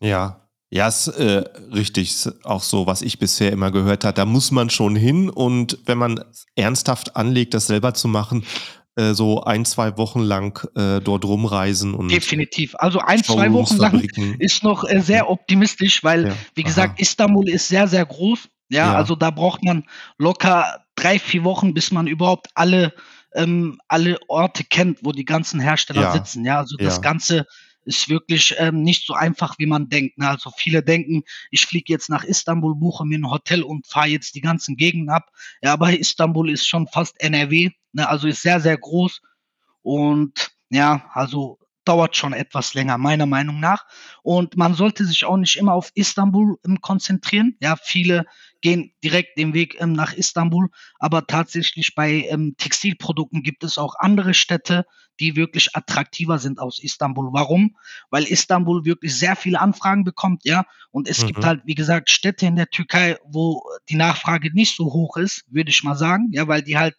Ja. 0.00 0.47
Ja, 0.70 0.86
ist, 0.86 1.08
äh, 1.08 1.44
richtig. 1.72 2.10
Ist 2.10 2.44
auch 2.44 2.62
so, 2.62 2.86
was 2.86 3.00
ich 3.02 3.18
bisher 3.18 3.52
immer 3.52 3.70
gehört 3.70 4.04
habe. 4.04 4.14
Da 4.14 4.26
muss 4.26 4.50
man 4.50 4.68
schon 4.68 4.96
hin 4.96 5.30
und 5.30 5.78
wenn 5.86 5.96
man 5.98 6.22
ernsthaft 6.56 7.16
anlegt, 7.16 7.54
das 7.54 7.66
selber 7.68 7.94
zu 7.94 8.06
machen, 8.06 8.44
äh, 8.96 9.14
so 9.14 9.42
1, 9.44 9.70
2 9.70 9.96
Wochen 9.96 10.20
lang, 10.20 10.60
äh, 10.76 11.00
dort 11.00 11.24
rumreisen 11.24 11.94
und 11.94 12.08
Definitiv. 12.10 12.74
Also 12.78 12.98
1, 12.98 13.26
2 13.26 13.46
Showrooms, 13.46 13.54
Wochen 13.54 13.76
lang 13.80 13.92
Fabriken. 13.92 14.36
ist 14.40 14.62
noch, 14.62 14.84
äh, 14.84 15.00
sehr 15.00 15.30
optimistisch, 15.30 16.04
weil, 16.04 16.26
Ja, 16.28 16.34
wie 16.54 16.62
aha. 16.62 16.68
gesagt, 16.68 17.00
Istanbul 17.00 17.48
ist 17.48 17.68
sehr, 17.68 17.88
sehr 17.88 18.04
groß. 18.04 18.48
Ja, 18.70 18.88
Ja. 18.92 18.94
also 18.96 19.14
da 19.16 19.30
braucht 19.30 19.64
man 19.64 19.84
locker 20.18 20.84
3, 20.96 21.18
4 21.18 21.44
Wochen, 21.44 21.72
bis 21.72 21.90
man 21.92 22.06
überhaupt 22.06 22.48
alle 22.54 22.92
ähm, 23.34 23.78
alle 23.88 24.16
Orte 24.28 24.64
kennt, 24.64 25.00
wo 25.02 25.12
die 25.12 25.26
ganzen 25.26 25.60
Hersteller 25.60 26.00
Ja, 26.00 26.12
sitzen, 26.12 26.46
ja? 26.46 26.58
Also 26.60 26.76
das. 26.78 27.02
Ganze 27.02 27.44
ist 27.88 28.08
wirklich, 28.10 28.54
ähm, 28.58 28.82
nicht 28.84 29.06
so 29.06 29.14
einfach, 29.14 29.58
wie 29.58 29.66
man 29.66 29.88
denkt, 29.90 30.18
ne? 30.18 30.28
Also 30.30 30.50
viele 30.56 30.82
denken, 30.84 31.24
ich 31.50 31.66
fliege 31.66 31.92
jetzt 31.92 32.10
nach 32.10 32.24
Istanbul, 32.24 32.76
buche 32.76 33.06
mir 33.06 33.18
'n 33.18 33.30
Hotel 33.30 33.62
und 33.64 33.86
fahre 33.88 34.08
jetzt 34.08 34.34
die 34.36 34.42
ganzen 34.42 34.76
Gegenden 34.76 35.10
ab. 35.10 35.30
Ja, 35.62 35.72
aber 35.74 35.98
Istanbul 35.98 36.50
ist 36.50 36.68
schon 36.68 36.86
fast 36.88 37.20
NRW, 37.20 37.70
ne? 37.92 38.08
Also 38.08 38.28
ist 38.28 38.42
sehr, 38.42 38.60
sehr 38.60 38.78
groß 38.78 39.22
und 39.82 40.50
ja, 40.70 41.10
also 41.14 41.58
dauert 41.84 42.16
schon 42.16 42.34
etwas 42.34 42.74
länger, 42.74 42.98
meiner 42.98 43.26
Meinung 43.26 43.60
nach. 43.60 43.86
Und 44.22 44.56
man 44.58 44.74
sollte 44.74 45.06
sich 45.06 45.24
auch 45.24 45.38
nicht 45.38 45.56
immer 45.56 45.72
auf 45.74 45.90
Istanbul, 45.94 46.58
ähm, 46.66 46.80
konzentrieren. 46.82 47.56
Ja, 47.60 47.76
viele 47.82 48.26
gehen 48.60 48.92
direkt 49.04 49.38
den 49.38 49.54
Weg, 49.54 49.80
ähm, 49.80 49.92
nach 49.92 50.12
Istanbul, 50.12 50.68
aber 50.98 51.26
tatsächlich 51.26 51.94
bei, 51.94 52.26
ähm, 52.28 52.54
Textilprodukten 52.58 53.42
gibt 53.42 53.64
es 53.64 53.78
auch 53.78 53.94
andere 53.98 54.34
Städte, 54.34 54.84
die 55.20 55.36
wirklich 55.36 55.74
attraktiver 55.76 56.38
sind 56.38 56.60
aus 56.60 56.78
Istanbul. 56.82 57.30
Warum? 57.32 57.76
Weil 58.10 58.24
Istanbul 58.24 58.84
wirklich 58.84 59.16
sehr 59.16 59.36
viele 59.36 59.60
Anfragen 59.60 60.04
bekommt, 60.04 60.44
ja? 60.44 60.64
Und 60.90 61.08
es 61.08 61.24
gibt 61.24 61.38
Mhm. 61.40 61.44
halt, 61.44 61.62
wie 61.64 61.74
gesagt, 61.74 62.10
Städte 62.10 62.46
in 62.46 62.56
der 62.56 62.68
Türkei, 62.70 63.16
wo 63.24 63.62
die 63.88 63.96
Nachfrage 63.96 64.52
nicht 64.54 64.76
so 64.76 64.86
hoch 64.86 65.16
ist, 65.16 65.44
würde 65.48 65.70
ich 65.70 65.82
mal 65.82 65.96
sagen, 65.96 66.28
ja, 66.32 66.46
weil 66.48 66.62
die 66.62 66.76
halt, 66.78 66.96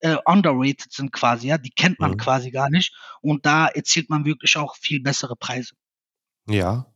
äh, 0.00 0.16
underrated 0.24 0.92
sind 0.92 1.12
quasi, 1.12 1.48
ja? 1.48 1.58
Die 1.58 1.70
kennt 1.70 2.00
man 2.00 2.16
Mhm. 2.16 2.16
quasi 2.16 2.50
gar 2.50 2.70
nicht 2.70 2.94
und 3.20 3.44
da 3.46 3.66
erzielt 3.68 4.10
man 4.10 4.24
wirklich 4.24 4.56
auch 4.56 4.76
viel 4.76 5.00
bessere 5.02 5.36
Preise. 5.36 5.74
Ja. 6.46 6.88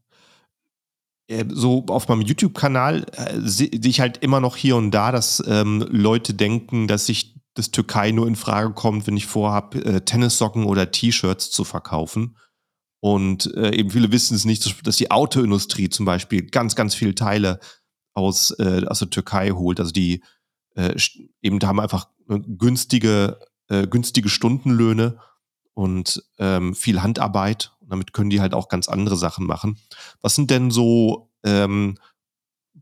Äh, 1.32 1.44
so 1.48 1.84
auf 1.88 2.08
meinem 2.08 2.22
YouTube-Kanal, 2.22 3.06
äh, 3.16 3.40
se 3.40 3.68
sehe 3.70 3.70
ich 3.86 4.00
halt 4.00 4.18
immer 4.18 4.40
noch 4.40 4.56
hier 4.56 4.76
und 4.76 4.90
da, 4.90 5.12
dass, 5.12 5.42
ähm, 5.46 5.86
Leute 5.90 6.34
denken, 6.34 6.88
dass 6.88 7.08
ich 7.08 7.32
dass 7.54 7.70
Türkei 7.70 8.12
nur 8.12 8.26
in 8.26 8.36
Frage 8.36 8.72
kommt, 8.72 9.06
wenn 9.06 9.16
ich 9.16 9.26
vorhabe, 9.26 9.84
äh, 9.84 10.00
Tennissocken 10.00 10.64
oder 10.64 10.90
T-Shirts 10.90 11.50
zu 11.50 11.64
verkaufen. 11.64 12.38
Und, 13.00 13.54
äh, 13.56 13.74
eben 13.74 13.90
viele 13.90 14.10
wissen 14.10 14.34
es 14.34 14.46
nicht, 14.46 14.86
dass 14.86 14.96
die 14.96 15.10
Autoindustrie 15.10 15.90
zum 15.90 16.06
Beispiel 16.06 16.46
ganz, 16.46 16.76
ganz 16.76 16.94
viele 16.94 17.14
Teile 17.14 17.60
aus, 18.14 18.52
äh 18.58 18.86
aus 18.86 19.00
der 19.00 19.10
Türkei 19.10 19.50
holt. 19.50 19.80
Also 19.80 19.92
die, 19.92 20.22
äh, 20.76 20.94
eben 21.42 21.58
haben 21.62 21.80
einfach, 21.80 22.08
ne, 22.26 22.40
günstige 22.40 23.38
äh, 23.68 23.86
günstige 23.86 24.28
Stundenlöhne 24.28 25.18
und, 25.74 26.22
ähm, 26.38 26.74
viel 26.74 27.02
Handarbeit. 27.02 27.71
Und 27.92 27.98
damit 27.98 28.12
können 28.14 28.30
die 28.30 28.40
halt 28.40 28.54
auch 28.54 28.68
ganz 28.68 28.88
andere 28.88 29.16
Sachen 29.16 29.46
machen. 29.46 29.78
Was 30.22 30.34
sind 30.34 30.50
denn 30.50 30.70
so, 30.70 31.28
ähm, 31.44 31.98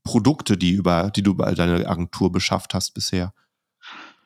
Produkte, 0.04 0.56
die 0.56 0.70
über 0.70 1.10
die 1.10 1.22
du 1.22 1.32
über 1.32 1.52
deine 1.54 1.86
Agentur 1.88 2.32
beschafft 2.32 2.74
hast 2.74 2.92
bisher? 2.92 3.34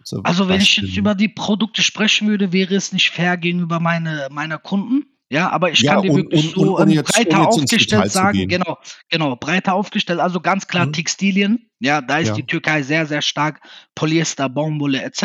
So 0.04 0.20
Also, 0.22 0.48
wenn 0.48 0.60
ich 0.60 0.76
jetzt 0.76 0.96
über 0.96 1.14
die 1.14 1.28
Produkte 1.28 1.82
sprechen 1.82 2.28
würde, 2.28 2.52
wäre 2.52 2.74
es 2.74 2.92
nicht 2.92 3.10
fair 3.10 3.36
gegenüber 3.36 3.80
meine 3.80 4.28
meiner 4.30 4.58
Kunden, 4.58 5.04
ja? 5.30 5.50
Aber 5.50 5.70
ich 5.70 5.82
Ja, 5.82 5.94
kann 5.94 6.02
dir 6.02 6.12
und 6.12 6.16
wirklich 6.16 6.54
und 6.54 6.56
und 6.58 6.66
so, 6.66 6.78
ohne 6.78 6.90
ähm, 6.90 6.96
jetzt 6.96 7.12
breiter 7.12 7.48
aufgestellt 7.48 8.12
sagen 8.12 8.48
genau, 8.48 8.78
genau, 9.08 9.36
breiter 9.36 9.74
aufgestellt. 9.74 10.20
Also 10.20 10.40
ganz 10.40 10.66
klar 10.68 10.86
Mhm. 10.86 10.92
Textilien, 10.92 11.70
ja, 11.80 12.02
da 12.02 12.18
ist 12.18 12.28
Ja. 12.28 12.34
die 12.36 12.46
Türkei 12.46 12.82
sehr, 12.82 13.06
sehr 13.06 13.22
stark, 13.22 13.60
Polyester, 13.94 14.48
Baumwolle 14.50 15.02
et 15.02 15.16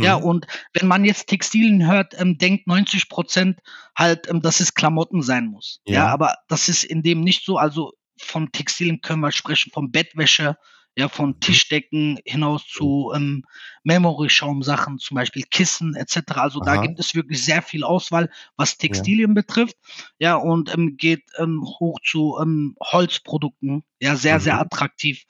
Ja, 0.00 0.14
Mhm. 0.14 0.22
und 0.22 0.46
wenn 0.74 0.86
man 0.88 1.04
jetzt 1.04 1.26
Textilien 1.28 1.86
hört, 1.90 2.14
ähm, 2.20 2.38
denkt 2.38 2.66
90 2.66 3.08
% 3.08 3.60
halt, 3.96 4.28
ähm, 4.28 4.40
dass 4.42 4.60
es 4.60 4.74
Klamotten 4.74 5.22
sein 5.22 5.46
muss. 5.48 5.80
Ja, 5.88 6.06
Ja. 6.06 6.08
aber 6.08 6.36
das 6.48 6.68
ist 6.68 6.84
in 6.84 7.02
dem 7.02 7.22
nicht 7.22 7.44
so. 7.44 7.58
Also, 7.58 7.92
von 8.20 8.50
Textilien 8.52 9.00
können 9.00 9.20
wir 9.22 9.32
sprechen, 9.32 9.72
von 9.72 9.90
Bettwäsche, 9.92 10.56
ja, 10.96 11.08
von 11.08 11.38
Mhm. 11.38 11.40
Tischdecken 11.40 12.18
hinaus 12.24 12.66
zu, 12.66 13.12
ähm, 13.14 13.44
Memory-Schaumsachen, 13.84 14.98
zum 14.98 15.14
Beispiel 15.16 15.44
Kissen 15.50 15.94
et 15.96 16.08
cetera. 16.10 16.42
Also, 16.42 16.60
da 16.60 16.76
Aha. 16.76 16.78
gibt 16.78 16.98
es 17.00 17.14
wirklich 17.14 17.44
sehr 17.44 17.62
viel 17.62 17.84
Auswahl, 17.84 18.30
was 18.56 18.78
Ja. 18.88 19.08
Textilien 19.08 19.34
betrifft. 19.34 19.76
Ja, 20.18 20.34
und, 20.36 20.72
ähm, 20.74 20.96
geht, 20.96 21.22
ähm, 21.38 21.62
hoch 21.80 21.98
zu, 22.04 22.36
ähm, 22.42 22.74
Holzprodukten, 22.82 23.84
ja, 24.00 24.16
sehr, 24.16 24.40
sehr 24.40 24.58
Mhm. 24.58 24.60
attraktiv 24.60 25.24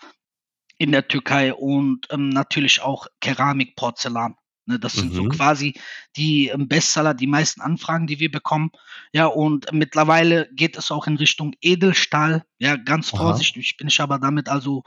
in 0.78 0.92
der 0.92 1.08
Türkei 1.08 1.54
und, 1.54 2.06
ähm, 2.10 2.30
natürlich 2.30 2.82
auch 2.82 3.06
Keramik, 3.20 3.76
Porzellan, 3.76 4.36
ne? 4.68 4.78
Das 4.78 4.98
sind 4.98 5.14
so 5.14 5.24
Mhm. 5.24 5.26
quasi 5.26 5.74
die, 6.16 6.48
ähm, 6.48 6.68
Bestseller, 6.68 7.14
die 7.14 7.26
meisten 7.26 7.60
Anfragen, 7.60 8.06
die 8.06 8.20
wir 8.20 8.30
bekommen. 8.30 8.70
Ja, 9.12 9.26
und 9.26 9.72
mittlerweile 9.72 10.48
geht 10.54 10.76
es 10.78 10.90
auch 10.92 11.06
in 11.08 11.16
Richtung 11.16 11.54
Edelstahl. 11.60 12.44
Ja, 12.58 12.76
ganz 12.76 13.10
Aha. 13.12 13.18
vorsichtig 13.18 13.76
bin 13.76 13.88
ich 13.88 14.00
aber 14.00 14.18
damit, 14.18 14.48
also 14.48 14.82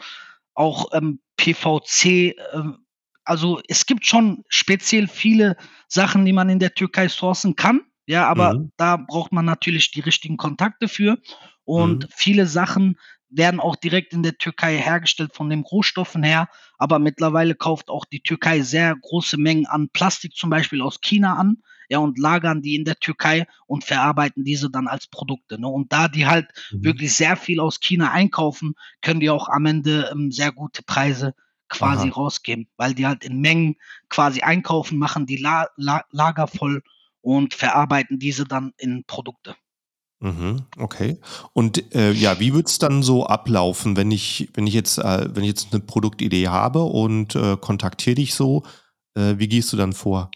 auch, 0.53 0.87
ähm, 0.93 1.19
PVC, 1.37 2.35
ähm 2.53 2.79
also 3.23 3.61
es 3.67 3.85
gibt 3.85 4.05
schon 4.05 4.43
speziell 4.49 5.07
viele 5.07 5.55
Sachen, 5.87 6.25
die 6.25 6.33
man 6.33 6.49
in 6.49 6.57
der 6.59 6.73
Türkei 6.73 7.07
sourcen 7.07 7.55
kann, 7.55 7.81
ja, 8.07 8.27
aber 8.27 8.55
Mhm. 8.55 8.71
da 8.77 8.97
braucht 8.97 9.31
man 9.31 9.45
natürlich 9.45 9.91
die 9.91 9.99
richtigen 10.01 10.37
Kontakte 10.37 10.87
für. 10.87 11.19
Und 11.63 12.07
Mhm. 12.07 12.09
viele 12.11 12.47
Sachen 12.47 12.97
werden 13.31 13.59
auch 13.59 13.75
direkt 13.75 14.13
in 14.13 14.23
der 14.23 14.37
Türkei 14.37 14.77
hergestellt 14.77 15.33
von 15.33 15.49
den 15.49 15.61
Rohstoffen 15.61 16.23
her, 16.23 16.49
aber 16.77 16.99
mittlerweile 16.99 17.55
kauft 17.55 17.89
auch 17.89 18.05
die 18.05 18.21
Türkei 18.21 18.61
sehr 18.61 18.95
große 18.95 19.37
Mengen 19.37 19.65
an 19.65 19.89
Plastik 19.89 20.35
zum 20.35 20.49
Beispiel 20.49 20.81
aus 20.81 20.99
China 21.01 21.35
an, 21.35 21.57
ja, 21.89 21.97
und 21.99 22.17
lagern 22.19 22.61
die 22.61 22.75
in 22.75 22.85
der 22.85 22.95
Türkei 22.99 23.45
und 23.67 23.83
verarbeiten 23.83 24.43
diese 24.45 24.69
dann 24.69 24.87
als 24.87 25.07
Produkte, 25.07 25.59
ne? 25.59 25.67
Und 25.67 25.91
da 25.91 26.07
die 26.07 26.25
halt 26.25 26.47
Mhm. 26.71 26.83
wirklich 26.83 27.13
sehr 27.13 27.35
viel 27.35 27.59
aus 27.59 27.79
China 27.79 28.11
einkaufen, 28.11 28.75
können 29.01 29.19
die 29.19 29.29
auch 29.29 29.49
am 29.49 29.65
Ende, 29.65 30.09
ähm, 30.11 30.31
sehr 30.31 30.51
gute 30.51 30.83
Preise 30.83 31.33
quasi 31.67 32.07
Aha. 32.07 32.15
rausgeben, 32.15 32.67
weil 32.77 32.93
die 32.93 33.07
halt 33.07 33.23
in 33.23 33.39
Mengen 33.41 33.75
quasi 34.09 34.41
einkaufen, 34.41 34.97
machen 34.99 35.25
die 35.25 35.37
La 35.37 35.67
La 35.77 36.03
Lager 36.11 36.47
voll 36.47 36.81
und 37.21 37.53
verarbeiten 37.53 38.19
diese 38.19 38.45
dann 38.45 38.73
in 38.77 39.03
Produkte. 39.05 39.55
Mhm, 40.23 40.65
okay. 40.77 41.17
Und, 41.53 41.95
äh, 41.95 42.11
ja, 42.11 42.39
wie 42.39 42.53
wird's 42.53 42.77
dann 42.77 43.01
so 43.01 43.25
ablaufen, 43.25 43.97
wenn 43.97 44.11
ich 44.11 44.49
wenn 44.53 44.67
ich 44.67 44.73
jetzt 44.75 44.99
äh, 44.99 45.27
wenn 45.35 45.43
ich 45.43 45.49
jetzt 45.49 45.73
'ne 45.73 45.79
Produktidee 45.79 46.47
habe 46.47 46.83
und, 46.83 47.35
äh, 47.35 47.57
kontaktiere 47.59 48.15
dich 48.15 48.35
so, 48.35 48.61
äh, 49.15 49.35
wie 49.39 49.47
gehst 49.47 49.73
du 49.73 49.77
dann 49.77 49.93
vor? 49.93 50.35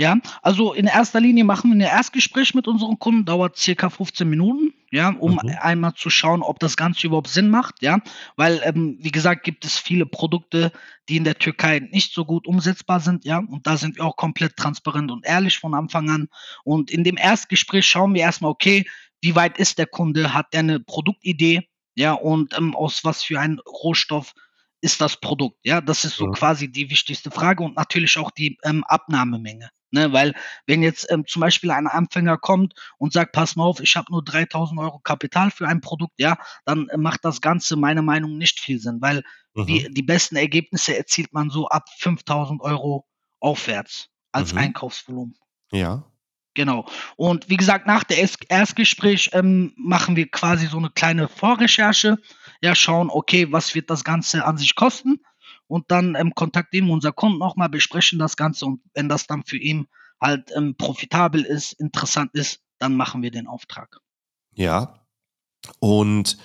Ja, 0.00 0.16
also 0.42 0.72
in 0.74 0.86
erster 0.86 1.20
Linie 1.20 1.42
machen 1.44 1.70
wir 1.70 1.76
'n 1.76 1.80
Erstgespräch 1.80 2.54
mit 2.54 2.68
unseren 2.68 2.98
Kunden, 3.00 3.24
dauert 3.24 3.56
circa 3.56 3.90
15 3.90 4.28
Minuten, 4.30 4.72
ja, 4.92 5.08
um 5.10 5.40
Mhm. 5.42 5.48
einmal 5.60 5.94
zu 5.94 6.08
schauen, 6.08 6.42
ob 6.42 6.60
das 6.60 6.76
Ganze 6.76 7.06
überhaupt 7.08 7.26
Sinn 7.28 7.50
macht, 7.50 7.82
ja? 7.82 7.98
Weil, 8.36 8.60
ähm, 8.64 8.96
wie 9.00 9.10
gesagt, 9.10 9.42
gibt 9.42 9.64
es 9.64 9.76
viele 9.76 10.06
Produkte, 10.06 10.70
die 11.08 11.16
in 11.16 11.24
der 11.24 11.36
Türkei 11.38 11.80
nicht 11.80 12.14
so 12.14 12.24
gut 12.24 12.46
umsetzbar 12.46 13.00
sind, 13.00 13.24
ja? 13.24 13.38
Und 13.38 13.66
da 13.66 13.76
sind 13.76 13.96
wir 13.96 14.04
auch 14.04 14.16
komplett 14.16 14.56
transparent 14.56 15.10
und 15.10 15.26
ehrlich 15.26 15.58
von 15.58 15.74
Anfang 15.74 16.08
an. 16.10 16.28
Und 16.64 16.90
in 16.92 17.02
dem 17.02 17.16
Erstgespräch 17.16 17.84
schauen 17.86 18.14
wir 18.14 18.22
erst 18.22 18.40
mal, 18.40 18.48
okay, 18.48 18.84
wie 19.22 19.34
weit 19.36 19.58
ist 19.58 19.78
der 19.78 19.86
Kunde? 19.86 20.34
Hat 20.34 20.52
der 20.54 20.62
'ne 20.64 20.80
Produktidee, 20.80 21.68
ja? 21.96 22.12
Und, 22.14 22.56
ähm, 22.58 22.74
aus 22.76 23.04
was 23.04 23.22
für 23.24 23.40
ein 23.40 23.58
Rohstoff 23.60 24.34
ist 24.82 25.00
das 25.00 25.16
Produkt, 25.20 25.58
ja? 25.64 25.80
Das 25.80 26.04
ist 26.04 26.16
so 26.16 26.26
Mhm. 26.26 26.38
quasi 26.38 26.70
die 26.70 26.90
wichtigste 26.90 27.30
Frage 27.32 27.62
und 27.64 27.76
natürlich 27.76 28.16
auch 28.18 28.30
die, 28.30 28.58
ähm, 28.64 28.84
Abnahmemenge, 28.84 29.70
ne? 29.92 30.12
Weil 30.12 30.34
wenn 30.66 30.82
jetzt, 30.82 31.06
ähm, 31.10 31.26
zum 31.26 31.40
Beispiel 31.40 31.70
ein 31.72 31.86
Anfänger 31.88 32.38
kommt 32.38 32.74
und 32.98 33.12
sagt: 33.12 33.32
„Pass 33.32 33.56
mal 33.56 33.64
auf, 33.64 33.80
ich 33.80 33.96
habe 33.96 34.12
nur 34.12 34.24
3.000 34.24 34.78
€ 34.80 35.00
Kapital 35.00 35.50
für 35.50 35.66
ein 35.68 35.80
Produkt“, 35.80 36.14
ja, 36.20 36.38
dann, 36.66 36.88
äh, 36.88 36.96
macht 36.98 37.24
das 37.24 37.40
Ganze 37.40 37.76
meiner 37.76 38.02
Meinung 38.02 38.38
nicht 38.38 38.60
viel 38.60 38.78
Sinn, 38.80 38.98
weil 39.00 39.22
Mhm. 39.56 39.82
die 39.82 39.88
die 39.92 40.02
besten 40.02 40.36
Ergebnisse 40.36 40.96
erzielt 40.96 41.32
man 41.32 41.50
so 41.50 41.68
ab 41.68 41.88
5.000 41.98 42.62
€ 42.62 43.04
aufwärts 43.40 44.08
als 44.32 44.52
Mhm. 44.52 44.56
Einkaufsvolumen. 44.56 45.34
Ja. 45.72 46.10
Genau. 46.58 46.86
Und 47.14 47.48
wie 47.48 47.56
gesagt, 47.56 47.86
nach 47.86 48.02
Erst 48.10 48.38
Erstgespräch, 48.48 49.30
ähm, 49.32 49.72
machen 49.76 50.16
wir 50.16 50.28
quasi 50.28 50.66
so 50.66 50.80
'ne 50.80 50.90
kleine 50.92 51.28
Vorrecherche, 51.28 52.18
ja, 52.60 52.74
schauen, 52.74 53.10
okay, 53.10 53.46
was 53.52 53.76
wird 53.76 53.90
das 53.90 54.02
Ganze 54.02 54.44
an 54.44 54.58
sich 54.58 54.74
kosten? 54.74 55.20
Und 55.68 55.92
dann, 55.92 56.16
ähm, 56.16 56.32
kontaktieren 56.34 56.88
wir 56.88 56.94
unser 56.94 57.12
Kunden 57.12 57.38
noch 57.38 57.54
mal, 57.54 57.68
besprechen 57.68 58.18
das 58.18 58.36
Ganze 58.36 58.66
und 58.66 58.80
wenn 58.92 59.08
das 59.08 59.28
dann 59.28 59.44
für 59.44 59.56
ihn 59.56 59.86
halt, 60.20 60.50
ähm, 60.56 60.74
profitabel 60.76 61.42
ist, 61.44 61.74
interessant 61.74 62.30
ist, 62.34 62.60
dann 62.80 62.96
machen 62.96 63.22
wir 63.22 63.30
den 63.30 63.46
Auftrag. 63.46 64.00
Ja. 64.54 64.98
Und 65.78 66.38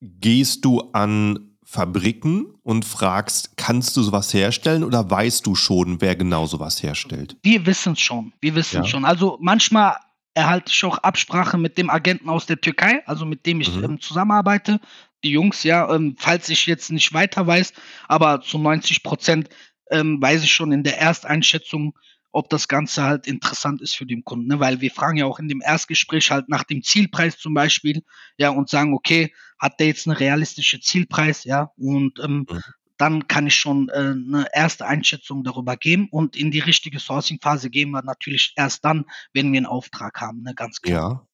gehst 0.00 0.64
du 0.64 0.90
an 0.92 1.55
Fabriken 1.68 2.46
und 2.62 2.84
fragst: 2.84 3.56
„Kannst 3.56 3.96
du 3.96 4.02
so 4.02 4.12
was 4.12 4.32
herstellen?“ 4.32 4.84
Oder 4.84 5.10
weißt 5.10 5.44
du 5.44 5.56
schon, 5.56 6.00
wer 6.00 6.14
genau 6.14 6.46
so 6.46 6.60
was 6.60 6.80
herstellt? 6.82 7.36
Wir 7.42 7.66
wissen's 7.66 8.00
schon. 8.00 8.32
Wir 8.40 8.54
wissen's 8.54 8.86
Ja. 8.86 8.90
schon. 8.92 9.04
Also, 9.04 9.36
manchmal 9.40 9.96
erhalte 10.34 10.70
ich 10.72 10.84
auch 10.84 10.98
Absprache 10.98 11.58
mit 11.58 11.76
dem 11.76 11.90
Agenten 11.90 12.28
aus 12.28 12.46
der 12.46 12.60
Türkei, 12.60 13.02
also 13.06 13.24
mit 13.26 13.46
dem 13.46 13.60
ich, 13.60 13.74
Mhm. 13.76 13.84
ähm, 13.84 14.00
zusammenarbeite. 14.00 14.78
Die 15.24 15.30
Jungs, 15.30 15.64
ja, 15.64 15.92
ähm, 15.92 16.14
falls 16.16 16.48
ich 16.50 16.66
jetzt 16.66 16.92
nicht 16.92 17.12
weiter 17.12 17.44
weiß, 17.46 17.72
aber 18.06 18.40
zu 18.42 18.58
90 18.58 19.02
%, 19.02 19.48
ähm, 19.90 20.22
weiß 20.22 20.44
ich 20.44 20.52
schon 20.52 20.70
in 20.70 20.84
der 20.84 21.00
Ersteinschätzung, 21.00 21.94
ob 22.32 22.50
das 22.50 22.68
Ganze 22.68 23.04
halt 23.04 23.26
interessant 23.26 23.82
ist 23.82 23.96
für 23.96 24.06
den 24.06 24.24
Kunden, 24.24 24.48
ne? 24.48 24.60
Weil 24.60 24.80
wir 24.80 24.90
fragen 24.90 25.18
ja 25.18 25.26
auch 25.26 25.38
in 25.40 25.48
dem 25.48 25.62
Erstgespräch 25.62 26.30
halt 26.30 26.48
nach 26.48 26.64
dem 26.64 26.82
Zielpreis 26.82 27.38
zum 27.38 27.54
Beispiel, 27.54 28.02
ja, 28.38 28.50
und 28.50 28.68
sagen: 28.70 28.94
„Okay, 28.94 29.32
hat 29.58 29.80
der 29.80 29.88
jetzt 29.88 30.06
'ne 30.06 30.18
realistische 30.20 30.80
Zielpreis“, 30.80 31.44
ja? 31.44 31.72
Und, 31.76 32.18
ähm, 32.20 32.48
Mhm. 32.48 32.76
dann 32.98 33.28
kann 33.28 33.46
ich 33.48 33.56
schon, 33.56 33.88
äh, 33.90 34.14
'ne 34.14 34.46
erste 34.54 34.86
Einschätzung 34.86 35.44
darüber 35.44 35.76
geben 35.76 36.08
und 36.10 36.36
in 36.36 36.50
die 36.50 36.60
richtige 36.60 36.98
Sourcing-Phase 37.00 37.70
gehen 37.70 37.90
wir 37.90 38.02
natürlich 38.02 38.52
erst 38.56 38.84
dann, 38.84 39.06
wenn 39.34 39.52
wir 39.52 39.60
'n 39.60 39.66
Auftrag 39.66 40.20
haben, 40.20 40.42
ne, 40.42 40.54
ganz 40.54 40.80
klar. 40.82 41.00
Ja. 41.00 41.26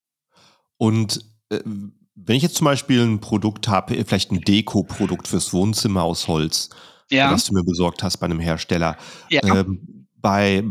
Und, 0.77 1.25
äh, 1.49 1.61
wenn 2.15 2.37
ich 2.37 2.43
jetzt 2.43 2.55
zum 2.57 2.65
Beispiel 2.65 3.01
'n 3.01 3.21
Produkt 3.21 3.67
habe, 3.67 3.95
vielleicht 4.05 4.31
'n 4.31 4.41
Dekoprodukt 4.43 5.27
fürs 5.27 5.53
Wohnzimmer 5.53 6.03
aus 6.03 6.27
Holz, 6.29 6.69
Ja. 7.11 7.37
was 7.37 7.45
du 7.45 7.53
mir 7.53 7.63
besorgt 7.63 8.03
hast 8.03 8.17
bei 8.19 8.27
'nem 8.27 8.39
Hersteller. 8.39 8.97
Ja. 9.29 9.41
Ähm, 9.43 10.02
bei 10.23 10.63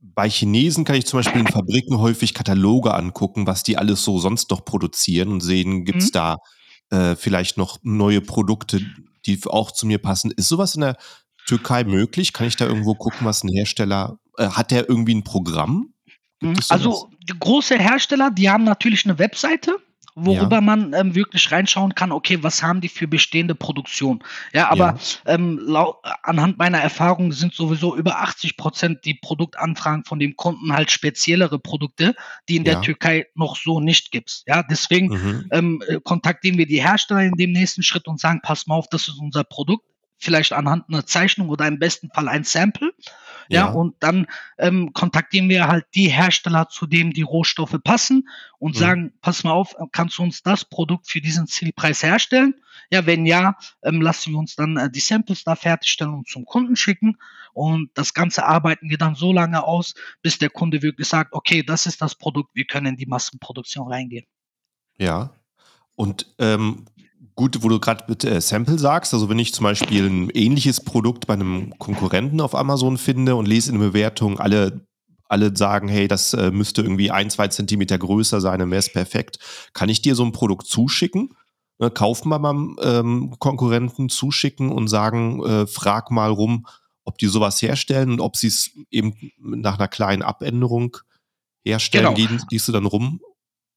bei 0.00 0.30
Chinesen 0.30 0.84
kann 0.86 0.96
ich 0.96 1.06
zum 1.06 1.20
Beispiel 1.20 1.42
in 1.42 1.48
Fabriken 1.48 1.98
häufig 2.00 2.34
Kataloge 2.34 2.94
angucken, 2.94 3.46
was 3.48 3.64
die 3.64 3.78
alles 3.78 4.04
so 4.04 4.20
sonst 4.20 4.50
noch 4.52 4.64
produzieren 4.66 5.30
und 5.30 5.42
sehen, 5.42 5.84
gibt's 5.86 6.06
Mhm. 6.06 6.12
da, 6.12 6.38
äh, 6.90 7.16
vielleicht 7.16 7.58
noch 7.58 7.78
neue 7.84 8.22
Produkte, 8.22 8.82
die 9.26 9.40
auch 9.46 9.72
zu 9.72 9.86
mir 9.86 9.98
passen. 10.00 10.32
Ist 10.32 10.48
so 10.50 10.58
was 10.58 10.76
in 10.76 10.82
der 10.82 10.96
Türkei 11.46 11.84
möglich? 11.84 12.34
Kann 12.34 12.46
ich 12.48 12.56
da 12.56 12.66
irgendwo 12.66 12.96
gucken, 12.96 13.26
was 13.26 13.44
'n 13.44 13.50
Hersteller 13.50 14.18
äh, 14.38 14.48
hat 14.48 14.70
der 14.72 14.88
irgendwie 14.90 15.12
'n 15.14 15.24
Programm? 15.24 15.94
Gibt 16.40 16.58
Mhm, 16.58 16.58
es 16.58 16.70
also, 16.70 17.10
große 17.38 17.78
Hersteller, 17.78 18.30
die 18.30 18.50
haben 18.50 18.64
natürlich 18.64 19.04
'ne 19.06 19.18
Webseite, 19.18 19.76
Ja. 20.24 20.42
worüber 20.42 20.60
man, 20.60 20.92
ähm, 20.92 21.14
wirklich 21.14 21.50
reinschauen 21.52 21.94
kann, 21.94 22.12
okay, 22.12 22.42
was 22.42 22.62
haben 22.62 22.80
die 22.82 22.88
für 22.88 23.08
bestehende 23.08 23.54
Produktion? 23.54 24.22
Ja, 24.52 24.68
aber, 24.68 24.94
Ja. 24.94 24.98
ähm, 25.26 25.58
anhand 26.22 26.58
meiner 26.58 26.78
Erfahrung 26.80 27.32
sind 27.32 27.54
sowieso 27.54 27.96
über 27.96 28.20
80 28.20 28.56
% 28.56 29.04
die 29.04 29.14
Produktanfragen 29.14 30.04
von 30.04 30.18
dem 30.18 30.36
Kunden 30.36 30.72
halt 30.72 30.90
speziellere 30.90 31.58
Produkte, 31.58 32.14
die 32.48 32.56
in 32.56 32.64
der 32.64 32.74
Ja. 32.74 32.80
Türkei 32.80 33.26
noch 33.34 33.56
so 33.56 33.80
nicht 33.80 34.10
gibt's, 34.12 34.44
ja? 34.46 34.62
Deswegen, 34.62 35.12
Mhm. 35.12 35.48
ähm, 35.50 35.82
äh, 35.86 35.98
kontaktieren 36.02 36.58
wir 36.58 36.66
die 36.66 36.82
Hersteller 36.82 37.22
in 37.24 37.36
dem 37.36 37.52
nächsten 37.52 37.82
Schritt 37.82 38.06
und 38.06 38.20
sagen: 38.20 38.40
„Pass 38.42 38.66
mal 38.66 38.74
auf, 38.76 38.88
das 38.90 39.08
ist 39.08 39.18
unser 39.18 39.44
Produkt“, 39.44 39.86
vielleicht 40.18 40.52
anhand 40.52 40.88
'ner 40.90 41.06
Zeichnung 41.06 41.48
oder 41.48 41.66
im 41.66 41.78
besten 41.78 42.08
Fall 42.14 42.28
ein 42.28 42.44
Sample, 42.44 42.92
ja? 43.48 43.66
Ja. 43.66 43.72
Und 43.72 43.94
dann, 44.00 44.26
ähm, 44.58 44.92
kontaktieren 44.92 45.48
wir 45.48 45.68
halt 45.68 45.86
die 45.94 46.08
Hersteller, 46.08 46.68
zu 46.68 46.86
denen 46.86 47.12
die 47.12 47.22
Rohstoffe 47.22 47.76
passen 47.84 48.28
und 48.58 48.74
Mhm. 48.74 48.78
sagen: 48.78 49.12
„Pass 49.20 49.44
mal 49.44 49.52
auf, 49.52 49.74
äh, 49.78 49.84
kannst 49.92 50.18
du 50.18 50.22
uns 50.22 50.42
das 50.42 50.64
Produkt 50.64 51.08
für 51.10 51.20
diesen 51.20 51.46
Zielpreis 51.46 52.02
herstellen?“ 52.02 52.54
Ja, 52.90 53.06
wenn 53.06 53.26
ja, 53.26 53.56
ähm, 53.82 54.00
lassen 54.00 54.32
wir 54.32 54.38
uns 54.38 54.56
dann, 54.56 54.76
äh, 54.76 54.90
die 54.90 55.00
Samples 55.00 55.44
da 55.44 55.54
fertigstellen 55.56 56.14
und 56.14 56.28
zum 56.28 56.44
Kunden 56.44 56.76
schicken. 56.76 57.16
Und 57.54 57.90
das 57.94 58.14
Ganze 58.14 58.44
arbeiten 58.46 58.88
wir 58.90 58.98
dann 58.98 59.14
so 59.14 59.32
lange 59.32 59.62
aus, 59.64 59.94
bis 60.22 60.38
der 60.38 60.50
Kunde 60.50 60.82
wirklich 60.82 61.08
sagt: 61.08 61.32
„Okay, 61.32 61.62
das 61.62 61.86
ist 61.86 62.00
das 62.02 62.14
Produkt, 62.14 62.50
wir 62.54 62.64
können 62.66 62.86
in 62.86 62.96
die 62.96 63.06
Massenproduktion 63.06 63.88
reingehen.“ 63.88 64.26
Ja. 64.98 65.30
Und, 65.96 66.34
ähm, 66.38 66.86
gut, 67.34 67.62
wo 67.62 67.68
du 67.68 67.78
grad 67.80 68.08
mit, 68.08 68.24
äh, 68.24 68.40
Sample 68.40 68.78
sagst, 68.78 69.14
also 69.14 69.28
wenn 69.28 69.38
ich 69.38 69.54
zum 69.54 69.64
Beispiel 69.64 70.06
'n 70.06 70.30
ähnliches 70.30 70.80
Produkt 70.84 71.26
bei 71.26 71.36
'nem 71.36 71.72
Konkurrenten 71.78 72.40
auf 72.40 72.54
Amazon 72.54 72.98
finde 72.98 73.36
und 73.36 73.46
lese 73.48 73.70
in 73.72 73.78
den 73.78 73.88
Bewertungen, 73.92 74.38
alle 74.38 74.86
alle 75.28 75.56
sagen: 75.56 75.88
„Hey, 75.88 76.08
das, 76.08 76.34
äh, 76.34 76.50
müsste 76.50 76.82
irgendwie 76.82 77.10
1, 77.10 77.30
2 77.30 77.48
Zentimeter 77.48 77.98
größer 77.98 78.40
sein, 78.40 78.58
dann 78.60 78.70
wär's 78.70 78.92
perfekt.“ 78.92 79.38
Kann 79.72 79.88
ich 79.88 80.02
dir 80.02 80.14
so 80.14 80.24
'n 80.24 80.32
Produkt 80.32 80.66
zuschicken, 80.66 81.30
ne, 81.78 81.90
kaufen 81.90 82.28
bei 82.30 82.38
meinem, 82.38 82.76
ähm, 82.82 83.34
Konkurrenten, 83.38 84.08
zuschicken 84.10 84.70
und 84.70 84.88
sagen, 84.88 85.42
äh: 85.44 85.66
„Frag 85.66 86.10
mal 86.10 86.30
rum, 86.30 86.66
ob 87.04 87.18
die 87.18 87.26
so 87.28 87.40
was 87.40 87.62
herstellen 87.62 88.10
und 88.12 88.20
ob 88.20 88.36
sie's 88.36 88.72
eben 88.90 89.14
nach 89.38 89.78
'ner 89.78 89.88
kleinen 89.88 90.22
Abänderung 90.22 90.96
herstellen.“ 91.64 92.14
Genau. 92.14 92.14
Gehen 92.14 92.38
gehst 92.48 92.68
du 92.68 92.72
dann 92.72 92.86
rum? 92.86 93.20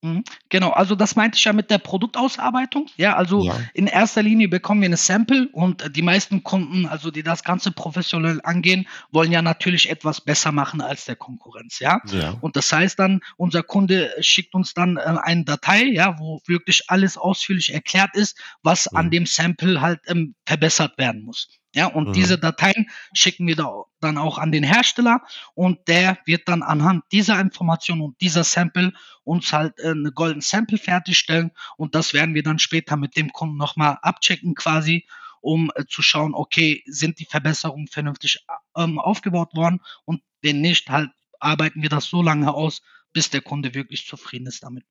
Mhm, 0.04 0.24
genau. 0.50 0.70
Also, 0.72 0.96
das 0.96 1.16
meinte 1.16 1.38
ich 1.38 1.44
ja 1.46 1.54
mit 1.54 1.72
der 1.72 1.78
Produktausarbeitung. 1.78 2.88
Ja, 2.98 3.16
also, 3.16 3.46
Ja. 3.46 3.66
in 3.74 3.88
erster 3.88 4.22
Linie 4.22 4.48
bekommen 4.50 4.82
wir 4.82 4.90
'ne 4.90 4.98
Sample 4.98 5.48
und 5.54 5.96
die 5.96 6.02
meisten 6.02 6.44
Kunden, 6.44 6.86
also, 6.86 7.12
die 7.12 7.24
das 7.24 7.44
Ganze 7.44 7.72
professionell 7.72 8.40
angehen, 8.44 8.88
wollen 9.12 9.32
ja 9.32 9.42
natürlich 9.42 9.90
etwas 9.90 10.22
besser 10.22 10.52
machen 10.52 10.82
als 10.82 11.06
der 11.06 11.16
Konkurrenz, 11.16 11.80
ja? 11.80 12.02
Ja. 12.04 12.42
Und 12.42 12.56
das 12.56 12.72
heißt 12.72 13.00
dann, 13.00 13.22
unser 13.38 13.64
Kunde 13.64 14.14
schickt 14.20 14.54
uns 14.54 14.74
dann, 14.74 14.98
äh, 14.98 15.02
eine 15.24 15.46
Datei, 15.46 15.84
ja, 15.86 16.20
wo 16.20 16.42
wirklich 16.46 16.84
alles 16.90 17.18
ausführlich 17.18 17.74
erklärt 17.74 18.16
ist, 18.16 18.38
was 18.64 18.88
an 18.88 19.10
Mhm. 19.10 19.12
dem 19.12 19.26
Sample 19.26 19.82
halt, 19.82 20.02
ähm, 20.08 20.36
verbessert 20.46 20.98
werden 20.98 21.24
muss, 21.24 21.48
ja? 21.76 21.88
Und 21.88 22.08
Mhm. 22.10 22.14
diese 22.14 22.38
Dateien 22.40 22.90
schicken 23.14 23.48
wir 23.48 23.56
da 23.56 23.84
dann 24.00 24.18
auch 24.18 24.38
an 24.38 24.52
den 24.52 24.64
Hersteller 24.64 25.22
und 25.54 25.88
der 25.88 26.18
wird 26.26 26.48
dann 26.48 26.64
anhand 26.64 27.04
dieser 27.12 27.40
Information 27.40 28.02
und 28.02 28.20
dieser 28.22 28.44
Sample 28.44 28.94
uns 29.24 29.52
halt, 29.54 29.80
äh, 29.80 29.94
'ne 29.94 30.12
Golden 30.12 30.42
Sample 30.42 30.78
fertigstellen 30.78 31.52
und 31.78 31.96
das 31.96 32.14
werden 32.14 32.36
wir 32.36 32.44
dann 32.44 32.60
später 32.60 32.98
mit 32.98 33.16
dem 33.16 33.32
Kunden 33.34 33.58
noch 33.58 33.76
mal 33.76 33.98
abchecken 34.02 34.56
quasi, 34.56 35.06
um, 35.42 35.72
äh, 35.76 35.86
zu 35.88 36.02
schauen, 36.02 36.34
okay, 36.34 36.84
sind 36.88 37.20
die 37.20 37.26
Verbesserungen 37.26 37.88
vernünftig 37.88 38.44
a 38.48 38.84
ähm, 38.84 39.00
aufgebaut 39.00 39.54
worden? 39.56 39.82
Und 40.06 40.22
wenn 40.42 40.62
nicht, 40.62 40.90
halt 40.90 41.12
arbeiten 41.40 41.82
wir 41.82 41.90
das 41.90 42.06
so 42.06 42.22
lange 42.24 42.54
aus, 42.54 42.82
bis 43.14 43.30
der 43.30 43.42
Kunde 43.42 43.74
wirklich 43.74 44.06
zufrieden 44.08 44.48
ist 44.48 44.64
damit. 44.64 44.84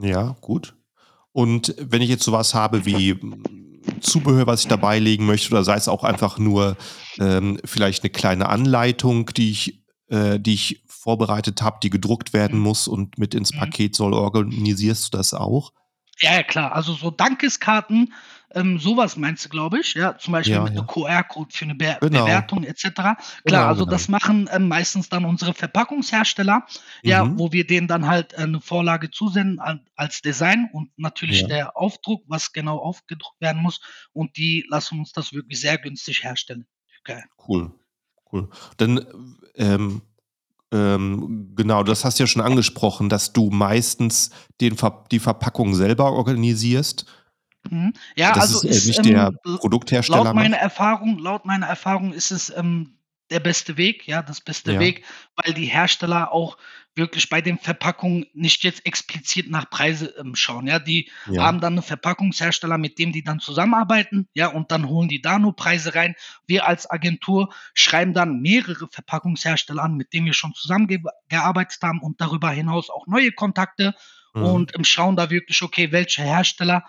Ja, 0.00 0.36
gut. 0.40 0.74
Und 1.32 1.74
wenn 1.78 2.02
ich 2.02 2.10
jetzt 2.10 2.24
so 2.24 2.32
was 2.32 2.54
habe 2.54 2.84
wie, 2.86 3.14
Zubehör, 4.00 4.46
was 4.46 4.62
ich 4.62 4.68
da 4.68 4.76
beilegen 4.76 5.26
möchte 5.26 5.50
oder 5.50 5.64
sei 5.64 5.76
es 5.76 5.88
auch 5.88 6.04
einfach 6.04 6.38
nur, 6.38 6.76
ähm, 7.18 7.58
vielleicht 7.64 8.02
'ne 8.04 8.10
kleine 8.10 8.48
Anleitung, 8.48 9.26
die 9.36 9.50
ich 9.50 9.80
äh, 10.08 10.38
die 10.38 10.54
ich 10.54 10.82
vorbereitet 10.86 11.62
habe, 11.62 11.78
die 11.82 11.90
gedruckt 11.90 12.32
werden 12.34 12.58
Mhm. 12.58 12.64
muss 12.64 12.88
und 12.88 13.18
mit 13.18 13.34
ins 13.34 13.52
Mhm. 13.54 13.58
Paket 13.58 13.96
soll, 13.96 14.12
organisierst 14.14 15.12
du 15.12 15.16
das 15.18 15.32
auch? 15.34 15.72
Ja, 16.20 16.34
ja, 16.34 16.42
klar. 16.42 16.72
Also, 16.74 16.92
so 16.94 17.10
Dankeskarten, 17.10 18.12
ähm, 18.54 18.78
so 18.78 18.96
was 18.96 19.16
meinst 19.16 19.44
du, 19.44 19.48
glaube 19.48 19.80
ich, 19.80 19.94
ja? 19.94 20.16
Zum 20.18 20.32
Beispiel 20.32 20.60
Ja, 20.60 20.62
mit 20.62 20.74
ja. 20.74 20.86
QR-Code 20.86 21.52
für 21.54 21.66
'ne 21.66 21.74
Be 21.74 21.98
Genau. 22.00 22.24
Bewertung 22.24 22.64
et 22.64 22.78
cetera. 22.78 23.16
Klar, 23.46 23.66
Genau, 23.66 23.68
also, 23.68 23.84
genau. 23.84 23.86
das 23.86 24.08
machen, 24.08 24.48
ähm, 24.52 24.68
meistens 24.68 25.08
dann 25.08 25.24
unsere 25.24 25.54
Verpackungshersteller, 25.54 26.66
ja, 27.04 27.30
Mhm. 27.30 27.38
wo 27.38 27.52
wir 27.52 27.66
denen 27.66 27.88
dann 27.88 28.06
halt, 28.06 28.32
äh, 28.34 28.46
'ne 28.46 28.60
Vorlage 28.60 29.10
zusenden 29.10 29.60
als 29.96 30.22
Design 30.22 30.68
und 30.72 30.90
natürlich 30.98 31.46
Ja. 31.46 31.48
der 31.48 31.76
Aufdruck, 31.76 32.22
was 32.28 32.52
genau 32.52 32.78
aufgedruckt 32.78 33.40
werden 33.40 33.62
muss 33.62 33.80
und 34.12 34.36
die 34.36 34.64
lassen 34.68 34.98
uns 35.00 35.12
das 35.12 35.32
wirklich 35.32 35.60
sehr 35.60 35.78
günstig 35.78 36.24
herstellen. 36.24 36.66
Türkei. 37.04 37.24
Cool, 37.48 37.72
cool. 38.32 38.48
Dann, 38.76 39.04
ähm, 39.56 40.02
ähm, 40.72 41.52
genau, 41.56 41.82
das 41.84 42.04
hast 42.04 42.18
du 42.20 42.24
ja 42.24 42.28
schon 42.28 42.42
angesprochen, 42.42 43.08
dass 43.08 43.32
du 43.32 43.50
meistens 43.50 44.30
den 44.60 44.76
Ver 44.76 45.04
die 45.12 45.20
Verpackung 45.20 45.74
selber 45.74 46.12
organisierst. 46.12 47.06
Mhm. 47.70 47.94
Ja, 48.16 48.34
Das 48.34 48.36
also 48.36 48.62
ist, 48.62 48.64
äh, 48.64 48.80
ist 48.80 48.84
nicht 48.84 49.04
ähm, 49.04 49.04
der 49.04 49.32
l 49.44 49.58
Produkthersteller 49.58 49.94
laut 50.06 50.34
meiner 50.34 50.56
macht? 50.56 50.58
Erfahrung 50.58 51.18
laut 51.18 51.44
meiner 51.46 51.66
Erfahrung 51.66 52.12
ist 52.12 52.30
es, 52.30 52.50
ähm, 52.54 52.98
der 53.30 53.40
beste 53.40 53.78
Weg, 53.78 54.06
ja, 54.06 54.22
das 54.22 54.40
beste 54.42 54.78
Ja. 54.78 54.78
Weg, 54.78 55.02
weil 55.36 55.54
die 55.54 55.64
Hersteller 55.64 56.30
auch 56.30 56.58
wirklich 56.94 57.30
bei 57.30 57.40
den 57.40 57.58
Verpackungen 57.58 58.26
nicht 58.34 58.62
jetzt 58.64 58.84
explizit 58.86 59.50
nach 59.50 59.68
Preise, 59.70 60.14
ähm, 60.18 60.34
schauen, 60.36 60.66
ja? 60.66 60.78
Die 60.78 61.10
Ja. 61.26 61.48
haben 61.48 61.60
dann 61.60 61.74
'ne 61.74 61.82
Verpackungshersteller, 61.82 62.76
mit 62.78 62.98
dem 62.98 63.12
die 63.12 63.24
dann 63.24 63.40
zusammenarbeiten, 63.40 64.28
ja, 64.34 64.48
und 64.48 64.70
dann 64.70 64.86
holen 64.88 65.08
die 65.08 65.22
da 65.22 65.38
nur 65.38 65.56
Preise 65.56 65.94
rein. 65.94 66.14
Wir 66.46 66.66
als 66.66 66.88
Agentur 66.90 67.52
schreiben 67.72 68.12
dann 68.12 68.40
mehrere 68.42 68.88
Verpackungshersteller 68.90 69.82
an, 69.82 69.94
mit 69.96 70.12
denen 70.12 70.26
wir 70.26 70.34
schon 70.34 70.52
zusammengeb 70.54 71.04
gearbeitet 71.28 71.78
haben 71.82 72.00
und 72.02 72.20
darüber 72.20 72.50
hinaus 72.50 72.90
auch 72.90 73.06
neue 73.06 73.32
Kontakte 73.32 73.94
Mhm. 74.34 74.64
und, 74.68 74.74
ähm, 74.76 74.84
schauen 74.84 75.16
da 75.16 75.30
wirklich, 75.30 75.62
okay, 75.62 75.90
welcher 75.92 76.24
Hersteller, 76.24 76.84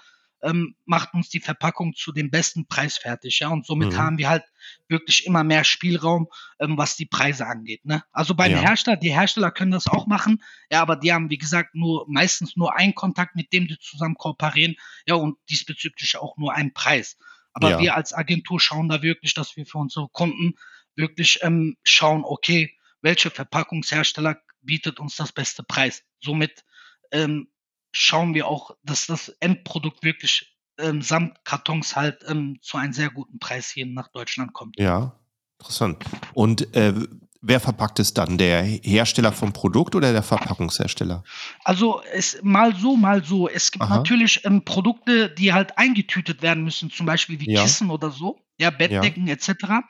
ähm, 0.45 0.75
macht 0.85 1.13
uns 1.13 1.29
die 1.29 1.39
Verpackung 1.41 1.93
zu 1.95 2.11
dem 2.13 2.29
besten 2.31 2.67
Preis 2.67 2.97
fertig, 2.97 3.39
ja? 3.39 3.49
Und 3.49 3.65
somit 3.65 3.93
Mhm. 3.93 3.97
haben 3.97 4.17
wir 4.17 4.29
halt 4.29 4.43
wirklich 4.87 5.25
immer 5.25 5.43
mehr 5.43 5.63
Spielraum, 5.63 6.27
ähm, 6.59 6.77
was 6.77 6.95
die 6.95 7.05
Preise 7.05 7.47
angeht, 7.47 7.83
ne? 7.85 8.03
Also, 8.11 8.35
beim 8.35 8.51
Ja. 8.51 8.61
Hersteller 8.61 8.97
die 8.97 9.13
Hersteller 9.13 9.51
können 9.51 9.71
das 9.71 9.87
auch 9.87 10.07
machen, 10.07 10.43
ja, 10.71 10.81
aber 10.81 10.95
die 10.95 11.11
haben, 11.13 11.29
wie 11.29 11.37
gesagt, 11.37 11.75
nur 11.75 12.05
meistens 12.07 12.55
nur 12.55 12.75
einen 12.75 12.95
Kontakt, 12.95 13.35
mit 13.35 13.51
dem 13.53 13.67
die 13.67 13.77
zusammen 13.79 14.15
kooperieren, 14.15 14.75
ja, 15.07 15.15
und 15.15 15.37
diesbezüglich 15.49 16.17
auch 16.17 16.37
nur 16.37 16.53
einen 16.53 16.73
Preis. 16.73 17.17
Aber 17.53 17.69
Ja. 17.69 17.79
wir 17.79 17.95
als 17.95 18.13
Agentur 18.13 18.59
schauen 18.59 18.89
da 18.89 19.01
wirklich, 19.01 19.33
dass 19.33 19.55
wir 19.55 19.65
für 19.65 19.77
unsere 19.79 20.07
Kunden 20.09 20.53
wirklich, 20.95 21.39
ähm, 21.41 21.77
schauen, 21.83 22.23
okay, 22.23 22.77
welcher 23.01 23.31
Verpackungshersteller 23.31 24.37
bietet 24.61 24.99
uns 24.99 25.15
das 25.15 25.31
beste 25.31 25.63
Preis? 25.63 26.03
Somit, 26.19 26.63
ähm, 27.11 27.47
schauen 27.95 28.33
wir 28.33 28.47
auch, 28.47 28.75
dass 28.83 29.07
das 29.07 29.29
Endprodukt 29.39 30.03
wirklich, 30.03 30.57
ähm, 30.77 31.01
samt 31.01 31.43
Kartons 31.45 31.95
halt, 31.95 32.23
ähm, 32.27 32.59
zu 32.61 32.77
einem 32.77 32.93
sehr 32.93 33.09
guten 33.09 33.39
Preis 33.39 33.69
hier 33.69 33.85
nach 33.85 34.09
Deutschland 34.09 34.53
kommt. 34.53 34.77
Ja, 34.77 35.17
interessant. 35.59 36.03
Und, 36.33 36.75
äh, 36.75 36.93
wer 37.41 37.59
verpackt 37.59 37.99
es 37.99 38.13
dann? 38.13 38.37
Der 38.37 38.63
Hersteller 38.63 39.31
vom 39.31 39.53
Produkt 39.53 39.95
oder 39.95 40.11
der 40.11 40.23
Verpackungshersteller? 40.23 41.23
Also, 41.63 42.01
es 42.11 42.39
mal 42.43 42.75
so, 42.75 42.97
mal 42.97 43.23
so. 43.23 43.47
Es 43.47 43.71
gibt 43.71 43.83
Aha. 43.85 43.97
natürlich, 43.97 44.43
ähm, 44.45 44.65
Produkte, 44.65 45.29
die 45.29 45.53
halt 45.53 45.77
eingetütet 45.77 46.41
werden 46.41 46.63
müssen, 46.63 46.91
zum 46.91 47.05
Beispiel 47.05 47.39
wie 47.39 47.51
Ja. 47.51 47.61
Kissen 47.63 47.89
oder 47.89 48.11
so, 48.11 48.44
ja, 48.59 48.69
Ja. 48.69 48.69
Bettdecken 48.71 49.27
et 49.27 49.41
cetera. 49.41 49.83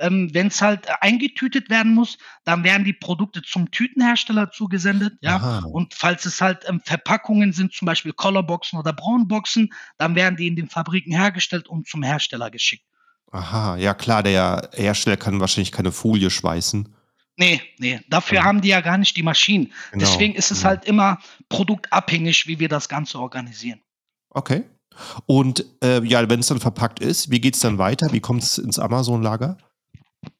Ähm, 0.00 0.30
wenn's 0.32 0.62
halt, 0.62 0.86
äh, 0.86 0.92
eingetütet 1.00 1.70
werden 1.70 1.92
muss, 1.94 2.18
dann 2.44 2.62
werden 2.62 2.84
die 2.84 2.92
Produkte 2.92 3.42
zum 3.42 3.70
Tütenhersteller 3.70 4.50
zugesendet, 4.52 5.14
ja? 5.20 5.36
Aha. 5.36 5.64
Und 5.66 5.92
falls 5.94 6.24
es 6.24 6.40
halt, 6.40 6.64
ähm, 6.68 6.80
Verpackungen 6.84 7.52
sind, 7.52 7.72
zum 7.72 7.86
Beispiel 7.86 8.12
Colorboxen 8.12 8.78
oder 8.78 8.92
Braunboxen, 8.92 9.72
dann 9.96 10.14
werden 10.14 10.36
die 10.36 10.46
in 10.46 10.54
den 10.56 10.68
Fabriken 10.68 11.12
hergestellt 11.12 11.68
und 11.68 11.88
zum 11.88 12.02
Hersteller 12.04 12.50
geschickt. 12.50 12.84
Aha, 13.32 13.76
ja 13.76 13.92
klar, 13.92 14.22
der 14.22 14.70
Hersteller 14.74 15.16
kann 15.16 15.40
wahrscheinlich 15.40 15.72
keine 15.72 15.92
Folie 15.92 16.30
schweißen. 16.30 16.94
Ne, 17.36 17.60
ne, 17.78 18.02
dafür 18.08 18.38
Ja. 18.38 18.44
haben 18.44 18.60
die 18.62 18.68
ja 18.68 18.80
gar 18.80 18.98
nicht 18.98 19.16
die 19.16 19.22
Maschinen. 19.22 19.72
Genau, 19.92 20.04
Deswegen 20.04 20.34
ist 20.34 20.50
es 20.50 20.58
genau. 20.58 20.70
halt 20.70 20.84
immer 20.86 21.18
produktabhängig, 21.48 22.46
wie 22.46 22.58
wir 22.58 22.68
das 22.68 22.88
Ganze 22.88 23.18
organisieren. 23.20 23.80
Okay. 24.30 24.64
Und, 25.26 25.64
äh, 25.82 26.02
ja, 26.04 26.28
wenn's 26.28 26.48
dann 26.48 26.60
verpackt 26.60 27.00
ist, 27.00 27.30
wie 27.30 27.40
geht's 27.40 27.60
dann 27.60 27.78
weiter? 27.78 28.08
Wie 28.12 28.20
kommt's 28.20 28.58
ins 28.58 28.78
Amazon-Lager? 28.78 29.56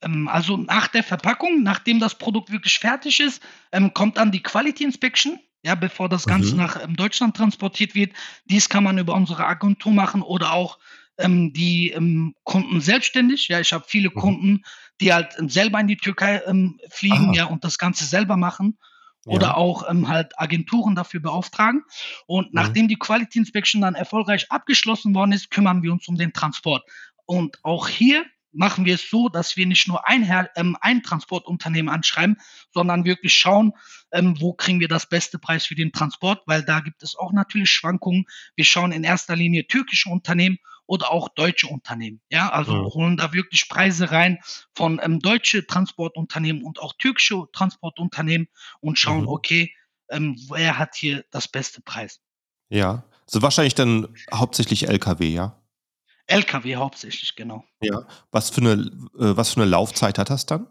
Ähm, 0.02 0.28
also, 0.28 0.56
nach 0.56 0.88
der 0.88 1.02
Verpackung, 1.04 1.62
nachdem 1.62 2.00
das 2.00 2.14
Produkt 2.16 2.50
wirklich 2.50 2.78
fertig 2.78 3.20
ist, 3.20 3.42
ähm, 3.72 3.92
kommt 3.94 4.16
dann 4.16 4.32
die 4.32 4.42
Quality 4.42 4.84
Inspection, 4.84 5.38
ja, 5.64 5.74
bevor 5.74 6.08
das 6.08 6.26
Ganze 6.26 6.54
Mhm. 6.54 6.56
nach, 6.56 6.82
ähm, 6.82 6.96
Deutschland 6.96 7.36
transportiert 7.36 7.94
wird. 7.94 8.12
Dies 8.46 8.68
kann 8.68 8.84
man 8.84 8.98
über 8.98 9.14
unsere 9.14 9.46
Agentur 9.46 9.92
machen 9.92 10.22
oder 10.22 10.52
auch, 10.52 10.78
ähm, 11.18 11.52
die, 11.52 11.90
ähm, 11.90 12.34
Kunden 12.44 12.80
selbstständig. 12.80 13.48
Ja, 13.48 13.60
ich 13.60 13.72
habe 13.72 13.84
viele 13.86 14.10
Mhm. 14.10 14.14
Kunden, 14.14 14.62
die 15.00 15.12
halt, 15.12 15.34
selber 15.50 15.80
in 15.80 15.88
die 15.88 15.96
Türkei, 15.96 16.42
ähm, 16.46 16.78
fliegen, 16.90 17.32
ja, 17.34 17.46
und 17.46 17.64
das 17.64 17.78
Ganze 17.78 18.04
selber 18.04 18.36
machen 18.36 18.78
oder 19.26 19.56
auch, 19.56 19.88
ähm, 19.88 20.08
halt 20.08 20.38
Agenturen 20.38 20.94
dafür 20.94 21.20
beauftragen. 21.20 21.82
Und 22.26 22.46
Mhm. 22.46 22.50
nachdem 22.54 22.88
die 22.88 22.96
Quality 22.96 23.38
Inspection 23.40 23.80
dann 23.82 23.94
erfolgreich 23.94 24.50
abgeschlossen 24.50 25.14
worden 25.14 25.32
ist, 25.32 25.50
kümmern 25.50 25.82
wir 25.82 25.92
uns 25.92 26.08
um 26.08 26.16
den 26.16 26.32
Transport. 26.32 26.82
Und 27.26 27.58
auch 27.62 27.88
hier 27.88 28.24
machen 28.52 28.86
wir 28.86 28.94
es 28.94 29.10
so, 29.10 29.28
dass 29.28 29.56
wir 29.56 29.66
nicht 29.66 29.86
nur 29.88 30.08
ein 30.08 30.26
ähm, 30.56 30.76
ein 30.80 31.02
Transportunternehmen 31.02 31.92
anschreiben, 31.92 32.38
sondern 32.72 33.04
wirklich 33.04 33.34
schauen, 33.34 33.72
ähm, 34.12 34.40
wo 34.40 34.54
kriegen 34.54 34.80
wir 34.80 34.88
das 34.88 35.06
beste 35.08 35.38
Preis 35.38 35.66
für 35.66 35.74
den 35.74 35.92
Transport, 35.92 36.42
weil 36.46 36.62
da 36.62 36.80
gibt 36.80 37.02
es 37.02 37.14
auch 37.14 37.32
natürlich 37.32 37.70
Schwankungen. 37.70 38.24
Wir 38.56 38.64
schauen 38.64 38.92
in 38.92 39.04
erster 39.04 39.36
Linie 39.36 39.66
türkische 39.66 40.08
Unternehmen 40.08 40.58
oder 40.88 41.12
auch 41.12 41.28
deutsche 41.30 41.68
Unternehmen, 41.68 42.20
ja? 42.30 42.50
Also, 42.50 42.72
Mhm. 42.72 42.86
holen 42.94 43.18
da 43.18 43.32
wirklich 43.34 43.68
Preise 43.70 44.10
rein 44.12 44.40
von, 44.74 45.00
ähm, 45.04 45.20
deutsche 45.20 45.66
Transportunternehmen 45.68 46.64
und 46.64 46.80
auch 46.80 46.94
türkische 46.98 47.44
Transportunternehmen 47.54 48.48
und 48.80 48.98
schauen, 48.98 49.24
Mhm. 49.24 49.28
okay, 49.28 49.74
ähm, 50.10 50.36
wer 50.50 50.78
hat 50.78 50.96
hier 50.96 51.24
das 51.32 51.48
beste 51.48 51.82
Preis? 51.82 52.18
Ja. 52.70 53.04
Also, 53.26 53.42
wahrscheinlich 53.42 53.74
dann 53.74 54.08
hauptsächlich 54.32 54.88
LKW, 54.88 55.28
ja? 55.28 55.58
LKW 56.28 56.76
hauptsächlich, 56.76 57.34
genau. 57.36 57.64
Ja. 57.82 58.06
Was 58.32 58.50
für 58.50 58.60
'ne 58.60 58.72
äh, 59.18 59.36
was 59.36 59.52
für 59.54 59.60
'ne 59.60 59.66
Laufzeit 59.66 60.18
hat 60.18 60.30
das 60.30 60.46
dann? 60.46 60.68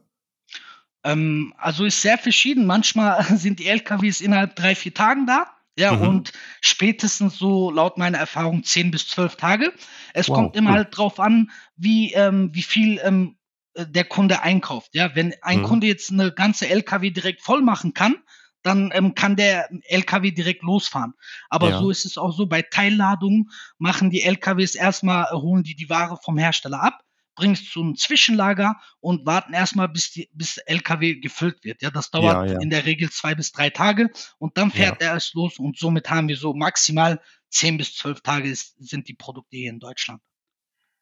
Ähm, 1.05 1.53
also, 1.57 1.85
ist 1.85 2.01
sehr 2.01 2.17
verschieden. 2.17 2.65
Manchmal 2.65 3.23
sind 3.37 3.59
die 3.59 3.67
LKWs 3.67 4.21
innerhalb 4.21 4.55
3, 4.55 4.75
4 4.75 4.93
Tagen 4.93 5.25
da, 5.25 5.47
ja, 5.77 5.91
Mhm. 5.91 6.09
und 6.09 6.33
spätestens 6.61 7.37
so 7.37 7.71
laut 7.71 7.97
meiner 7.97 8.17
Erfahrung 8.17 8.63
10 8.63 8.91
bis 8.91 9.07
12 9.07 9.35
Tage. 9.37 9.73
Es 10.13 10.31
Wow, 10.31 10.33
kommt 10.33 10.55
immer 10.55 10.71
cool. 10.71 10.77
halt 10.77 10.97
drauf 10.97 11.19
an, 11.19 11.51
wie, 11.75 12.13
ähm 12.13 12.49
wie 12.53 12.63
viel, 12.63 12.99
ähm, 13.03 13.37
äh, 13.75 13.85
der 13.87 14.05
Kunde 14.05 14.41
einkauft, 14.41 14.95
ja? 14.95 15.15
Wenn 15.15 15.33
ein 15.43 15.61
Mhm. 15.61 15.61
Kunde 15.61 15.87
jetzt 15.87 16.11
'ne 16.11 16.31
ganze 16.33 16.67
LKW 16.69 17.11
direkt 17.11 17.41
voll 17.41 17.61
machen 17.61 17.93
kann, 17.93 18.15
dann, 18.63 18.91
ähm, 18.93 19.15
kann 19.15 19.35
der 19.37 19.69
LKW 19.87 20.31
direkt 20.31 20.63
losfahren. 20.63 21.13
Aber 21.49 21.71
Ja. 21.71 21.73
so 21.73 21.89
ist 21.91 22.05
es 22.05 22.17
auch 22.17 22.33
so, 22.35 22.47
bei 22.47 22.63
Teilladungen 22.63 23.49
machen 23.77 24.09
die 24.09 24.23
LKWs 24.23 24.75
erst 24.75 25.03
mal 25.03 25.25
äh, 25.31 25.35
holen 25.35 25.63
die 25.63 25.75
die 25.75 25.89
Ware 25.89 26.17
vom 26.23 26.37
Hersteller 26.37 26.81
ab, 26.83 27.01
bringen's 27.37 27.69
zum 27.69 27.95
Zwischenlager 27.95 28.75
und 28.99 29.25
warten 29.25 29.53
erst 29.53 29.75
mal, 29.77 29.87
bis 29.87 30.11
die 30.11 30.29
bis 30.33 30.57
LKW 30.57 31.15
gefüllt 31.21 31.63
wird, 31.63 31.81
ja? 31.81 31.89
Das 31.91 32.09
Ja, 32.13 32.19
dauert 32.19 32.49
ja. 32.51 32.59
in 32.59 32.69
der 32.69 32.85
Regel 32.85 33.09
2 33.09 33.35
bis 33.35 33.51
3 33.53 33.69
Tage 33.69 34.09
und 34.39 34.57
dann 34.57 34.69
Ja. 34.71 34.75
fährt 34.75 35.01
er 35.01 35.13
erst 35.13 35.33
los 35.35 35.57
und 35.59 35.77
somit 35.77 36.09
haben 36.09 36.27
wir 36.27 36.35
so 36.37 36.53
maximal 36.53 37.21
10 37.49 37.77
bis 37.77 37.95
12 37.95 38.21
Tage 38.21 38.49
ist 38.49 38.75
sind 38.79 39.07
die 39.07 39.13
Produkte 39.13 39.55
hier 39.55 39.69
in 39.69 39.79
Deutschland. 39.79 40.21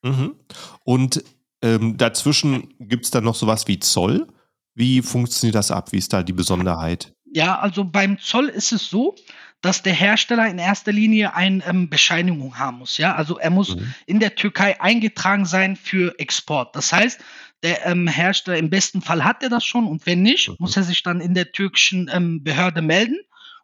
Mhm. 0.04 0.36
Und, 0.84 1.24
ähm, 1.64 1.98
dazwischen 1.98 2.74
gibt's 2.80 3.10
dann 3.12 3.24
noch 3.24 3.36
so 3.36 3.48
was 3.48 3.68
wie 3.68 3.80
Zoll? 3.80 4.28
Wie 4.76 5.02
funktioniert 5.02 5.56
das 5.56 5.72
ab? 5.72 5.92
Wie 5.94 5.98
ist 5.98 6.14
da 6.14 6.22
die 6.22 6.34
Besonderheit? 6.34 7.14
Ja, 7.34 7.60
also, 7.60 7.84
beim 7.84 8.20
Zoll 8.20 8.48
ist 8.50 8.72
es 8.72 8.90
so, 8.90 9.16
dass 9.62 9.82
der 9.84 9.94
Hersteller 9.94 10.48
in 10.48 10.60
erster 10.60 10.92
Linie 10.92 11.34
ein, 11.34 11.64
ähm, 11.66 11.90
Bescheinigung 11.90 12.60
haben 12.60 12.78
muss, 12.80 12.98
ja? 12.98 13.16
Also, 13.16 13.38
er 13.40 13.50
muss 13.50 13.76
Mhm. 13.76 13.96
in 14.06 14.20
der 14.20 14.36
Türkei 14.36 14.80
eingetragen 14.82 15.46
sein 15.46 15.76
für 15.76 16.18
Export. 16.20 16.76
Das 16.76 16.94
heißt, 16.94 17.22
der, 17.64 17.86
ähm, 17.86 18.08
Hersteller 18.08 18.58
im 18.58 18.70
besten 18.70 19.02
Fall 19.02 19.24
hat 19.24 19.42
er 19.44 19.50
das 19.50 19.66
schon 19.66 19.86
und 19.88 20.06
wenn 20.06 20.22
nicht, 20.22 20.60
Mhm. 20.60 20.60
muss 20.60 20.78
er 20.78 20.84
sich 20.84 21.02
dann 21.04 21.22
in 21.22 21.34
der 21.34 21.52
türkischen, 21.52 22.10
ähm, 22.14 22.44
Behörde 22.44 22.82
melden 22.82 23.18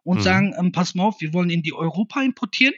und 0.04 0.20
Mhm. 0.20 0.22
sagen: 0.22 0.54
„Ähm, 0.58 0.72
pass 0.72 0.94
mal 0.94 1.04
auf, 1.04 1.20
wir 1.20 1.32
wollen 1.32 1.50
in 1.50 1.62
die 1.62 1.72
Europa 1.74 2.20
importieren.“ 2.22 2.74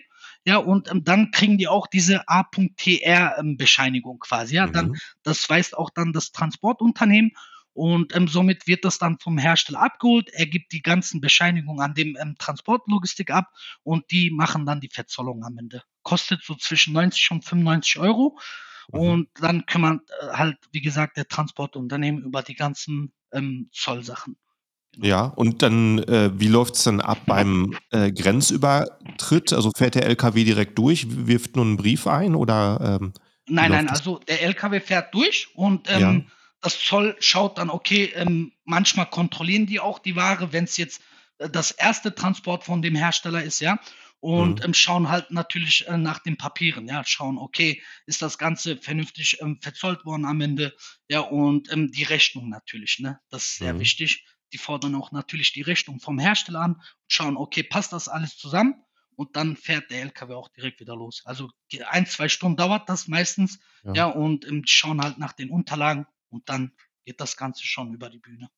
Ja, 0.47 0.59
und, 0.59 0.91
ähm, 0.91 1.05
dann 1.05 1.31
kriegen 1.31 1.57
die 1.59 1.69
auch 1.69 1.87
diese 1.87 2.29
A.TR, 2.29 3.37
ähm, 3.39 3.57
Bescheinigung 3.57 4.19
quasi, 4.19 4.57
ja? 4.57 4.67
Dann 4.67 4.91
Mhm. 4.91 4.99
das 5.23 5.49
weist 5.49 5.77
auch 5.77 5.91
dann 5.91 6.13
das 6.13 6.33
Transportunternehmen 6.33 7.33
und, 7.75 8.15
ähm, 8.17 8.29
somit 8.29 8.67
wird 8.67 8.85
das 8.85 8.99
dann 8.99 9.19
vom 9.21 9.39
Hersteller 9.39 9.83
abgeholt. 9.83 10.31
Er 10.33 10.47
gibt 10.47 10.73
die 10.73 10.83
ganzen 10.83 11.21
Bescheinigungen 11.21 11.81
an 11.81 11.95
dem, 11.95 12.17
ähm, 12.21 12.37
Transportlogistik 12.39 13.31
ab 13.31 13.49
und 13.85 14.11
die 14.13 14.31
machen 14.31 14.67
dann 14.67 14.81
die 14.81 14.91
Verzollung 14.93 15.45
am 15.45 15.59
Ende. 15.59 15.83
Kostet 16.03 16.43
so 16.45 16.55
zwischen 16.57 16.95
90 16.95 17.31
und 17.33 17.45
95 17.45 17.99
€ 17.99 18.39
Mhm. 18.93 19.15
und 19.19 19.29
dann 19.41 19.67
kümmert, 19.67 20.03
äh, 20.23 20.29
halt, 20.35 20.59
wie 20.73 20.81
gesagt, 20.83 21.17
der 21.19 21.29
Transportunternehmen 21.29 22.23
über 22.25 22.43
die 22.43 22.55
ganzen, 22.57 23.13
ähm, 23.33 23.69
Zollsachen. 23.73 24.37
Genau. 24.93 25.09
Ja, 25.09 25.25
und 25.27 25.63
dann, 25.63 25.99
äh, 26.05 26.31
wie 26.39 26.47
läuft's 26.49 26.85
dann 26.85 27.01
ab 27.01 27.27
beim, 27.27 27.77
äh, 27.91 28.13
Grenzübertritt? 28.13 29.53
Also, 29.53 29.71
fährt 29.77 29.97
der 29.97 30.07
LKW 30.07 30.45
direkt 30.45 30.79
durch, 30.79 31.07
wirft 31.27 31.57
nur 31.57 31.65
'n 31.65 31.77
Brief 31.77 32.07
ein 32.07 32.35
oder, 32.37 32.99
ähm, 33.03 33.13
Nein, 33.49 33.73
nein, 33.73 33.89
läuft 33.89 33.89
also, 33.89 34.19
der 34.21 34.43
LKW 34.43 34.81
fährt 34.81 35.13
durch 35.15 35.49
und, 35.55 35.89
Ja. 35.93 36.25
Das 36.65 36.79
Zoll 36.81 37.17
schaut 37.21 37.59
dann, 37.59 37.71
okay, 37.71 38.07
ähm, 38.15 38.53
manchmal 38.65 39.09
kontrollieren 39.11 39.67
die 39.67 39.81
auch 39.81 39.99
die 39.99 40.17
Ware, 40.17 40.53
wenn's 40.53 40.77
jetzt, 40.77 41.03
äh, 41.39 41.51
das 41.51 41.71
erste 41.71 42.15
Transport 42.15 42.65
von 42.65 42.83
dem 42.83 42.95
Hersteller 42.97 43.43
ist, 43.43 43.61
ja? 43.61 43.79
Und, 44.21 44.61
Mhm. 44.61 44.65
ähm, 44.65 44.75
schauen 44.75 45.11
halt 45.11 45.31
natürlich, 45.31 45.87
äh, 45.87 45.99
nach 45.99 46.19
den 46.21 46.37
Papieren, 46.39 46.89
ja? 46.89 47.05
Schauen, 47.05 47.39
okay, 47.39 47.83
ist 48.07 48.23
das 48.23 48.39
Ganze 48.39 48.77
vernünftig, 48.79 49.41
ähm, 49.43 49.59
verzollt 49.61 50.05
worden 50.07 50.25
am 50.25 50.41
Ende, 50.41 50.75
ja? 51.09 51.21
Und, 51.21 51.71
ähm, 51.73 51.93
die 51.93 52.05
Rechnung 52.05 52.49
natürlich, 52.49 52.99
ne? 53.01 53.21
Das 53.31 53.45
ist 53.45 53.59
sehr 53.59 53.75
Mhm. 53.75 53.81
wichtig. 53.81 54.25
die 54.53 54.59
fordern 54.59 54.95
auch 54.95 55.11
natürlich 55.11 55.53
die 55.53 55.63
Rechnung 55.63 55.99
vom 55.99 56.19
Hersteller 56.21 56.61
an, 56.61 56.81
schauen, 57.09 57.37
okay, 57.37 57.65
passt 57.65 57.93
das 57.93 58.09
alles 58.09 58.37
zusammen? 58.37 58.75
Und 59.17 59.35
dann 59.37 59.57
fährt 59.57 59.91
der 59.91 60.03
LKW 60.03 60.35
auch 60.35 60.49
direkt 60.49 60.79
wieder 60.81 60.95
los. 60.95 61.23
Also 61.25 61.51
ein, 61.89 62.07
zwei 62.07 62.29
Stunden 62.29 62.57
dauert 62.57 62.89
das 62.89 63.09
meistens, 63.09 63.59
ja, 63.83 63.95
ja 63.95 64.07
und 64.07 64.47
ähm, 64.47 64.63
schauen 64.65 65.01
halt 65.03 65.19
nach 65.19 65.33
den 65.33 65.51
Unterlagen 65.51 66.07
und 66.35 66.49
dann 66.49 66.73
geht 67.05 67.21
das 67.21 67.37
Ganze 67.37 67.65
schon 67.65 67.93
über 67.95 68.11
die 68.11 68.19
Bühne. 68.19 68.49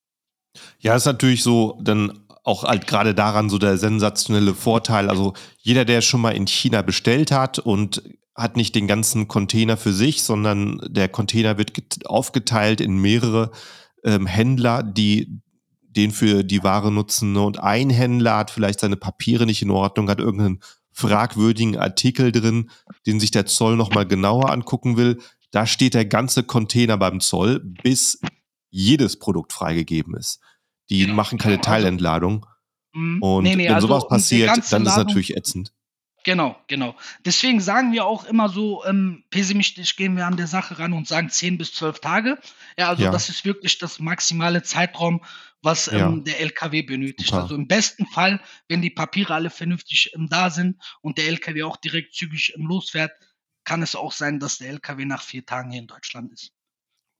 Ja, 0.78 0.94
ist 0.94 1.04
natürlich 1.04 1.42
so, 1.42 1.78
dann 1.82 2.26
auch 2.42 2.64
halt 2.64 2.86
gerade 2.86 3.14
daran 3.14 3.50
so 3.50 3.58
der 3.58 3.76
sensationelle 3.76 4.54
Vorteil. 4.54 5.10
Also 5.10 5.34
jeder, 5.58 5.84
der 5.84 6.00
schon 6.00 6.20
mal 6.20 6.30
in 6.30 6.46
China 6.46 6.82
bestellt 6.82 7.30
hat 7.30 7.58
und 7.58 8.02
hat 8.34 8.56
nicht 8.56 8.74
den 8.74 8.86
ganzen 8.86 9.28
Container 9.28 9.76
für 9.76 9.92
sich, 9.92 10.22
sondern 10.22 10.80
der 10.86 11.08
Container 11.08 11.58
wird 11.58 12.06
aufgeteilt 12.06 12.80
in 12.80 12.98
mehrere 12.98 13.50
ähm, 14.04 14.26
Händler, 14.26 14.82
die 14.82 15.40
den 15.82 16.12
für 16.12 16.44
die 16.44 16.62
Ware 16.62 16.92
nutzen. 16.92 17.32
Ne? 17.32 17.40
Und 17.40 17.58
ein 17.58 17.90
Händler 17.90 18.36
hat 18.36 18.50
vielleicht 18.50 18.80
seine 18.80 18.96
Papiere 18.96 19.46
nicht 19.46 19.62
in 19.62 19.70
Ordnung, 19.70 20.10
hat 20.10 20.20
irgendeinen 20.20 20.60
fragwürdigen 20.92 21.76
Artikel 21.78 22.32
drin, 22.32 22.70
den 23.06 23.20
sich 23.20 23.30
der 23.30 23.46
Zoll 23.46 23.76
nochmal 23.76 24.06
genauer 24.06 24.50
angucken 24.50 24.96
will. 24.96 25.18
Da 25.56 25.66
steht 25.66 25.94
der 25.94 26.04
ganze 26.04 26.42
Container 26.42 26.98
beim 26.98 27.18
Zoll, 27.18 27.60
bis 27.60 28.20
jedes 28.68 29.18
Produkt 29.18 29.54
freigegeben 29.54 30.14
ist. 30.14 30.38
Die 30.90 31.04
genau. 31.04 31.14
machen 31.14 31.38
keine 31.38 31.56
also 31.56 31.70
Teilentladung. 31.70 32.44
Mhm. 32.92 33.22
Und 33.22 33.44
nee, 33.44 33.56
nee, 33.56 33.64
wenn 33.64 33.72
also 33.72 33.88
sowas 33.88 34.06
passiert, 34.06 34.50
dann 34.70 34.84
ist 34.84 34.90
es 34.90 34.96
natürlich 34.98 35.34
ätzend. 35.34 35.72
Genau, 36.24 36.60
genau. 36.66 36.94
Deswegen 37.24 37.60
sagen 37.62 37.94
wir 37.94 38.04
auch 38.04 38.26
immer 38.26 38.50
so, 38.50 38.84
ähm, 38.84 39.24
pessimistisch 39.30 39.96
gehen 39.96 40.14
wir 40.14 40.26
an 40.26 40.36
der 40.36 40.46
Sache 40.46 40.78
ran 40.78 40.92
und 40.92 41.08
sagen 41.08 41.30
10 41.30 41.56
bis 41.56 41.72
12 41.72 42.00
Tage. 42.00 42.38
Ja, 42.78 42.90
also 42.90 43.04
ja. 43.04 43.10
das 43.10 43.30
ist 43.30 43.46
wirklich 43.46 43.78
das 43.78 43.98
maximale 43.98 44.62
Zeitraum, 44.62 45.24
was 45.62 45.88
ähm, 45.88 45.98
ja. 45.98 46.16
der 46.34 46.40
LKW 46.40 46.82
benötigt. 46.82 47.30
Super. 47.30 47.44
Also 47.44 47.54
im 47.54 47.66
besten 47.66 48.04
Fall, 48.04 48.42
wenn 48.68 48.82
die 48.82 48.90
Papiere 48.90 49.32
alle 49.32 49.48
vernünftig 49.48 50.12
ähm, 50.14 50.28
da 50.28 50.50
sind 50.50 50.76
und 51.00 51.16
der 51.16 51.28
LKW 51.28 51.62
auch 51.62 51.78
direkt 51.78 52.14
zügig 52.14 52.52
ähm, 52.58 52.66
losfährt, 52.66 53.12
kann 53.66 53.82
es 53.82 53.94
auch 53.94 54.12
sein, 54.12 54.40
dass 54.40 54.58
der 54.58 54.68
LKW 54.70 55.04
nach 55.04 55.20
vier 55.20 55.44
Tagen 55.44 55.70
hier 55.70 55.80
in 55.80 55.86
Deutschland 55.86 56.32
ist. 56.32 56.52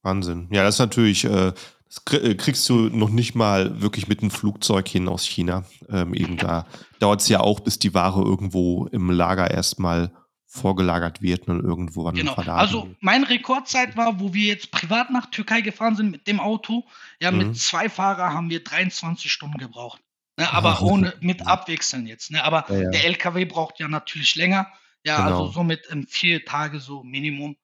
Wahnsinn. 0.01 0.47
Ja, 0.51 0.63
das 0.63 0.75
ist 0.75 0.79
natürlich, 0.79 1.25
äh, 1.25 1.53
das 1.85 2.21
äh, 2.21 2.35
kriegst 2.35 2.67
du 2.69 2.89
noch 2.89 3.09
nicht 3.09 3.35
mal 3.35 3.81
wirklich 3.81 4.07
mit 4.07 4.21
einem 4.21 4.31
Flugzeug 4.31 4.87
hin 4.87 5.07
aus 5.07 5.25
China. 5.25 5.65
Ähm, 5.89 6.13
eben 6.13 6.37
da 6.37 6.65
dauert 6.99 7.21
es 7.21 7.27
ja 7.27 7.41
auch, 7.41 7.59
bis 7.59 7.77
die 7.77 7.93
Ware 7.93 8.21
irgendwo 8.21 8.87
im 8.87 9.11
Lager 9.11 9.51
erstmal 9.51 10.11
vorgelagert 10.45 11.21
wird 11.21 11.49
und 11.49 11.61
irgendwo 11.63 12.05
wann 12.05 12.15
genau. 12.15 12.33
Also 12.33 12.89
meine 13.01 13.29
Rekordzeit 13.29 13.97
war, 13.97 14.21
wo 14.21 14.33
wir 14.33 14.45
jetzt 14.45 14.71
privat 14.71 15.11
nach 15.11 15.29
Türkei 15.29 15.59
gefahren 15.59 15.97
sind 15.97 16.09
mit 16.09 16.25
dem 16.25 16.39
Auto. 16.39 16.85
Ja, 17.19 17.31
mhm. 17.31 17.37
mit 17.39 17.57
zwei 17.57 17.89
Fahrern 17.89 18.33
haben 18.33 18.49
wir 18.49 18.63
23 18.63 19.29
Stunden 19.29 19.57
gebraucht. 19.57 20.01
Ne, 20.37 20.51
aber 20.53 20.81
ohne 20.83 21.13
mit 21.19 21.45
Abwechseln 21.45 22.07
jetzt. 22.07 22.31
Ne? 22.31 22.43
Aber 22.43 22.65
ja, 22.69 22.83
ja. 22.83 22.89
der 22.91 23.05
LKW 23.05 23.43
braucht 23.43 23.79
ja 23.79 23.89
natürlich 23.89 24.35
länger. 24.35 24.71
Ja, 25.07 25.15
also 25.15 25.25
genau. 25.25 25.39
also 25.39 25.53
somit 25.53 25.87
ähm, 25.89 26.05
vier 26.07 26.43
Tage 26.43 26.79
so 26.79 27.01
Minimum 27.01 27.55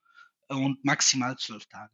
und 0.47 0.83
maximal 0.85 1.35
zwölf 1.37 1.65
Tage. 1.65 1.91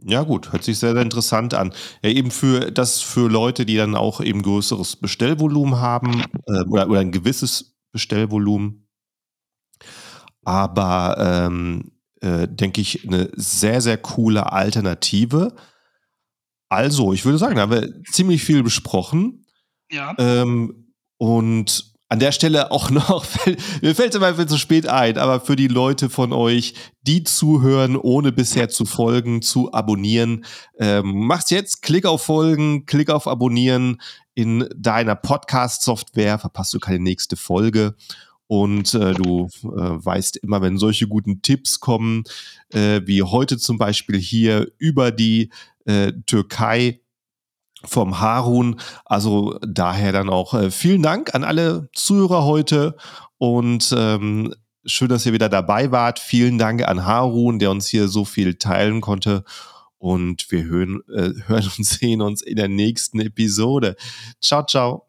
Ja, 0.00 0.22
gut, 0.22 0.52
hört 0.52 0.62
sich 0.62 0.78
sehr, 0.78 0.92
sehr 0.92 1.02
interessant 1.02 1.54
an. 1.54 1.74
Ja, 2.02 2.10
eben 2.10 2.30
für 2.30 2.70
das 2.70 3.00
für 3.00 3.28
Leute, 3.28 3.66
die 3.66 3.76
dann 3.76 3.96
auch 3.96 4.20
eben 4.20 4.42
größeres 4.42 4.96
Bestellvolumen 4.96 5.80
haben 5.80 6.22
äh, 6.46 6.62
oder, 6.68 6.88
oder 6.88 7.00
ein 7.00 7.10
gewisses 7.10 7.76
Bestellvolumen. 7.90 8.86
Aber 10.44 11.16
ähm, 11.18 11.90
äh, 12.20 12.46
denke 12.46 12.80
ich, 12.80 13.08
eine 13.08 13.30
sehr, 13.34 13.80
sehr 13.80 13.98
coole 13.98 14.52
Alternative. 14.52 15.56
Also, 16.68 17.12
ich 17.12 17.24
würde 17.24 17.38
sagen, 17.38 17.56
da 17.56 17.62
haben 17.62 17.72
wir 17.72 18.02
ziemlich 18.04 18.44
viel 18.44 18.62
besprochen. 18.62 19.46
Ja. 19.90 20.14
Ähm, 20.16 20.94
und 21.16 21.87
an 22.08 22.18
der 22.18 22.32
Stelle 22.32 22.70
auch 22.70 22.90
noch, 22.90 23.26
mir 23.82 23.94
fällt 23.94 24.14
es 24.14 24.16
immer 24.16 24.46
zu 24.46 24.58
spät 24.58 24.86
ein, 24.86 25.18
aber 25.18 25.40
für 25.40 25.56
die 25.56 25.68
Leute 25.68 26.10
von 26.10 26.32
euch, 26.32 26.74
die 27.02 27.24
zuhören, 27.24 27.96
ohne 27.96 28.32
bisher 28.32 28.68
zu 28.68 28.84
folgen, 28.84 29.42
zu 29.42 29.72
abonnieren, 29.72 30.44
ähm, 30.78 31.26
mach's 31.26 31.50
jetzt, 31.50 31.82
klick 31.82 32.06
auf 32.06 32.22
Folgen, 32.22 32.86
klick 32.86 33.10
auf 33.10 33.26
Abonnieren 33.26 34.00
in 34.34 34.68
deiner 34.76 35.16
Podcast-Software, 35.16 36.38
verpasst 36.38 36.72
du 36.74 36.78
keine 36.78 37.00
nächste 37.00 37.36
Folge. 37.36 37.94
Und 38.46 38.94
äh, 38.94 39.12
du 39.12 39.48
äh, 39.62 39.66
weißt 39.66 40.38
immer, 40.38 40.62
wenn 40.62 40.78
solche 40.78 41.06
guten 41.06 41.42
Tipps 41.42 41.80
kommen, 41.80 42.24
äh, 42.72 43.02
wie 43.04 43.22
heute 43.22 43.58
zum 43.58 43.76
Beispiel 43.76 44.18
hier 44.18 44.68
über 44.78 45.10
die 45.10 45.50
äh, 45.84 46.12
Türkei, 46.24 47.00
vom 47.84 48.20
Harun. 48.20 48.80
Also 49.04 49.58
daher 49.66 50.12
dann 50.12 50.28
auch 50.28 50.54
äh, 50.54 50.70
vielen 50.70 51.02
Dank 51.02 51.34
an 51.34 51.44
alle 51.44 51.88
Zuhörer 51.94 52.44
heute 52.44 52.96
und 53.38 53.94
ähm, 53.96 54.54
schön, 54.84 55.08
dass 55.08 55.26
ihr 55.26 55.32
wieder 55.32 55.48
dabei 55.48 55.90
wart. 55.90 56.18
Vielen 56.18 56.58
Dank 56.58 56.86
an 56.86 57.04
Harun, 57.04 57.58
der 57.58 57.70
uns 57.70 57.88
hier 57.88 58.08
so 58.08 58.24
viel 58.24 58.54
teilen 58.54 59.00
konnte. 59.00 59.44
Und 59.98 60.50
wir 60.50 60.64
hören, 60.64 61.00
äh, 61.12 61.30
hören 61.46 61.70
und 61.76 61.84
sehen 61.84 62.22
uns 62.22 62.42
in 62.42 62.56
der 62.56 62.68
nächsten 62.68 63.20
Episode. 63.20 63.96
Ciao, 64.40 64.64
ciao. 64.64 65.07